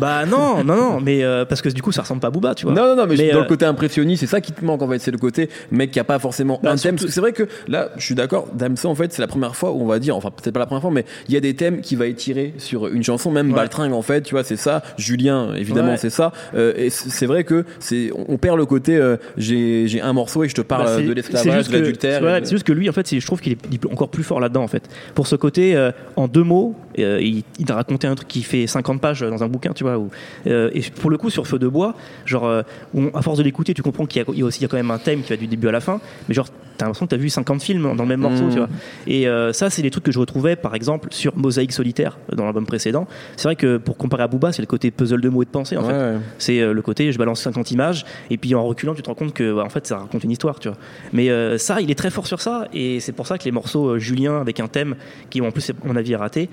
Bah 0.00 0.24
non, 0.24 0.64
non, 0.64 0.76
non, 0.76 1.00
mais 1.00 1.22
parce 1.48 1.62
que 1.62 1.68
du 1.68 1.82
coup, 1.82 1.92
ça 1.92 2.02
ressemble 2.02 2.20
pas 2.20 2.28
à 2.28 2.30
Booba, 2.30 2.54
tu 2.54 2.66
vois. 2.66 2.74
Non, 2.74 2.86
non, 2.86 2.96
non, 2.96 3.06
mais, 3.06 3.16
Mais, 3.16 3.32
dans 3.32 3.40
le 3.40 3.46
côté 3.46 3.64
impressionniste, 3.64 4.20
c'est 4.20 4.26
ça 4.26 4.39
qui 4.40 4.52
te 4.52 4.64
manque 4.64 4.82
en 4.82 4.88
fait. 4.88 4.98
C'est 4.98 5.10
le 5.10 5.18
côté 5.18 5.48
mec 5.70 5.90
qui 5.90 6.00
a 6.00 6.04
pas 6.04 6.18
forcément 6.18 6.60
Bah, 6.62 6.72
un 6.72 6.76
thème. 6.76 6.98
c'est 6.98 7.20
vrai 7.20 7.32
que 7.32 7.44
là, 7.68 7.90
je 7.96 8.04
suis 8.04 8.14
d'accord, 8.14 8.48
Damso 8.54 8.88
en 8.88 8.94
fait, 8.94 9.12
c'est 9.12 9.22
la 9.22 9.28
première 9.28 9.56
fois 9.56 9.72
où 9.72 9.82
on 9.82 9.86
va 9.86 9.98
dire, 9.98 10.16
enfin 10.16 10.30
peut-être 10.30 10.54
pas 10.54 10.60
la 10.60 10.66
première 10.66 10.82
fois, 10.82 10.90
mais 10.90 11.04
il 11.28 11.34
y 11.34 11.36
a 11.36 11.40
des 11.40 11.54
thèmes 11.54 11.80
qui 11.80 11.96
va 11.96 12.06
étirer 12.06 12.54
sur 12.58 12.88
une 12.88 13.02
chanson, 13.02 13.30
même 13.30 13.48
Ouais. 13.50 13.56
Baltringue 13.56 13.92
en 13.92 14.02
fait, 14.02 14.22
tu 14.22 14.34
vois, 14.34 14.44
c'est 14.44 14.56
ça. 14.56 14.82
Julien, 14.98 15.54
évidemment, 15.56 15.90
Ouais. 15.92 15.96
c'est 15.96 16.10
ça. 16.10 16.32
Euh, 16.54 16.72
et 16.76 16.90
c'est 16.90 17.26
vrai 17.26 17.44
que 17.44 17.64
c'est, 17.78 18.10
on 18.28 18.36
perd 18.38 18.56
le 18.58 18.66
côté, 18.66 18.96
euh, 18.96 19.16
j'ai 19.36 20.00
un 20.02 20.12
morceau 20.12 20.44
et 20.44 20.48
je 20.48 20.54
te 20.54 20.60
parle 20.60 20.84
Bah, 20.84 20.96
c'est- 20.96 21.02
de 21.06 21.12
l'esclavage, 21.12 21.68
de 21.68 21.72
l'adultère. 21.72 22.36
et 22.36 22.40
c'est 22.44 22.50
juste 22.50 22.64
que 22.66 22.72
lui, 22.72 22.88
en 22.88 22.92
fait, 22.92 23.18
je 23.18 23.24
trouve 23.26 23.40
qu'il 23.40 23.52
est, 23.52 23.58
il 23.70 23.74
est 23.76 23.86
encore 23.92 24.08
plus 24.08 24.22
fort 24.22 24.40
là-dedans, 24.40 24.62
en 24.62 24.68
fait. 24.68 24.82
Pour 25.14 25.26
ce 25.26 25.36
côté, 25.36 25.74
euh, 25.76 25.90
en 26.16 26.28
deux 26.28 26.42
mots, 26.44 26.74
euh, 27.02 27.20
il, 27.20 27.42
il 27.58 27.70
a 27.70 27.74
raconté 27.74 28.06
un 28.06 28.14
truc 28.14 28.28
qui 28.28 28.42
fait 28.42 28.66
50 28.66 29.00
pages 29.00 29.20
dans 29.20 29.42
un 29.44 29.48
bouquin, 29.48 29.72
tu 29.72 29.84
vois. 29.84 29.98
où- 29.98 30.10
euh, 30.46 30.70
et 30.74 30.80
pour 30.82 31.10
le 31.10 31.16
coup, 31.18 31.30
sur 31.30 31.46
Feu 31.46 31.58
de 31.58 31.68
bois, 31.68 31.94
genre, 32.26 32.46
euh, 32.46 32.62
on- 32.94 33.08
à 33.10 33.22
force 33.22 33.38
de 33.38 33.42
l'écouter, 33.42 33.74
tu 33.74 33.82
comprends 33.82 34.06
qu'il 34.06 34.22
y, 34.22 34.24
a- 34.24 34.32
il 34.32 34.38
y 34.38 34.42
a 34.42 34.44
aussi 34.44 34.60
il 34.60 34.62
y 34.62 34.64
a 34.64 34.68
quand 34.68 34.76
même 34.76 34.90
un 34.90 34.98
thème 34.98 35.22
qui 35.22 35.30
va 35.30 35.36
du 35.36 35.46
début 35.46 35.68
à 35.68 35.72
la 35.72 35.80
fin, 35.80 36.00
mais 36.28 36.34
genre, 36.34 36.48
t'as 36.76 36.86
l'impression 36.86 37.06
que 37.06 37.10
t'as 37.10 37.16
vu 37.18 37.28
50 37.28 37.62
films 37.62 37.94
dans 37.96 38.02
le 38.04 38.08
même 38.08 38.20
morceau, 38.20 38.44
Mm. 38.44 38.50
tu 38.50 38.56
vois. 38.56 38.68
Et 39.06 39.26
ça, 39.52 39.68
c'est 39.70 39.82
des 39.82 39.90
trucs 39.90 40.04
que 40.04 40.12
je 40.12 40.18
retrouvais, 40.18 40.56
par 40.56 40.74
exemple, 40.74 41.08
sur 41.12 41.36
Mosaïque 41.36 41.72
solitaire 41.72 42.18
dans 42.34 42.44
l'album 42.44 42.64
précédent. 42.64 43.06
C'est 43.36 43.44
vrai 43.48 43.56
que 43.56 43.76
pour 43.76 43.96
comparer 43.98 44.22
à 44.22 44.28
Booba, 44.28 44.52
c'est 44.52 44.62
le 44.62 44.66
côté 44.66 44.90
puzzle 44.90 45.20
de 45.20 45.28
mots 45.28 45.42
et 45.42 45.44
de 45.44 45.50
pensée, 45.50 45.76
en 45.76 45.84
fait. 45.84 45.92
Ouais. 45.92 46.16
C'est 46.38 46.72
le 46.72 46.82
côté 46.82 47.12
je 47.12 47.18
balance 47.18 47.40
50 47.42 47.70
images 47.70 48.04
et 48.30 48.36
puis 48.38 48.54
en 48.54 48.64
reculant 48.64 48.94
tu 48.94 49.02
te 49.02 49.08
rends 49.08 49.14
compte 49.14 49.34
que 49.34 49.54
bah, 49.54 49.62
en 49.64 49.68
fait 49.68 49.86
ça 49.86 49.98
raconte 49.98 50.24
une 50.24 50.30
histoire 50.30 50.58
tu 50.58 50.68
vois. 50.68 50.76
Mais 51.12 51.28
ça 51.58 51.80
il 51.80 51.90
est 51.90 51.94
très 51.94 52.10
fort 52.10 52.26
sur 52.26 52.40
ça 52.40 52.66
et 52.72 53.00
c'est 53.00 53.12
pour 53.12 53.26
ça 53.26 53.36
que 53.38 53.44
les 53.44 53.50
morceaux 53.52 53.98
Julien 53.98 54.40
avec 54.40 54.60
un 54.60 54.68
thème 54.68 54.96
qui 55.30 55.40
en 55.40 55.50
plus 55.50 55.70
à 55.70 55.72
mon 55.84 55.96
avis 55.96 56.12
est 56.12 56.16
raté, 56.16 56.48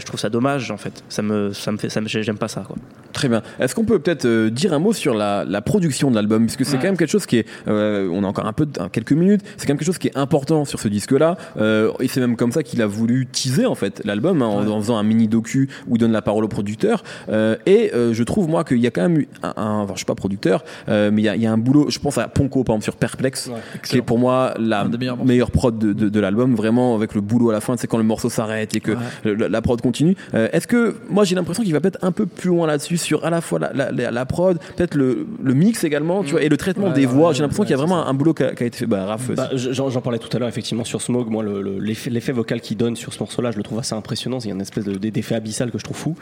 je 0.00 0.04
trouve 0.06 0.20
ça 0.20 0.28
dommage 0.28 0.70
en 0.70 0.76
fait. 0.76 1.02
Ça 1.08 1.22
me 1.22 1.52
ça 1.52 1.72
me 1.72 1.76
fait 1.78 1.88
ça 1.88 2.00
me 2.00 2.08
j'aime 2.08 2.38
pas 2.38 2.48
ça 2.48 2.62
quoi. 2.66 2.76
Très 3.12 3.28
bien. 3.28 3.42
Est-ce 3.60 3.74
qu'on 3.74 3.84
peut 3.84 3.98
peut-être 3.98 4.26
euh, 4.26 4.50
dire 4.50 4.74
un 4.74 4.78
mot 4.78 4.92
sur 4.92 5.14
la, 5.14 5.44
la 5.46 5.62
production 5.62 6.10
de 6.10 6.14
l'album? 6.16 6.44
Parce 6.46 6.56
que 6.56 6.64
c'est 6.64 6.76
quand 6.76 6.84
même 6.84 6.98
quelque 6.98 7.10
chose 7.10 7.24
qui 7.26 7.38
est. 7.38 7.46
euh, 7.66 8.08
on 8.12 8.24
a 8.24 8.26
encore 8.26 8.46
un 8.46 8.52
peu 8.52 8.66
quelques 8.92 9.12
minutes. 9.12 9.40
C'est 9.56 9.66
quand 9.66 9.72
même 9.72 9.78
quelque 9.78 9.86
chose 9.86 9.96
qui 9.98 10.08
est 10.08 10.16
important 10.18 10.64
sur 10.66 10.78
ce 10.80 10.88
disque-là. 10.88 11.36
Euh, 11.58 11.92
et 12.00 12.08
c'est 12.08 12.20
même 12.20 12.36
comme 12.36 12.52
ça 12.52 12.62
qu'il 12.62 12.82
a 12.82 12.86
voulu 12.86 13.26
teaser 13.26 13.64
en 13.64 13.74
fait 13.74 14.02
l'album 14.04 14.42
hein, 14.42 14.46
en, 14.46 14.66
en 14.68 14.80
faisant 14.82 14.98
un 14.98 15.02
mini 15.02 15.28
docu 15.28 15.70
où 15.88 15.96
il 15.96 15.98
donne 15.98 16.12
la 16.12 16.20
parole 16.20 16.44
au 16.44 16.48
producteur. 16.48 17.02
Euh, 17.30 17.56
et 17.64 17.90
euh, 17.94 18.12
je 18.12 18.22
trouve 18.22 18.48
moi 18.48 18.64
qu'il 18.64 18.78
y 18.78 18.86
a 18.86 18.90
quand 18.90 19.02
même 19.02 19.18
eu 19.18 19.28
un. 19.42 19.54
un- 19.56 19.78
enfin, 19.80 19.92
je 19.94 19.98
suis 19.98 20.04
pas 20.06 20.14
producteur, 20.14 20.62
euh, 20.90 21.10
mais 21.10 21.22
il 21.22 21.24
y, 21.24 21.28
a, 21.30 21.36
il 21.36 21.42
y 21.42 21.46
a 21.46 21.52
un 21.52 21.58
boulot. 21.58 21.86
Je 21.88 21.98
pense 21.98 22.18
à 22.18 22.28
Ponko 22.28 22.64
par 22.64 22.74
exemple 22.74 22.84
sur 22.84 22.96
Perplex, 22.96 23.50
qui 23.82 23.96
est 23.96 24.02
pour 24.02 24.18
moi 24.18 24.52
la 24.58 24.86
meilleure 25.24 25.50
prod 25.50 25.78
de, 25.78 25.92
de, 25.94 26.08
de 26.10 26.20
l'album. 26.20 26.54
Vraiment 26.54 26.94
avec 26.96 27.14
le 27.14 27.22
boulot 27.22 27.48
à 27.50 27.52
la 27.54 27.60
fin. 27.62 27.76
C'est 27.78 27.86
quand 27.86 27.98
le 27.98 28.04
morceau 28.04 28.28
s'arrête 28.28 28.76
et 28.76 28.80
que 28.80 28.92
Ouais. 28.92 28.98
le- 29.24 29.45
la, 29.46 29.48
la 29.48 29.62
prod 29.62 29.80
continue. 29.80 30.16
Euh, 30.34 30.48
Est-ce 30.52 30.66
que 30.66 30.96
moi 31.08 31.24
j'ai 31.24 31.34
l'impression 31.34 31.62
qu'il 31.62 31.72
va 31.72 31.80
peut-être 31.80 31.98
un 32.02 32.12
peu 32.12 32.26
plus 32.26 32.48
loin 32.50 32.66
là-dessus 32.66 32.96
sur 32.96 33.24
à 33.24 33.30
la 33.30 33.40
fois 33.40 33.58
la, 33.58 33.72
la, 33.72 33.92
la, 33.92 34.10
la 34.10 34.24
prod, 34.26 34.58
peut-être 34.76 34.94
le, 34.94 35.26
le 35.42 35.54
mix 35.54 35.84
également, 35.84 36.22
tu 36.22 36.32
vois, 36.32 36.42
et 36.42 36.48
le 36.48 36.56
traitement 36.56 36.88
Ouais, 36.88 36.92
des 36.92 37.06
ouais, 37.06 37.12
voix. 37.12 37.28
ouais, 37.30 37.34
j'ai 37.34 37.42
l'impression 37.42 37.62
ouais, 37.62 37.66
qu'il 37.66 37.76
y 37.76 37.78
a 37.80 37.82
vraiment 37.84 38.06
un 38.06 38.14
boulot 38.14 38.34
qui 38.34 38.42
a, 38.42 38.50
été 38.52 38.70
fait. 38.70 38.86
Bah, 38.86 39.06
Raph, 39.06 39.30
Bah, 39.32 39.50
J'en 39.54 40.00
parlais 40.00 40.18
tout 40.18 40.34
à 40.36 40.38
l'heure, 40.38 40.48
effectivement, 40.48 40.84
sur 40.84 41.00
Smog. 41.02 41.28
Moi, 41.28 41.42
le- 41.42 41.62
le- 41.62 41.78
l'effet 41.78 42.32
vocal 42.32 42.60
qu'il 42.60 42.76
donne 42.76 42.96
sur 42.96 43.12
ce 43.12 43.18
morceau-là, 43.20 43.50
je 43.50 43.56
le 43.56 43.62
trouve 43.62 43.78
assez 43.78 43.94
impressionnant. 43.94 44.38
Il 44.40 44.46
y 44.46 44.50
a 44.50 44.54
une 44.54 44.60
espèce 44.60 44.84
de- 44.84 44.96
d'effet 44.96 45.34
abyssal 45.34 45.70
que 45.70 45.78
je 45.78 45.84
trouve 45.84 45.96
fou. 45.96 46.14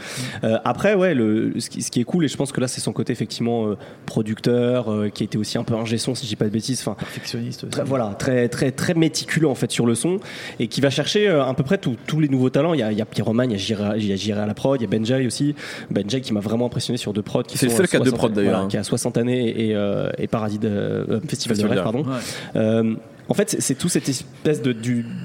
Euh, 0.44 0.58
après, 0.64 0.94
ouais, 0.94 1.14
le, 1.14 1.52
ce, 1.58 1.70
qui, 1.70 1.82
ce 1.82 1.90
qui 1.90 2.00
est 2.00 2.04
cool, 2.04 2.24
et 2.24 2.28
je 2.28 2.36
pense 2.36 2.52
que 2.52 2.60
là, 2.60 2.68
c'est 2.68 2.80
son 2.80 2.92
côté, 2.92 3.12
effectivement, 3.12 3.66
euh, 3.68 3.76
producteur, 4.18 4.90
euh, 4.90 5.08
qui 5.08 5.22
a 5.22 5.26
été 5.26 5.38
aussi 5.38 5.58
un 5.58 5.64
peu 5.64 5.74
un 5.74 5.84
son, 5.98 6.14
si 6.14 6.24
je 6.24 6.30
dis 6.30 6.36
pas 6.36 6.46
de 6.46 6.50
bêtises. 6.50 6.80
Enfin, 6.80 6.94
Perfectionniste. 6.98 7.64
aussi. 7.64 7.70
Très, 7.70 7.84
voilà, 7.84 8.14
très, 8.18 8.48
très, 8.48 8.70
très 8.72 8.94
méticuleux 8.94 9.48
en 9.48 9.54
fait 9.54 9.70
sur 9.70 9.86
le 9.86 9.94
son 9.94 10.18
et 10.58 10.66
qui 10.68 10.80
va 10.80 10.90
chercher 10.90 11.28
euh, 11.28 11.44
à 11.44 11.52
peu 11.54 11.62
près 11.62 11.78
tous- 11.78 11.96
tous 12.06 12.20
les 12.20 12.28
nouveaux 12.28 12.50
talents. 12.50 12.74
Il 12.74 12.80
y 12.80 12.82
a, 12.82 12.90
il 12.92 12.98
y 12.98 13.02
a 13.02 13.04
Il 13.16 13.50
y 13.52 13.54
a 13.54 13.58
Jira- 13.58 13.94
il 13.96 14.06
y 14.06 14.12
a 14.12 14.16
Jira 14.16 14.42
à 14.42 14.46
la 14.46 14.54
prod, 14.54 14.80
il 14.80 14.84
y 14.84 14.86
a 14.86 14.90
Benjay 14.90 15.26
aussi. 15.26 15.54
Benjay 15.90 16.20
qui 16.20 16.32
m'a 16.32 16.40
vraiment 16.40 16.66
impressionné 16.66 16.96
sur 16.96 17.12
deux 17.12 17.22
prods. 17.22 17.42
qui 17.42 17.58
C'est 17.58 17.66
le 17.66 17.72
seul 17.72 17.88
qui 17.88 17.96
a 17.96 18.00
deux 18.00 18.10
60 18.10 18.18
prods, 18.18 18.28
d'ailleurs, 18.30 18.50
voilà, 18.52 18.64
hein. 18.64 18.68
qui 18.68 18.76
a 18.76 18.84
60 18.84 19.16
années 19.18 19.68
et, 19.68 19.74
euh, 19.74 20.08
et 20.18 20.26
Paradis 20.26 20.58
de, 20.58 20.68
euh, 20.68 21.20
Festival, 21.28 21.56
Festival 21.56 21.60
de 21.70 21.74
rêve, 21.74 21.82
pardon. 21.82 22.02
Ouais. 22.04 22.16
Euh, 22.56 22.94
en 23.28 23.34
fait, 23.34 23.56
c'est- 23.58 23.74
tout 23.74 23.88
cette 23.88 24.08
espèce 24.08 24.62
de- 24.62 24.72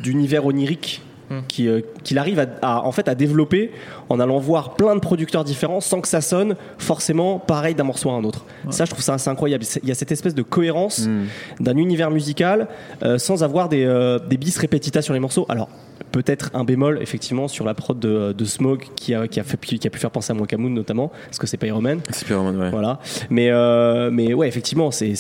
d'univers 0.04 0.46
onirique 0.46 1.02
Hmm. 1.32 1.42
qui, 1.48 1.68
euh, 1.68 1.82
qu'il 2.04 2.18
arrive 2.18 2.40
à, 2.40 2.48
à- 2.64 2.82
en 2.86 2.92
fait 2.92 3.08
à 3.08 3.14
développer 3.14 3.70
en 4.10 4.20
allant 4.20 4.40
voir 4.40 4.74
plein 4.76 4.96
de 4.96 5.00
producteurs 5.00 5.44
différents 5.44 5.80
sans 5.80 6.02
que 6.02 6.08
ça 6.08 6.22
sonne 6.22 6.56
forcément 6.80 7.38
pareil 7.38 7.76
d'un 7.76 7.84
morceau 7.84 8.10
à 8.10 8.14
un 8.14 8.24
autre. 8.24 8.46
Ça, 8.72 8.86
je 8.86 8.90
trouve 8.90 9.04
ça 9.04 9.14
assez 9.14 9.30
incroyable. 9.30 9.64
Il 9.84 9.88
y 9.90 9.92
a 9.92 9.96
cette 9.96 10.12
espèce 10.12 10.34
de 10.34 10.42
cohérence 10.42 11.06
Hmm. 11.06 11.26
d'un 11.60 11.76
univers 11.78 12.10
musical 12.10 12.68
euh, 13.04 13.20
sans 13.20 13.44
avoir 13.44 13.70
des, 13.70 13.86
euh, 13.86 14.18
des 14.18 14.38
bis 14.38 14.58
repetita 14.58 15.04
sur 15.04 15.14
les 15.14 15.20
morceaux. 15.20 15.46
Alors 15.50 15.70
peut-être 16.12 16.50
un 16.54 16.64
bémol 16.64 17.00
effectivement 17.02 17.48
sur 17.48 17.66
la 17.66 17.74
prod 17.74 18.00
de, 18.00 18.34
de 18.34 18.46
Smoke 18.46 18.86
qui 18.96 19.14
a, 19.14 19.28
qui, 19.28 19.40
a 19.40 19.44
fait, 19.44 19.58
qui 19.58 19.88
a 19.88 19.90
pu 19.90 20.00
faire 20.00 20.12
penser 20.12 20.32
à 20.32 20.34
Mokamoon 20.34 20.70
notamment 20.70 21.12
parce 21.26 21.38
que 21.38 21.48
c'est 21.48 21.58
Pyroman. 21.58 22.00
c'est 22.10 22.26
Pyroman, 22.26 22.58
ouais. 22.58 22.70
Voilà. 22.70 23.00
Mais, 23.30 23.50
euh, 23.50 24.10
mais 24.12 24.34
ouais, 24.34 24.48
effectivement, 24.48 24.92
c'est, 24.92 25.14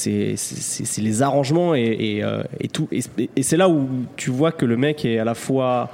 les 0.97 1.21
arrangements 1.21 1.75
et, 1.75 1.81
et, 1.81 2.23
euh, 2.23 2.43
et 2.59 2.67
tout. 2.67 2.87
Et, 2.91 3.01
et 3.35 3.43
c'est 3.43 3.57
là 3.57 3.69
où 3.69 3.87
tu 4.15 4.31
vois 4.31 4.51
que 4.51 4.65
le 4.65 4.77
mec 4.77 5.05
est 5.05 5.19
à 5.19 5.23
la 5.23 5.35
fois 5.35 5.89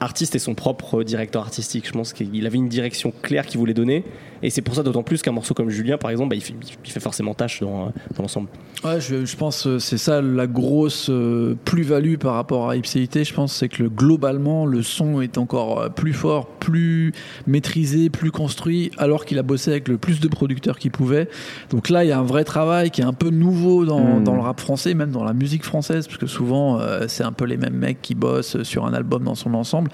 artiste 0.00 0.34
et 0.34 0.38
son 0.38 0.54
propre 0.54 1.02
directeur 1.02 1.42
artistique. 1.42 1.86
Je 1.86 1.92
pense 1.92 2.12
qu'il 2.12 2.46
avait 2.46 2.58
une 2.58 2.68
direction 2.68 3.12
claire 3.22 3.46
qu'il 3.46 3.58
voulait 3.58 3.74
donner. 3.74 4.04
Et 4.42 4.50
c'est 4.50 4.62
pour 4.62 4.74
ça 4.74 4.82
d'autant 4.82 5.02
plus 5.02 5.22
qu'un 5.22 5.32
morceau 5.32 5.54
comme 5.54 5.70
Julien, 5.70 5.98
par 5.98 6.10
exemple, 6.10 6.30
bah, 6.30 6.36
il, 6.36 6.42
fait, 6.42 6.54
il 6.84 6.90
fait 6.90 7.00
forcément 7.00 7.34
tâche 7.34 7.60
dans, 7.60 7.86
dans 7.86 8.22
l'ensemble. 8.22 8.48
Ouais, 8.84 9.00
je, 9.00 9.24
je 9.24 9.36
pense 9.36 9.64
que 9.64 9.78
c'est 9.78 9.98
ça 9.98 10.22
la 10.22 10.46
grosse 10.46 11.08
euh, 11.10 11.54
plus-value 11.64 12.16
par 12.16 12.34
rapport 12.34 12.70
à 12.70 12.76
Ipséité. 12.76 13.24
Je 13.24 13.34
pense 13.34 13.54
c'est 13.54 13.68
que 13.68 13.82
le, 13.82 13.88
globalement 13.90 14.66
le 14.66 14.82
son 14.82 15.20
est 15.20 15.38
encore 15.38 15.80
euh, 15.80 15.88
plus 15.88 16.12
fort, 16.12 16.46
plus 16.46 17.12
maîtrisé, 17.46 18.10
plus 18.10 18.30
construit, 18.30 18.90
alors 18.98 19.24
qu'il 19.24 19.38
a 19.38 19.42
bossé 19.42 19.70
avec 19.70 19.88
le 19.88 19.98
plus 19.98 20.20
de 20.20 20.28
producteurs 20.28 20.78
qu'il 20.78 20.90
pouvait. 20.90 21.28
Donc 21.70 21.88
là, 21.90 22.04
il 22.04 22.08
y 22.08 22.12
a 22.12 22.18
un 22.18 22.24
vrai 22.24 22.44
travail 22.44 22.90
qui 22.90 23.00
est 23.02 23.04
un 23.04 23.12
peu 23.12 23.30
nouveau 23.30 23.84
dans, 23.84 24.00
Mm. 24.00 24.24
dans 24.24 24.34
le 24.34 24.40
rap 24.40 24.60
français, 24.60 24.94
même 24.94 25.10
dans 25.10 25.24
la 25.24 25.32
musique 25.32 25.64
française, 25.64 26.06
parce 26.06 26.18
que 26.18 26.26
souvent 26.26 26.80
euh, 26.80 27.04
c'est 27.08 27.24
un 27.24 27.32
peu 27.32 27.44
les 27.44 27.56
mêmes 27.56 27.74
mecs 27.76 28.00
qui 28.02 28.14
bossent 28.14 28.62
sur 28.62 28.86
un 28.86 28.94
album 28.94 29.24
dans 29.24 29.34
son 29.34 29.54
ensemble. 29.54 29.90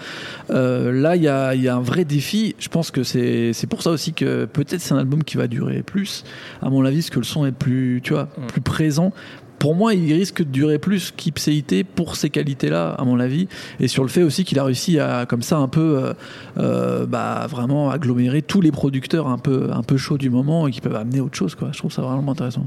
Euh, 0.51 0.93
là, 0.93 1.17
il 1.17 1.23
y 1.23 1.29
a, 1.29 1.55
il 1.55 1.63
y 1.63 1.69
a 1.69 1.77
un 1.77 1.81
vrai 1.81 2.05
défi. 2.05 2.55
Je 2.59 2.69
pense 2.69 2.91
que 2.91 3.03
c'est 3.03 3.53
c'est 3.53 3.67
pour 3.67 3.83
ça 3.83 3.91
aussi 3.91 4.13
que 4.13 4.36
peut-être 4.45 4.81
c'est 4.81 4.93
un 4.93 4.99
album 4.99 5.25
qui 5.25 5.37
va 5.39 5.47
durer 5.47 5.83
plus, 5.83 6.25
à 6.61 6.69
mon 6.69 6.85
avis, 6.85 6.99
parce 6.99 7.11
que 7.11 7.19
le 7.21 7.25
son 7.25 7.47
est 7.47 7.53
plus, 7.53 8.01
tu 8.05 8.13
vois, 8.13 8.29
Mm. 8.37 8.47
plus 8.49 8.61
présent. 8.61 9.13
Pour 9.59 9.75
moi, 9.75 9.95
il 9.95 10.13
risque 10.13 10.41
de 10.43 10.51
durer 10.51 10.79
plus 10.79 11.13
qu'Ipséité 11.17 11.83
pour 11.83 12.17
ces 12.17 12.29
qualités-là, 12.29 12.91
à 12.91 13.05
mon 13.07 13.19
avis, 13.19 13.49
et 13.81 13.89
sur 13.89 14.03
le 14.03 14.11
fait 14.11 14.23
aussi 14.23 14.45
qu'il 14.45 14.59
a 14.59 14.65
réussi 14.65 14.99
à, 15.01 15.25
comme 15.25 15.41
ça, 15.41 15.57
un 15.57 15.67
peu, 15.67 15.99
euh, 15.99 16.13
euh, 16.59 17.07
bah, 17.07 17.47
vraiment 17.49 17.91
agglomérer 17.91 18.43
tous 18.43 18.61
les 18.61 18.71
producteurs 18.71 19.29
un 19.29 19.39
peu, 19.39 19.71
un 19.73 19.83
peu 19.83 19.97
chauds 19.97 20.19
du 20.19 20.29
moment 20.29 20.69
et 20.69 20.71
qui 20.73 20.83
peuvent 20.83 20.95
amener 20.95 21.21
autre 21.21 21.37
chose, 21.39 21.55
quoi. 21.55 21.71
Je 21.73 21.79
trouve 21.79 21.91
ça 21.91 22.03
vraiment 22.03 22.33
intéressant. 22.33 22.67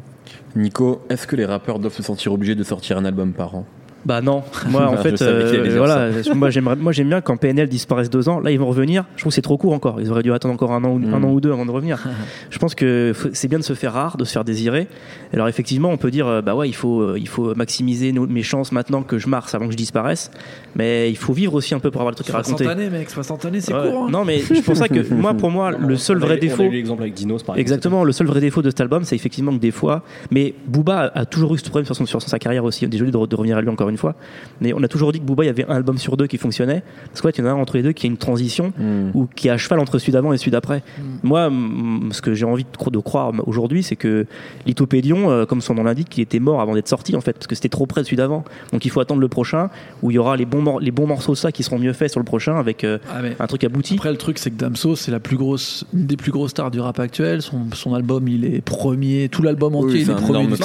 Nico, 0.56 1.04
est-ce 1.10 1.28
que 1.28 1.36
les 1.36 1.46
rappeurs 1.46 1.78
doivent 1.78 1.94
se 1.94 2.02
sentir 2.04 2.34
obligés 2.34 2.56
de 2.56 2.64
sortir 2.64 2.98
un 2.98 3.06
album 3.06 3.34
par 3.34 3.54
an? 3.56 3.66
Bah 4.06 4.22
non, 4.22 4.44
moi 4.70 4.88
en 4.88 4.96
Je 4.96 5.02
fait, 5.02 5.22
euh, 5.22 5.74
voilà, 5.78 6.10
moi 6.36 6.50
j'aimerais, 6.50 6.76
moi 6.78 6.92
j'aime 6.94 7.10
bien 7.10 7.20
quand 7.22 7.36
PNL 7.38 7.68
disparaissent 7.68 8.10
deux 8.10 8.30
ans. 8.30 8.40
Là 8.40 8.52
ils 8.52 8.60
vont 8.60 8.68
revenir. 8.68 9.04
Je 9.16 9.22
trouve 9.22 9.32
que 9.32 9.36
c'est 9.36 9.42
trop 9.42 9.58
court 9.58 9.74
encore. 9.74 10.00
Ils 10.00 10.10
auraient 10.10 10.24
dû 10.24 10.32
attendre 10.32 10.54
encore 10.54 10.72
un 10.72 10.84
an, 10.86 10.92
ou, 10.92 11.00
Mm. 11.00 11.14
un 11.14 11.24
an 11.24 11.32
ou 11.32 11.42
deux 11.42 11.52
avant 11.52 11.66
de 11.66 11.72
revenir. 11.72 12.00
je 12.50 12.58
pense 12.60 12.76
que 12.76 13.12
faut- 13.14 13.30
c'est 13.34 13.48
bien 13.50 13.60
de 13.60 13.64
se 13.64 13.74
faire 13.74 13.94
rare, 13.94 14.16
de 14.18 14.24
se 14.24 14.32
faire 14.32 14.44
désirer. 14.46 14.88
Alors 15.34 15.48
effectivement, 15.50 15.90
on 15.90 15.98
peut 15.98 16.12
dire 16.12 16.28
euh, 16.28 16.42
bah 16.42 16.56
ouais, 16.56 16.70
il 16.70 16.74
faut, 16.76 17.02
euh, 17.02 17.16
il 17.20 17.28
faut 17.28 17.54
maximiser 17.56 18.12
nos- 18.14 18.26
mes 18.26 18.42
chances 18.44 18.72
maintenant 18.72 19.04
que 19.04 19.18
je 19.18 19.28
marche 19.28 19.54
avant 19.54 19.66
que 19.66 19.72
je 19.74 19.78
disparaisse. 19.78 20.32
Mais 20.76 21.10
il 21.10 21.18
faut 21.18 21.34
vivre 21.34 21.54
aussi 21.56 21.74
un 21.76 21.80
peu 21.80 21.92
pour 21.92 22.02
avoir 22.02 22.12
le 22.12 22.16
truc 22.16 22.30
à 22.30 22.38
raconter. 22.38 22.68
années, 22.68 22.90
mec, 22.90 23.10
60 23.10 23.44
années, 23.46 23.60
c'est 23.62 23.74
Ouais. 23.74 23.92
court. 23.92 24.04
hein. 24.06 24.10
Non 24.12 24.24
mais 24.24 24.40
c'est 24.40 24.62
pour 24.64 24.78
ça 24.78 24.88
que 24.88 25.14
moi, 25.14 25.34
pour 25.34 25.52
moi, 25.52 25.72
le 25.72 25.96
seul 25.98 26.20
vrai 26.20 26.38
eu- 26.38 26.40
défaut. 26.40 26.64
On 26.64 26.66
a 26.68 26.70
eu 26.70 26.72
l'exemple 26.72 27.02
avec 27.02 27.14
Dinos, 27.16 27.44
par 27.44 27.56
exemple. 27.56 27.60
Exactement, 27.62 28.04
le 28.04 28.12
seul 28.14 28.28
vrai 28.28 28.40
défaut 28.40 28.62
de 28.62 28.70
cet 28.70 28.80
album, 28.82 29.04
c'est 29.04 29.16
effectivement 29.16 29.52
que 29.52 29.60
des 29.60 29.72
fois, 29.72 30.04
mais 30.32 30.54
Booba 30.68 31.12
a, 31.14 31.26
toujours 31.26 31.54
eu 31.54 31.58
ce 31.58 31.64
problème 31.64 31.86
sur, 31.86 31.96
son, 31.96 32.06
sur 32.06 32.22
sa 32.22 32.40
carrière 32.40 32.64
aussi. 32.64 32.88
Désolé 32.88 33.12
de, 33.12 33.26
de 33.26 33.36
revenir 33.36 33.58
à 33.58 33.62
lui 33.62 33.70
encore 33.70 33.89
une 33.90 33.98
fois, 33.98 34.16
mais 34.62 34.74
on 34.74 34.82
a 34.84 34.88
toujours 34.88 35.12
dit 35.12 35.20
que 35.20 35.26
Booba, 35.26 35.44
il 35.44 35.48
y 35.48 35.50
avait 35.50 35.66
un 35.68 35.76
album 35.76 35.98
sur 35.98 36.18
deux 36.18 36.28
qui 36.28 36.38
fonctionnait. 36.38 36.84
Parce 37.08 37.22
qu'en 37.22 37.30
fait, 37.30 37.38
il 37.38 37.42
y 37.42 37.48
en 37.48 37.50
a 37.50 37.54
un 37.54 37.56
entre 37.56 37.76
les 37.78 37.84
deux 37.84 37.92
qui 37.92 38.06
a 38.08 38.10
une 38.10 38.18
transition 38.18 38.74
Hmm. 38.78 39.12
ou 39.14 39.28
qui 39.36 39.48
est 39.48 39.52
à 39.52 39.58
cheval 39.58 39.80
entre 39.80 39.98
celui 40.00 40.12
d'avant 40.14 40.32
et 40.34 40.38
celui 40.38 40.52
d'après. 40.52 40.84
Moi, 41.24 41.48
m- 41.48 42.10
ce 42.12 42.22
que 42.22 42.34
j'ai 42.34 42.46
envie 42.46 42.64
de, 42.64 42.70
cro- 42.78 42.92
de 42.92 43.00
croire 43.00 43.32
aujourd'hui, 43.48 43.84
c'est 43.84 43.96
que 43.96 44.26
Lithopédion, 44.66 45.30
euh, 45.32 45.46
comme 45.46 45.62
son 45.62 45.74
nom 45.76 45.84
l'indique, 45.84 46.18
il 46.18 46.22
était 46.22 46.40
mort 46.40 46.62
avant 46.62 46.74
d'être 46.76 46.88
sorti 46.88 47.16
en 47.16 47.22
fait, 47.22 47.34
parce 47.34 47.48
que 47.48 47.56
c'était 47.56 47.70
trop 47.70 47.86
près 47.86 48.02
de 48.02 48.06
celui 48.06 48.18
d'avant. 48.18 48.44
Donc 48.72 48.86
il 48.86 48.90
faut 48.92 49.00
attendre 49.00 49.22
le 49.22 49.28
prochain 49.28 49.70
où 50.02 50.12
il 50.12 50.16
y 50.16 50.18
aura 50.18 50.36
les 50.38 50.46
bons, 50.46 50.78
les 50.80 50.92
bons 50.92 51.08
morceaux 51.08 51.34
de 51.34 51.38
ça 51.38 51.52
qui 51.52 51.64
seront 51.64 51.80
mieux 51.80 51.94
faits 51.94 52.12
sur 52.12 52.20
le 52.20 52.26
prochain 52.26 52.56
avec 52.58 52.84
euh, 52.84 52.98
Ah, 53.12 53.22
mais 53.22 53.36
un 53.40 53.48
truc 53.48 53.64
abouti. 53.64 53.96
Après, 53.96 54.12
le 54.12 54.18
truc, 54.18 54.38
c'est 54.40 54.52
que 54.52 54.58
Damso, 54.58 54.96
c'est 54.96 55.12
la 55.12 55.20
plus 55.20 55.38
grosse, 55.38 55.86
une 55.94 56.06
des 56.06 56.18
plus 56.18 56.32
grosses 56.32 56.52
stars 56.52 56.72
du 56.72 56.80
rap 56.80 57.00
actuel. 57.00 57.42
Son, 57.42 57.62
son 57.74 57.94
album, 57.94 58.28
il 58.28 58.46
est 58.46 58.62
premier. 58.62 59.30
Tout 59.30 59.42
l'album 59.42 59.76
entier, 59.76 60.00
il 60.02 60.06
est 60.10 60.14
premier. 60.22 60.56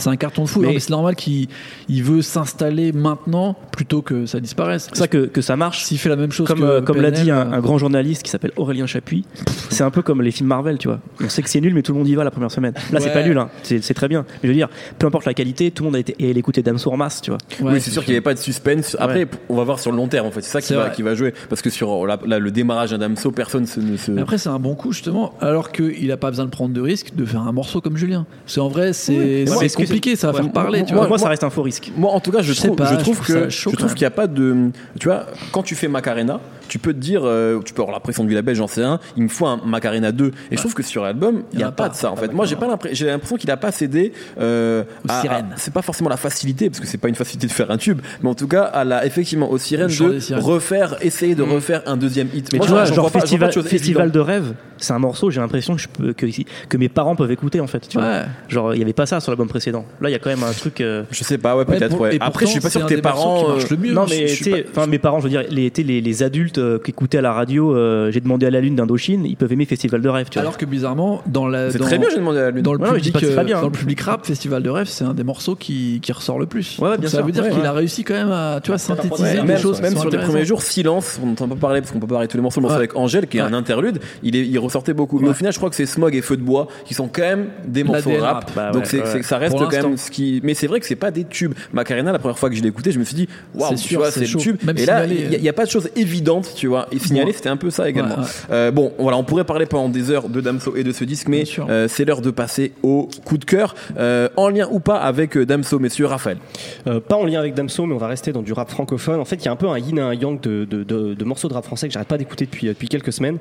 C'est 0.00 0.08
un 0.10 0.16
carton 0.16 0.42
de 0.44 0.48
fou. 0.48 0.60
Mais- 0.62 0.78
c'est 0.78 0.90
normal 0.90 1.14
qu'il 1.16 1.48
il 1.88 2.02
veut 2.02 2.22
s'installer 2.50 2.92
maintenant 2.92 3.56
plutôt 3.72 4.02
que 4.02 4.26
ça 4.26 4.40
disparaisse. 4.40 4.88
C'est 4.92 4.98
ça 4.98 5.08
que, 5.08 5.26
que 5.26 5.40
ça 5.40 5.56
marche. 5.56 5.82
S'il 5.84 5.98
fait 5.98 6.08
la 6.08 6.16
même 6.16 6.32
chose 6.32 6.46
comme, 6.46 6.60
que 6.60 6.64
euh, 6.64 6.80
comme 6.82 7.00
l'a 7.00 7.10
dit 7.10 7.30
un, 7.30 7.52
euh, 7.52 7.56
un 7.56 7.60
grand 7.60 7.78
journaliste 7.78 8.22
qui 8.22 8.30
s'appelle 8.30 8.52
Aurélien 8.56 8.86
Chapuis, 8.86 9.24
c'est 9.70 9.84
un 9.84 9.90
peu 9.90 10.02
comme 10.02 10.22
les 10.22 10.30
films 10.30 10.48
Marvel, 10.48 10.78
tu 10.78 10.88
vois. 10.88 11.00
On 11.22 11.28
sait 11.28 11.42
que 11.42 11.48
c'est 11.48 11.60
nul, 11.60 11.74
mais 11.74 11.82
tout 11.82 11.92
le 11.92 11.98
monde 11.98 12.08
y 12.08 12.14
va 12.14 12.24
la 12.24 12.30
première 12.30 12.50
semaine. 12.50 12.74
Là, 12.92 12.98
c'est 13.00 13.06
Ouais. 13.06 13.12
pas 13.12 13.22
nul, 13.22 13.38
hein. 13.38 13.48
c'est 13.62 13.82
c'est 13.82 13.94
très 13.94 14.08
bien. 14.08 14.24
Mais 14.28 14.38
je 14.44 14.48
veux 14.48 14.54
dire, 14.54 14.68
peu 14.98 15.06
importe 15.06 15.24
la 15.26 15.34
qualité, 15.34 15.70
tout 15.70 15.82
le 15.84 15.88
monde 15.88 15.96
a 15.96 16.00
été 16.00 16.14
et 16.18 16.30
écouté 16.30 16.62
Damso 16.62 16.90
en 16.90 16.96
masse, 16.96 17.20
tu 17.22 17.30
vois. 17.30 17.38
ouais, 17.60 17.74
oui, 17.74 17.80
c'est 17.80 17.90
sûr 17.90 18.02
qu'il 18.02 18.12
n'y 18.12 18.16
avait 18.16 18.22
pas 18.22 18.34
de 18.34 18.38
suspense. 18.38 18.96
Après, 18.98 19.20
Ouais. 19.24 19.28
on 19.48 19.56
va 19.56 19.64
voir 19.64 19.78
sur 19.78 19.90
le 19.90 19.96
long 19.96 20.08
terme, 20.08 20.26
en 20.26 20.30
fait. 20.30 20.42
C'est 20.42 20.50
ça 20.50 20.60
qui 20.60 20.68
C'est 20.68 20.74
va, 20.74 20.90
qui 20.90 21.02
va 21.02 21.14
jouer. 21.14 21.32
Parce 21.48 21.62
que 21.62 21.70
sur 21.70 22.06
la- 22.06 22.18
la- 22.26 22.38
le 22.38 22.50
démarrage 22.50 22.90
d'un 22.90 22.98
Damso, 22.98 23.30
personne 23.30 23.66
se- 23.66 23.80
ne 23.80 23.96
se. 23.96 24.10
Mais 24.10 24.22
après, 24.22 24.38
c'est 24.38 24.48
un 24.48 24.58
bon 24.58 24.74
coup, 24.74 24.92
justement, 24.92 25.34
alors 25.40 25.70
qu'il 25.72 26.10
a 26.10 26.16
pas 26.16 26.30
besoin 26.30 26.46
de 26.46 26.50
prendre 26.50 26.74
de 26.74 26.80
risque 26.80 27.14
de 27.14 27.24
faire 27.24 27.42
un 27.42 27.52
morceau 27.52 27.80
comme 27.80 27.96
Julien. 27.96 28.26
C'est 28.46 28.60
en 28.60 28.68
vrai, 28.68 28.92
c'est 28.92 29.44
c'est 29.46 29.68
que 29.68 29.76
compliqué, 29.76 30.16
ça 30.16 30.28
va 30.28 30.38
Ouais, 30.38 30.42
faire 30.44 30.52
parler, 30.52 30.78
tu 30.84 30.92
Moi, 30.94 31.02
vois. 31.02 31.02
moi, 31.02 31.08
moi- 31.08 31.18
ça 31.18 31.28
reste 31.28 31.44
un 31.44 31.50
faux 31.50 31.62
risque. 31.62 31.92
Moi, 31.96 32.10
en 32.10 32.20
tout 32.20 32.30
cas, 32.32 32.39
je 32.42 32.52
trouve, 32.52 32.76
pas, 32.76 32.84
je 32.86 32.90
je 32.90 32.94
trouve 33.00 33.14
trouve 33.16 33.26
que 33.26 33.48
je 33.48 33.62
trouve 33.76 33.94
qu'il 33.94 34.02
n'y 34.02 34.06
a 34.06 34.10
pas 34.10 34.26
de, 34.26 34.70
tu 34.98 35.08
vois, 35.08 35.26
quand 35.52 35.62
tu 35.62 35.74
fais 35.74 35.88
Macarena, 35.88 36.40
tu 36.68 36.78
peux 36.78 36.92
te 36.92 36.98
dire, 36.98 37.22
euh, 37.24 37.60
tu 37.64 37.72
peux 37.74 37.82
avoir 37.82 37.96
la 37.96 38.00
pression 38.00 38.22
du 38.24 38.32
label, 38.32 38.54
j'en 38.54 38.68
sais 38.68 38.80
rien, 38.82 39.00
il 39.16 39.24
me 39.24 39.28
faut 39.28 39.46
un 39.46 39.60
Macarena 39.64 40.12
2. 40.12 40.26
Et 40.50 40.56
je 40.56 40.60
trouve 40.60 40.74
que 40.74 40.82
sur 40.84 41.02
l'album, 41.02 41.42
il 41.52 41.58
n'y 41.58 41.64
a, 41.64 41.72
pas 41.72 41.88
de 41.88 41.94
ça 41.94 42.12
en 42.12 42.16
fait. 42.16 42.32
Moi, 42.32 42.46
j'ai 42.46 42.54
pas 42.56 42.68
l'impression, 42.68 42.94
j'ai 42.96 43.06
l'impression 43.06 43.36
qu'il 43.36 43.50
a 43.50 43.56
pas 43.56 43.72
cédé 43.72 44.12
euh, 44.40 44.84
Aux 45.04 45.10
à- 45.10 45.20
sirènes. 45.20 45.48
C'est 45.56 45.72
pas 45.74 45.82
forcément 45.82 46.10
la 46.10 46.16
facilité, 46.16 46.70
parce 46.70 46.78
que 46.80 46.86
c'est 46.86 46.98
pas 46.98 47.08
une 47.08 47.14
facilité 47.16 47.46
de 47.48 47.52
faire 47.52 47.70
un 47.72 47.76
tube, 47.76 48.00
mais 48.22 48.28
en 48.30 48.34
tout 48.34 48.46
cas, 48.48 48.62
à 48.62 48.84
la, 48.84 49.04
effectivement, 49.04 49.50
aux 49.50 49.58
sirènes 49.58 49.88
de 49.88 50.18
sirènes. 50.20 50.42
refaire, 50.44 50.96
essayer 51.00 51.34
de 51.34 51.42
refaire 51.42 51.82
un 51.86 51.96
deuxième 51.96 52.28
hit. 52.32 52.50
Mais 52.52 52.58
Moi, 52.58 52.66
tu 52.66 52.72
vois, 52.72 52.84
genre 52.84 53.06
pas- 53.06 53.12
pas 53.14 53.20
festival, 53.20 53.52
de 53.52 53.62
festival 53.62 54.10
de 54.12 54.20
rêve, 54.20 54.54
c'est 54.80 54.92
un 54.92 54.98
morceau, 54.98 55.30
j'ai 55.30 55.40
l'impression 55.40 55.74
que, 55.76 55.80
je 55.80 55.88
peux- 55.88 56.12
que, 56.12 56.26
que 56.68 56.76
mes 56.76 56.88
parents 56.88 57.16
peuvent 57.16 57.30
écouter 57.30 57.60
en 57.60 57.66
fait. 57.66 57.88
Tu 57.88 57.98
vois. 57.98 58.06
Ouais. 58.08 58.22
Genre, 58.48 58.74
il 58.74 58.78
n'y 58.78 58.82
avait 58.84 58.92
pas 58.92 59.06
ça 59.06 59.20
sur 59.20 59.30
l'album 59.30 59.48
précédent. 59.48 59.84
Là, 60.00 60.08
il 60.08 60.12
y 60.12 60.16
a 60.16 60.18
quand 60.18 60.30
même 60.30 60.42
un 60.42 60.52
truc. 60.52 60.80
euh, 60.80 61.04
Je 61.10 61.22
sais 61.24 61.38
pas, 61.38 61.56
ouais, 61.56 61.64
peut-être, 61.64 61.98
ouais. 62.00 62.16
Après, 62.20 62.46
je 62.46 62.50
suis 62.52 62.60
pas 62.60 62.70
sûr 62.70 62.86
que 62.86 62.94
tes 62.94 63.00
parents. 63.02 63.56
qui 63.58 63.70
le 63.70 63.76
mieux. 63.76 63.92
Non, 63.92 64.06
mais 64.08 64.26
enfin, 64.70 64.86
mes 64.86 64.98
parents, 64.98 65.18
je 65.18 65.24
veux 65.24 65.30
dire, 65.30 65.44
les, 65.50 65.70
les, 65.76 66.00
les 66.00 66.22
adultes 66.22 66.58
euh, 66.58 66.78
qui 66.78 66.90
écoutaient 66.90 67.18
à 67.18 67.22
la 67.22 67.32
radio, 67.32 67.74
euh, 67.74 68.10
j'ai 68.10 68.20
demandé 68.20 68.46
à 68.46 68.50
la 68.50 68.60
lune 68.60 68.74
d'Indochine, 68.76 69.24
ils 69.26 69.36
peuvent 69.36 69.52
aimer 69.52 69.64
Festival 69.64 70.00
de 70.00 70.08
rêve, 70.08 70.28
tu 70.30 70.34
vois. 70.34 70.42
Alors 70.42 70.58
que 70.58 70.64
bizarrement, 70.66 71.22
dans 71.26 71.46
la 71.46 71.70
C'est 71.70 71.78
très 71.78 71.98
bien, 71.98 72.08
j'ai 72.10 72.16
demandé 72.18 72.38
à 72.38 72.42
la 72.42 72.50
lune. 72.50 72.62
dans 72.62 72.72
le 72.74 72.80
Ouais, 72.80 72.94
public, 72.96 73.34
pas 73.34 73.44
bien, 73.44 73.60
dans 73.60 73.66
le 73.66 73.72
public 73.72 74.00
rap, 74.00 74.24
Festival 74.26 74.62
de 74.62 74.70
rêve, 74.70 74.86
c'est 74.88 75.04
un 75.04 75.14
des 75.14 75.24
morceaux 75.24 75.54
qui, 75.54 76.00
qui 76.02 76.12
ressort 76.12 76.38
le 76.38 76.46
plus. 76.46 76.78
Ouais, 76.78 76.96
bien 76.98 77.08
ça 77.08 77.22
veut 77.22 77.32
dire 77.32 77.48
qu'il 77.48 77.64
a 77.66 77.72
réussi 77.72 78.04
quand 78.04 78.14
même 78.14 78.30
à, 78.32 78.60
tu 78.62 78.70
vois, 78.70 78.78
synthétiser 78.78 79.34
des 79.34 79.42
même, 79.42 79.58
choses. 79.58 79.80
même 79.82 79.96
sur 79.96 80.10
les 80.10 80.18
premiers 80.18 80.44
jours, 80.44 80.62
silence, 80.62 81.18
on 81.22 81.26
n'entend 81.26 81.48
pas 81.48 81.54
parler 81.56 81.80
parce 81.80 81.92
qu'on 81.92 82.00
peut 82.00 82.06
pas 82.06 82.14
parler 82.14 82.28
tous 82.28 82.36
les 82.36 82.42
morceaux, 82.42 82.60
le 82.60 82.62
morceau 82.62 82.76
avec 82.78 82.96
Angèle 82.96 83.26
qui 83.26 83.38
est 83.38 83.42
un 83.42 83.52
interlude, 83.52 83.98
il, 84.22 84.58
ressortait 84.70 84.94
beaucoup. 84.94 85.18
Mais 85.20 85.28
au 85.28 85.34
final, 85.34 85.52
je 85.52 85.58
crois 85.58 85.68
que 85.70 85.76
c'est 85.76 85.86
Smog 85.86 86.14
et 86.14 86.22
Feu 86.22 86.36
de 86.36 86.42
Bois 86.42 86.68
qui 86.84 86.94
sont 86.94 87.08
quand 87.08 87.22
même 87.22 87.48
des 87.66 87.84
morceaux 87.84 88.10
rap. 88.18 88.34
rap. 88.46 88.50
Bah 88.56 88.70
Donc 88.72 88.82
ouais, 88.82 88.88
c'est, 88.88 88.98
ouais. 89.00 89.06
c'est- 89.06 89.22
ça 89.22 89.38
reste 89.38 89.56
quand 89.56 89.70
même 89.70 89.96
ce 89.96 90.10
qui. 90.10 90.40
Mais 90.42 90.54
c'est 90.54 90.66
vrai 90.66 90.80
que 90.80 90.86
c'est 90.86 90.96
pas 90.96 91.10
des 91.10 91.24
tubes. 91.24 91.54
Macarena, 91.72 92.12
la 92.12 92.18
première 92.18 92.38
fois 92.38 92.48
que 92.50 92.56
je 92.56 92.62
l'ai 92.62 92.68
écouté, 92.68 92.92
je 92.92 92.98
me 92.98 93.04
suis 93.04 93.14
dit, 93.14 93.28
waouh, 93.54 93.68
C'est 93.70 93.74
tu 93.82 93.88
sûr, 93.88 93.98
vois, 94.00 94.10
c'est 94.10 94.24
c'est 94.26 94.32
le 94.34 94.40
tube. 94.40 94.56
Même 94.64 94.78
et 94.78 94.86
là, 94.86 95.06
il 95.06 95.40
n'y 95.40 95.48
a, 95.48 95.52
pas 95.52 95.64
de 95.64 95.70
choses 95.70 95.90
évidentes, 95.96 96.52
tu 96.56 96.66
vois. 96.68 96.86
Et 96.92 96.98
signaler, 96.98 97.26
Ouais. 97.28 97.32
c'était 97.32 97.48
un 97.48 97.56
peu 97.56 97.70
ça 97.70 97.88
également. 97.88 98.14
Ouais, 98.16 98.20
ouais. 98.22 98.26
Euh, 98.52 98.70
bon, 98.70 98.92
voilà, 98.98 99.16
on 99.18 99.24
pourrait 99.24 99.44
parler 99.44 99.66
pendant 99.66 99.88
des 99.88 100.10
heures 100.10 100.28
de 100.28 100.40
Damso 100.40 100.76
et 100.76 100.84
de 100.84 100.92
ce 100.92 101.04
disque, 101.04 101.28
mais 101.28 101.44
euh, 101.58 101.88
c'est 101.88 102.04
l'heure 102.04 102.20
de 102.22 102.30
passer 102.30 102.72
au 102.82 103.08
coup 103.24 103.38
de 103.38 103.44
cœur, 103.44 103.74
euh, 103.98 104.28
en 104.36 104.48
lien 104.48 104.68
ou 104.70 104.80
pas 104.80 104.96
avec 104.96 105.36
Damso, 105.36 105.78
messieurs. 105.78 106.06
Raphaël. 106.06 106.38
Euh, 106.86 107.00
pas 107.00 107.16
en 107.16 107.24
lien 107.24 107.38
avec 107.40 107.54
Damso, 107.54 107.84
mais 107.86 107.94
on 107.94 107.98
va 107.98 108.06
rester 108.06 108.32
dans 108.32 108.42
du 108.42 108.52
rap 108.52 108.70
francophone. 108.70 109.20
En 109.20 109.24
fait, 109.24 109.36
il 109.36 109.44
y 109.44 109.48
a 109.48 109.52
un 109.52 109.56
peu 109.56 109.68
un 109.68 109.78
yin 109.78 109.98
et 109.98 110.00
un 110.00 110.14
yang 110.14 110.40
de, 110.40 110.64
de, 110.64 110.82
de- 110.82 111.14
de 111.14 111.24
morceaux 111.24 111.48
de 111.48 111.54
rap 111.54 111.64
français 111.64 111.88
que 111.88 111.92
j'arrête 111.92 112.08
pas 112.08 112.18
d'écouter 112.18 112.44
depuis, 112.46 112.66
depuis 112.68 112.88
quelques 112.88 113.12
semaines. 113.12 113.38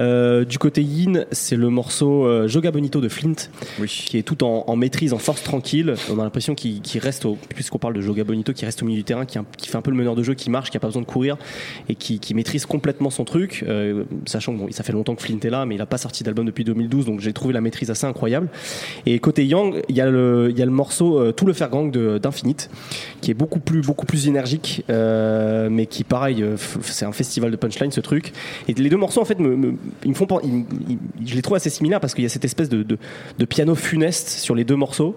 Euh, 0.00 0.44
du 0.44 0.58
côté 0.64 0.82
yin, 0.82 1.26
c'est 1.30 1.56
le 1.56 1.68
morceau 1.68 2.24
euh, 2.26 2.48
Joga 2.48 2.70
Bonito 2.70 3.02
de 3.02 3.10
Flint, 3.10 3.34
Oui. 3.78 3.86
qui 4.08 4.16
est 4.16 4.22
tout 4.22 4.42
en, 4.44 4.64
en 4.66 4.76
maîtrise, 4.76 5.12
en 5.12 5.18
force 5.18 5.42
tranquille. 5.42 5.92
On 6.10 6.18
a 6.18 6.22
l'impression 6.22 6.54
qu'il 6.54 6.80
reste, 7.02 7.26
au, 7.26 7.36
puisqu'on 7.54 7.76
parle 7.76 7.92
de 7.92 8.00
Joga 8.00 8.24
Bonito, 8.24 8.54
qui 8.54 8.64
reste 8.64 8.82
au 8.82 8.86
milieu 8.86 8.96
du 8.96 9.04
terrain, 9.04 9.26
qui, 9.26 9.38
fait 9.68 9.76
un 9.76 9.82
peu 9.82 9.90
le 9.90 9.96
meneur 9.98 10.14
de 10.14 10.22
jeu, 10.22 10.32
qui 10.32 10.48
marche, 10.48 10.70
qui 10.70 10.78
a 10.78 10.80
pas 10.80 10.86
besoin 10.86 11.02
de 11.02 11.06
courir 11.06 11.36
et 11.90 11.94
qui, 11.94 12.18
qui 12.18 12.32
maîtrise 12.32 12.64
complètement 12.64 13.10
son 13.10 13.24
truc. 13.26 13.62
euh, 13.68 14.04
sachant 14.24 14.54
que 14.54 14.58
bon, 14.60 14.68
ça 14.70 14.82
fait 14.84 14.92
longtemps 14.94 15.14
que 15.14 15.20
Flint 15.22 15.38
est 15.42 15.50
là, 15.50 15.66
mais 15.66 15.74
il 15.74 15.82
a 15.82 15.86
pas 15.86 15.98
sorti 15.98 16.24
d'album 16.24 16.46
depuis 16.46 16.64
2012, 16.64 17.04
donc 17.04 17.20
j'ai 17.20 17.34
trouvé 17.34 17.52
la 17.52 17.60
maîtrise 17.60 17.90
assez 17.90 18.06
incroyable. 18.06 18.48
Et 19.04 19.18
côté 19.18 19.44
Yang, 19.44 19.82
il 19.90 19.96
y 19.96 20.00
a 20.00 20.08
le, 20.08 20.48
il 20.50 20.58
y 20.58 20.62
a 20.62 20.64
le 20.64 20.70
morceau 20.70 21.18
euh, 21.20 21.32
Tout 21.32 21.44
le 21.44 21.52
faire 21.52 21.68
gang 21.68 21.90
d'Infinite, 21.90 22.70
qui 23.20 23.30
est 23.30 23.34
beaucoup 23.34 23.60
plus, 23.60 23.82
beaucoup 23.82 24.06
plus 24.06 24.28
énergique, 24.28 24.82
euh, 24.88 25.68
mais 25.70 25.84
qui 25.84 26.04
pareil, 26.04 26.42
c'est 26.80 27.04
un 27.04 27.12
festival 27.12 27.50
de 27.50 27.56
punchline 27.56 27.90
ce 27.90 28.00
truc. 28.00 28.32
Et 28.66 28.72
les 28.72 28.88
deux 28.88 28.96
morceaux 28.96 29.20
en 29.20 29.26
fait, 29.26 29.38
me, 29.38 29.54
me- 29.56 29.74
ils 30.04 30.10
me 30.10 30.14
font, 30.14 30.26
ils- 30.42 30.53
je 31.24 31.34
les 31.34 31.42
trouve 31.42 31.56
assez 31.56 31.70
similaires 31.70 32.00
parce 32.00 32.14
qu'il 32.14 32.24
y 32.24 32.26
a 32.26 32.30
cette 32.30 32.44
espèce 32.44 32.68
de, 32.68 32.82
de, 32.82 33.44
piano 33.44 33.74
funeste 33.74 34.28
sur 34.28 34.54
les 34.54 34.64
deux 34.64 34.76
morceaux, 34.76 35.16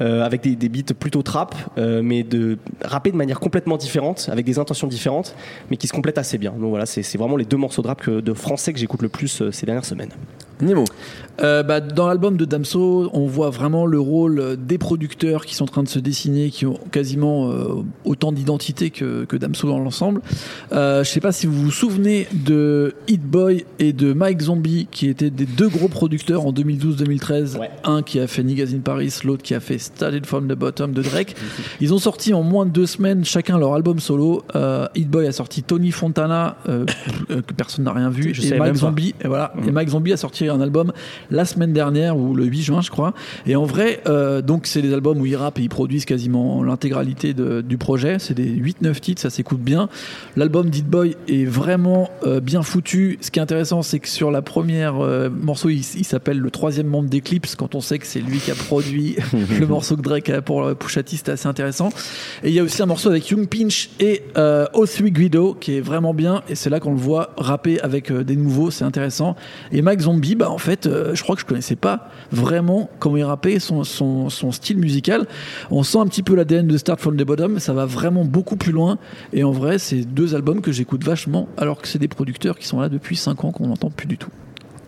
euh, 0.00 0.24
avec 0.24 0.42
des, 0.42 0.56
des 0.56 0.68
beats 0.68 0.94
plutôt 0.98 1.22
trap, 1.22 1.54
euh, 1.78 2.02
mais 2.02 2.22
de 2.22 2.58
rapper 2.84 3.10
de 3.10 3.16
manière 3.16 3.40
complètement 3.40 3.76
différente, 3.76 4.28
avec 4.30 4.44
des 4.46 4.58
intentions 4.58 4.86
différentes, 4.86 5.34
mais 5.70 5.76
qui 5.76 5.86
se 5.86 5.92
complètent 5.92 6.18
assez 6.18 6.38
bien. 6.38 6.52
Donc 6.52 6.70
voilà, 6.70 6.86
c'est 6.86 7.02
c'est 7.02 7.18
vraiment 7.18 7.36
les 7.36 7.44
deux 7.44 7.56
morceaux 7.56 7.82
de 7.82 7.88
rap 7.88 8.02
que- 8.02 8.20
de 8.20 8.32
français 8.34 8.72
que 8.72 8.78
j'écoute 8.78 9.02
le 9.02 9.08
plus 9.08 9.42
euh, 9.42 9.50
ces 9.50 9.66
dernières 9.66 9.84
semaines. 9.84 10.10
Nemo. 10.60 10.84
Euh, 11.42 11.62
bah, 11.62 11.80
dans 11.80 12.06
l'album 12.06 12.36
de 12.36 12.44
Damso, 12.44 13.10
on 13.12 13.26
voit 13.26 13.50
vraiment 13.50 13.86
le 13.86 13.98
rôle 13.98 14.56
des 14.58 14.78
producteurs 14.78 15.44
qui 15.44 15.54
sont 15.54 15.64
en 15.64 15.68
train 15.68 15.82
de 15.82 15.88
se 15.88 15.98
dessiner, 15.98 16.50
qui 16.50 16.66
ont 16.66 16.78
quasiment 16.92 17.50
euh, 17.50 17.82
autant 18.04 18.30
d'identité 18.30 18.90
que, 18.90 19.24
que 19.24 19.36
Damso 19.36 19.68
dans 19.68 19.80
l'ensemble. 19.80 20.20
Euh, 20.72 21.02
je 21.02 21.10
sais 21.10 21.20
pas 21.20 21.32
si 21.32 21.46
vous 21.46 21.60
vous 21.60 21.70
souvenez 21.70 22.28
de 22.32 22.94
Hit 23.08 23.22
Boy 23.22 23.64
et 23.78 23.92
de 23.92 24.12
Mike 24.12 24.42
Zombie, 24.42 24.86
qui 24.90 25.08
étaient 25.08 25.30
des 25.30 25.46
deux 25.46 25.68
gros 25.68 25.88
producteurs 25.88 26.46
en 26.46 26.52
2012-2013. 26.52 27.58
Ouais. 27.58 27.70
Un 27.82 28.02
qui 28.02 28.20
a 28.20 28.26
fait 28.26 28.44
Niggas 28.44 28.72
in 28.74 28.80
Paris, 28.80 29.12
l'autre 29.24 29.42
qui 29.42 29.54
a 29.54 29.60
fait 29.60 29.78
Started 29.78 30.26
from 30.26 30.46
the 30.46 30.54
Bottom 30.54 30.92
de 30.92 31.02
Drake. 31.02 31.34
Ils 31.80 31.92
ont 31.92 31.98
sorti 31.98 32.32
en 32.32 32.42
moins 32.42 32.66
de 32.66 32.70
deux 32.70 32.86
semaines 32.86 33.24
chacun 33.24 33.58
leur 33.58 33.74
album 33.74 33.98
solo. 33.98 34.42
Euh, 34.54 34.86
Hit 34.94 35.10
Boy 35.10 35.26
a 35.26 35.32
sorti 35.32 35.62
Tony 35.64 35.90
Fontana, 35.90 36.56
que 36.66 37.54
personne 37.56 37.84
n'a 37.84 37.92
rien 37.92 38.10
vu, 38.10 38.34
Je 38.34 38.54
et 38.54 38.58
Mike. 38.58 38.76
Zombie. 38.76 39.14
Et 39.20 39.26
voilà. 39.26 39.52
Et 39.66 39.70
Mike 39.70 39.88
Zombie 39.88 40.12
a 40.12 40.16
sorti 40.16 40.43
un 40.48 40.60
album 40.60 40.92
la 41.30 41.44
semaine 41.44 41.72
dernière 41.72 42.16
ou 42.16 42.34
le 42.34 42.44
8 42.44 42.62
juin, 42.62 42.80
je 42.80 42.90
crois. 42.90 43.14
Et 43.46 43.56
en 43.56 43.64
vrai, 43.64 44.02
euh, 44.06 44.42
donc 44.42 44.66
c'est 44.66 44.82
des 44.82 44.92
albums 44.92 45.20
où 45.20 45.26
ils 45.26 45.36
rappent 45.36 45.58
et 45.58 45.62
ils 45.62 45.68
produisent 45.68 46.04
quasiment 46.04 46.62
l'intégralité 46.62 47.34
du 47.34 47.78
projet. 47.78 48.18
C'est 48.18 48.34
des 48.34 48.48
8-9 48.48 49.00
titres, 49.00 49.22
ça 49.22 49.30
s'écoute 49.30 49.60
bien. 49.60 49.88
L'album 50.36 50.70
Dead 50.70 50.86
Boy 50.86 51.16
est 51.28 51.44
vraiment 51.44 52.10
euh, 52.26 52.40
bien 52.40 52.62
foutu. 52.62 53.18
Ce 53.20 53.30
qui 53.30 53.38
est 53.38 53.42
intéressant, 53.42 53.82
c'est 53.82 53.98
que 53.98 54.08
sur 54.08 54.30
la 54.30 54.42
première 54.42 55.02
euh, 55.02 55.28
morceau, 55.30 55.68
il, 55.68 55.80
il 55.96 56.04
s'appelle 56.04 56.38
le 56.38 56.50
troisième 56.50 56.86
membre 56.86 57.08
d'Eclipse. 57.08 57.54
Quand 57.54 57.74
on 57.74 57.80
sait 57.80 57.98
que 57.98 58.06
c'est 58.06 58.20
lui 58.20 58.38
qui 58.38 58.50
a 58.50 58.54
produit 58.54 59.16
le 59.60 59.66
morceau 59.66 59.96
que 59.96 60.02
Drake 60.02 60.30
a 60.30 60.42
pour 60.42 60.74
Pusha 60.76 61.02
T, 61.02 61.16
c'était 61.16 61.32
assez 61.32 61.48
intéressant. 61.48 61.90
Et 62.42 62.48
il 62.48 62.54
y 62.54 62.60
a 62.60 62.62
aussi 62.62 62.82
un 62.82 62.86
morceau 62.86 63.10
avec 63.10 63.28
Young 63.30 63.48
Pinch 63.48 63.90
et 64.00 64.22
euh, 64.36 64.66
O3 64.74 65.08
Guido 65.08 65.54
qui 65.54 65.76
est 65.76 65.80
vraiment 65.80 66.14
bien. 66.14 66.42
Et 66.48 66.54
c'est 66.54 66.70
là 66.70 66.80
qu'on 66.80 66.92
le 66.92 66.98
voit 66.98 67.34
rapper 67.36 67.80
avec 67.80 68.12
des 68.12 68.36
nouveaux, 68.36 68.70
c'est 68.70 68.84
intéressant. 68.84 69.36
Et 69.72 69.82
Mike 69.82 70.00
Zombie, 70.00 70.33
bah 70.34 70.50
en 70.50 70.58
fait, 70.58 70.86
euh, 70.86 71.14
je 71.14 71.22
crois 71.22 71.34
que 71.34 71.40
je 71.40 71.46
connaissais 71.46 71.76
pas 71.76 72.10
vraiment 72.32 72.90
comment 72.98 73.16
il 73.16 73.24
rappait 73.24 73.58
son, 73.58 73.84
son, 73.84 74.52
style 74.52 74.78
musical. 74.78 75.26
On 75.70 75.82
sent 75.82 75.98
un 75.98 76.06
petit 76.06 76.22
peu 76.22 76.34
l'ADN 76.34 76.66
de 76.66 76.76
Start 76.76 77.00
from 77.00 77.16
the 77.16 77.24
Bottom, 77.24 77.58
ça 77.58 77.72
va 77.72 77.86
vraiment 77.86 78.24
beaucoup 78.24 78.56
plus 78.56 78.72
loin. 78.72 78.98
Et 79.32 79.44
en 79.44 79.52
vrai, 79.52 79.78
c'est 79.78 80.02
deux 80.02 80.34
albums 80.34 80.60
que 80.60 80.72
j'écoute 80.72 81.04
vachement, 81.04 81.48
alors 81.56 81.80
que 81.80 81.88
c'est 81.88 81.98
des 81.98 82.08
producteurs 82.08 82.58
qui 82.58 82.66
sont 82.66 82.80
là 82.80 82.88
depuis 82.88 83.16
5 83.16 83.44
ans 83.44 83.52
qu'on 83.52 83.68
n'entend 83.68 83.90
plus 83.90 84.06
du 84.06 84.18
tout. 84.18 84.30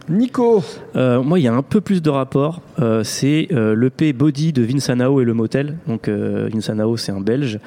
Nico. 0.08 0.62
Euh, 0.94 1.22
moi, 1.22 1.38
il 1.38 1.42
y 1.42 1.48
a 1.48 1.54
un 1.54 1.62
peu 1.62 1.80
plus 1.80 2.00
de 2.02 2.10
rapport. 2.10 2.60
Euh, 2.78 3.02
c'est 3.02 3.48
euh, 3.52 3.74
l'EP 3.74 4.12
Body 4.12 4.52
de 4.52 4.62
Vince 4.62 4.88
Anao 4.90 5.20
et 5.20 5.24
le 5.24 5.34
Motel. 5.34 5.76
Donc, 5.86 6.08
euh, 6.08 6.48
Vince 6.52 6.70
Anao, 6.70 6.96
c'est 6.96 7.12
un 7.12 7.20
Belge. 7.20 7.58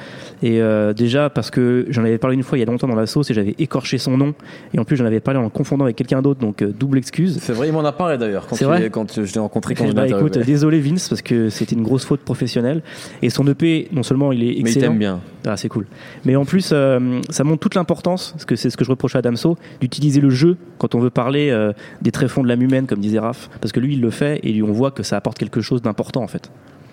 Et 0.41 0.62
euh, 0.62 0.93
déjà, 0.93 1.30
parce 1.30 1.52
que 1.52 1.86
j'en 1.89 2.04
avais 2.04 2.17
parlé 2.17 2.36
une 2.36 2.43
fois 2.43 2.58
il 2.58 2.62
y 2.62 2.63
a 2.63 2.67
longtemps 2.67 2.88
dans 2.88 2.95
la 2.95 3.08
sauce 3.08 3.30
et 3.30 3.34
j'avais 3.34 3.56
écorché 3.60 3.97
son 3.97 4.17
nom. 4.17 4.34
Et 4.73 4.80
en 4.80 4.86
plus, 4.86 4.95
j'en 4.95 5.06
avais 5.06 5.19
parlé 5.19 5.39
en 5.39 5.43
le 5.43 5.49
confondant 5.49 5.84
avec 5.84 5.95
quelqu'un 5.97 6.21
d'autre. 6.21 6.39
Donc, 6.39 6.62
euh, 6.62 6.71
double 6.78 6.97
excuse. 6.97 7.39
C'est 7.41 7.54
vrai, 7.54 7.67
il 7.67 7.73
m'en 7.73 7.84
a 7.84 7.91
parlé 7.91 8.17
d'ailleurs 8.17 8.47
quand, 8.47 8.62
vrai 8.63 8.89
quand 8.89 9.23
je 9.23 9.34
l'ai 9.34 9.39
rencontré 9.39 9.75
quand 9.75 9.84
je 9.86 9.89
l'ai 9.89 9.95
Bah, 9.95 10.08
écoute, 10.08 10.38
désolé 10.38 10.80
Vince, 10.80 11.10
parce 11.10 11.21
que 11.21 11.49
c'était 11.49 11.75
une 11.75 11.84
grosse 11.84 12.06
faute 12.06 12.21
professionnelle. 12.21 12.82
Et 13.21 13.30
son 13.30 13.45
EP, 13.47 13.89
non 13.91 14.04
seulement 14.04 14.32
il 14.32 14.43
est 14.43 14.47
Mais 14.47 14.54
il 14.54 14.67
excellent. 14.67 14.88
t'aime 14.88 14.99
bien. 14.99 15.19
Ah, 15.45 15.56
c'est 15.58 15.69
cool. 15.69 15.86
Mais 16.25 16.36
en 16.36 16.45
plus, 16.45 16.71
euh, 16.73 17.21
ça 17.30 17.43
montre 17.43 17.60
toute 17.60 17.75
l'importance, 17.75 18.32
parce 18.34 18.45
que 18.45 18.56
c'est 18.56 18.69
ce 18.69 18.78
que 18.78 18.84
je 18.84 18.89
reproche 18.89 19.15
à 19.15 19.21
Damso, 19.21 19.58
d'utiliser 19.80 20.19
le 20.21 20.30
jeu 20.30 20.58
quand 20.78 20.95
on 20.95 20.99
veut 20.99 21.10
parler 21.10 21.49
euh, 21.49 21.71
des 22.02 22.12
tréfonds 22.30 22.44
de 22.44 22.48
l'âme 22.48 22.62
humaine, 22.62 22.86
comme 22.86 23.00
disait 23.00 23.20
Raph. 23.20 23.50
Parce 23.60 23.72
que 23.72 23.80
lui, 23.80 23.94
il 23.94 24.02
le 24.02 24.12
fait 24.12 24.39
et 24.44 24.62
on 24.62 24.72
voit 24.72 24.92
que 24.92 25.04
ça 25.04 25.18
apporte 25.18 25.38
quelque 25.38 25.62
chose 25.62 25.82
d'important, 25.82 26.22
en 26.22 26.28
fait. 26.28 26.52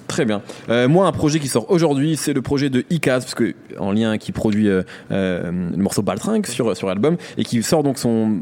Très 0.08 0.24
bien. 0.24 0.40
Euh, 0.70 0.88
moi, 0.88 1.06
un 1.06 1.12
projet 1.12 1.40
qui 1.40 1.48
sort 1.48 1.70
aujourd'hui, 1.70 2.16
c'est 2.16 2.32
le 2.32 2.40
projet 2.40 2.70
de 2.70 2.84
Icaz, 2.90 3.24
parce 3.24 3.34
que 3.34 3.54
en 3.78 3.92
lien 3.92 4.18
qui 4.18 4.32
produit 4.32 4.68
euh, 4.68 4.82
euh, 5.10 5.50
le 5.70 5.82
morceau 5.82 6.02
Baltringue 6.02 6.46
sur 6.46 6.76
sur 6.76 6.86
l'album 6.86 7.16
et 7.36 7.44
qui 7.44 7.62
sort 7.62 7.82
donc 7.82 7.98
son 7.98 8.38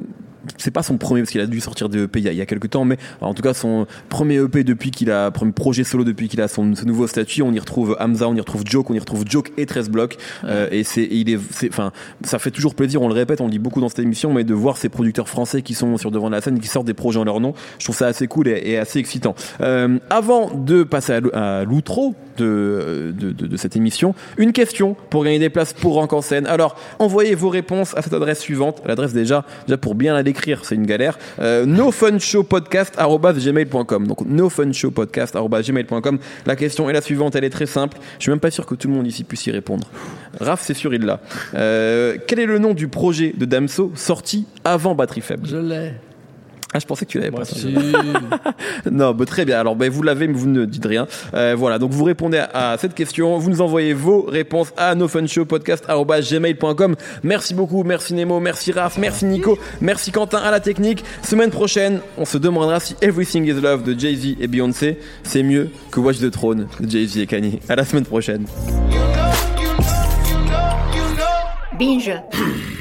c'est 0.56 0.70
pas 0.70 0.82
son 0.82 0.96
premier 0.96 1.22
parce 1.22 1.30
qu'il 1.30 1.40
a 1.40 1.46
dû 1.46 1.60
sortir 1.60 1.88
des 1.88 2.04
EP 2.04 2.18
il 2.18 2.24
y 2.24 2.28
a, 2.28 2.32
il 2.32 2.38
y 2.38 2.40
a 2.40 2.46
quelques 2.46 2.70
temps, 2.70 2.84
mais 2.84 2.98
en 3.20 3.34
tout 3.34 3.42
cas 3.42 3.54
son 3.54 3.86
premier 4.08 4.36
EP 4.36 4.64
depuis 4.64 4.90
qu'il 4.90 5.10
a 5.10 5.30
premier 5.30 5.52
projet 5.52 5.84
solo 5.84 6.04
depuis 6.04 6.28
qu'il 6.28 6.40
a 6.40 6.48
son 6.48 6.74
ce 6.74 6.84
nouveau 6.84 7.06
statut. 7.06 7.42
On 7.42 7.52
y 7.52 7.58
retrouve 7.58 7.96
Hamza, 8.00 8.28
on 8.28 8.34
y 8.34 8.40
retrouve 8.40 8.62
Joke, 8.64 8.90
on 8.90 8.94
y 8.94 8.98
retrouve 8.98 9.24
Joke 9.28 9.52
et 9.56 9.66
13 9.66 9.90
blocs. 9.90 10.16
Euh, 10.44 10.68
et 10.70 10.84
c'est 10.84 11.06
il 11.10 11.30
est 11.30 11.38
c'est 11.50 11.68
enfin 11.68 11.92
ça 12.22 12.38
fait 12.38 12.50
toujours 12.50 12.74
plaisir. 12.74 13.02
On 13.02 13.08
le 13.08 13.14
répète, 13.14 13.40
on 13.40 13.46
le 13.46 13.50
dit 13.50 13.58
beaucoup 13.58 13.80
dans 13.80 13.88
cette 13.88 14.00
émission, 14.00 14.32
mais 14.32 14.44
de 14.44 14.54
voir 14.54 14.76
ces 14.76 14.88
producteurs 14.88 15.28
français 15.28 15.62
qui 15.62 15.74
sont 15.74 15.96
sur 15.96 16.10
devant 16.10 16.28
de 16.28 16.34
la 16.34 16.40
scène, 16.40 16.58
qui 16.58 16.68
sortent 16.68 16.86
des 16.86 16.94
projets 16.94 17.18
en 17.18 17.24
leur 17.24 17.40
nom, 17.40 17.54
je 17.78 17.84
trouve 17.84 17.96
ça 17.96 18.06
assez 18.06 18.26
cool 18.26 18.48
et, 18.48 18.60
et 18.64 18.78
assez 18.78 18.98
excitant. 18.98 19.34
Euh, 19.60 19.98
avant 20.10 20.50
de 20.54 20.82
passer 20.82 21.12
à 21.12 21.20
à 21.34 21.64
l'outro 21.64 22.14
de, 22.36 23.14
de, 23.16 23.32
de, 23.32 23.46
de 23.46 23.56
cette 23.56 23.76
émission, 23.76 24.14
une 24.38 24.52
question 24.52 24.96
pour 25.10 25.24
gagner 25.24 25.38
des 25.38 25.50
places 25.50 25.72
pour 25.72 25.94
Rank 25.94 26.12
en 26.12 26.22
scène. 26.22 26.46
Alors, 26.46 26.76
envoyez 26.98 27.34
vos 27.34 27.48
réponses 27.48 27.96
à 27.96 28.02
cette 28.02 28.12
adresse 28.12 28.40
suivante. 28.40 28.82
L'adresse 28.86 29.12
déjà, 29.12 29.44
déjà 29.66 29.78
pour 29.78 29.94
bien 29.94 30.14
la 30.14 30.22
c'est 30.62 30.74
une 30.74 30.86
galère. 30.86 31.18
Euh, 31.40 31.66
nofunshowpodcast@gmail.com. 31.66 34.06
Donc 34.06 34.20
nofunshowpodcast@gmail.com. 34.26 36.18
La 36.46 36.56
question 36.56 36.90
est 36.90 36.92
la 36.92 37.00
suivante, 37.00 37.36
elle 37.36 37.44
est 37.44 37.50
très 37.50 37.66
simple. 37.66 37.98
Je 38.18 38.24
suis 38.24 38.30
même 38.30 38.40
pas 38.40 38.50
sûr 38.50 38.66
que 38.66 38.74
tout 38.74 38.88
le 38.88 38.94
monde 38.94 39.06
ici 39.06 39.24
puisse 39.24 39.46
y 39.46 39.50
répondre. 39.50 39.88
Raph, 40.40 40.62
c'est 40.62 40.74
sûr, 40.74 40.94
il 40.94 41.02
l'a. 41.02 41.20
Euh, 41.54 42.16
quel 42.26 42.40
est 42.40 42.46
le 42.46 42.58
nom 42.58 42.74
du 42.74 42.88
projet 42.88 43.32
de 43.36 43.44
Damso 43.44 43.92
sorti 43.94 44.46
avant 44.64 44.94
Batterie 44.94 45.20
Faible? 45.20 45.46
Je 45.48 45.56
l'ai. 45.56 45.92
Ah, 46.76 46.80
je 46.80 46.86
pensais 46.86 47.06
que 47.06 47.10
tu 47.12 47.20
l'avais 47.20 47.30
pas. 47.30 47.44
Si. 47.44 47.72
Non, 48.90 49.12
bah, 49.12 49.24
très 49.26 49.44
bien. 49.44 49.60
Alors, 49.60 49.76
bah, 49.76 49.88
vous 49.88 50.02
l'avez, 50.02 50.26
mais 50.26 50.34
vous 50.34 50.48
ne 50.48 50.64
dites 50.64 50.84
rien. 50.84 51.06
Euh, 51.34 51.54
voilà, 51.56 51.78
donc 51.78 51.92
vous 51.92 52.02
répondez 52.02 52.38
à, 52.38 52.72
à 52.72 52.78
cette 52.78 52.94
question. 52.94 53.38
Vous 53.38 53.48
nous 53.48 53.60
envoyez 53.60 53.92
vos 53.94 54.22
réponses 54.22 54.72
à 54.76 54.96
nofunshowpodcast.gmail.com. 54.96 56.96
Merci 57.22 57.54
beaucoup, 57.54 57.84
merci 57.84 58.12
Nemo, 58.14 58.40
merci 58.40 58.72
Raph, 58.72 58.98
merci 58.98 59.24
Nico, 59.24 59.56
merci 59.80 60.10
Quentin 60.10 60.38
à 60.38 60.50
la 60.50 60.58
technique. 60.60 61.04
Semaine 61.22 61.50
prochaine, 61.50 62.00
on 62.18 62.24
se 62.24 62.38
demandera 62.38 62.80
si 62.80 62.96
Everything 63.00 63.44
is 63.44 63.60
Love 63.60 63.84
de 63.84 63.96
Jay-Z 63.98 64.36
et 64.40 64.48
Beyoncé, 64.48 64.98
c'est 65.22 65.44
mieux 65.44 65.70
que 65.92 66.00
Watch 66.00 66.18
the 66.18 66.30
Throne 66.30 66.66
de 66.80 66.90
Jay-Z 66.90 67.18
et 67.18 67.26
Kanye. 67.26 67.60
À 67.68 67.76
la 67.76 67.84
semaine 67.84 68.04
prochaine. 68.04 68.46
Binge. 71.78 72.12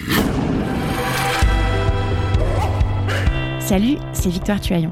Salut, 3.65 3.95
c'est 4.11 4.27
Victoire 4.27 4.59
Tuaillon. 4.59 4.91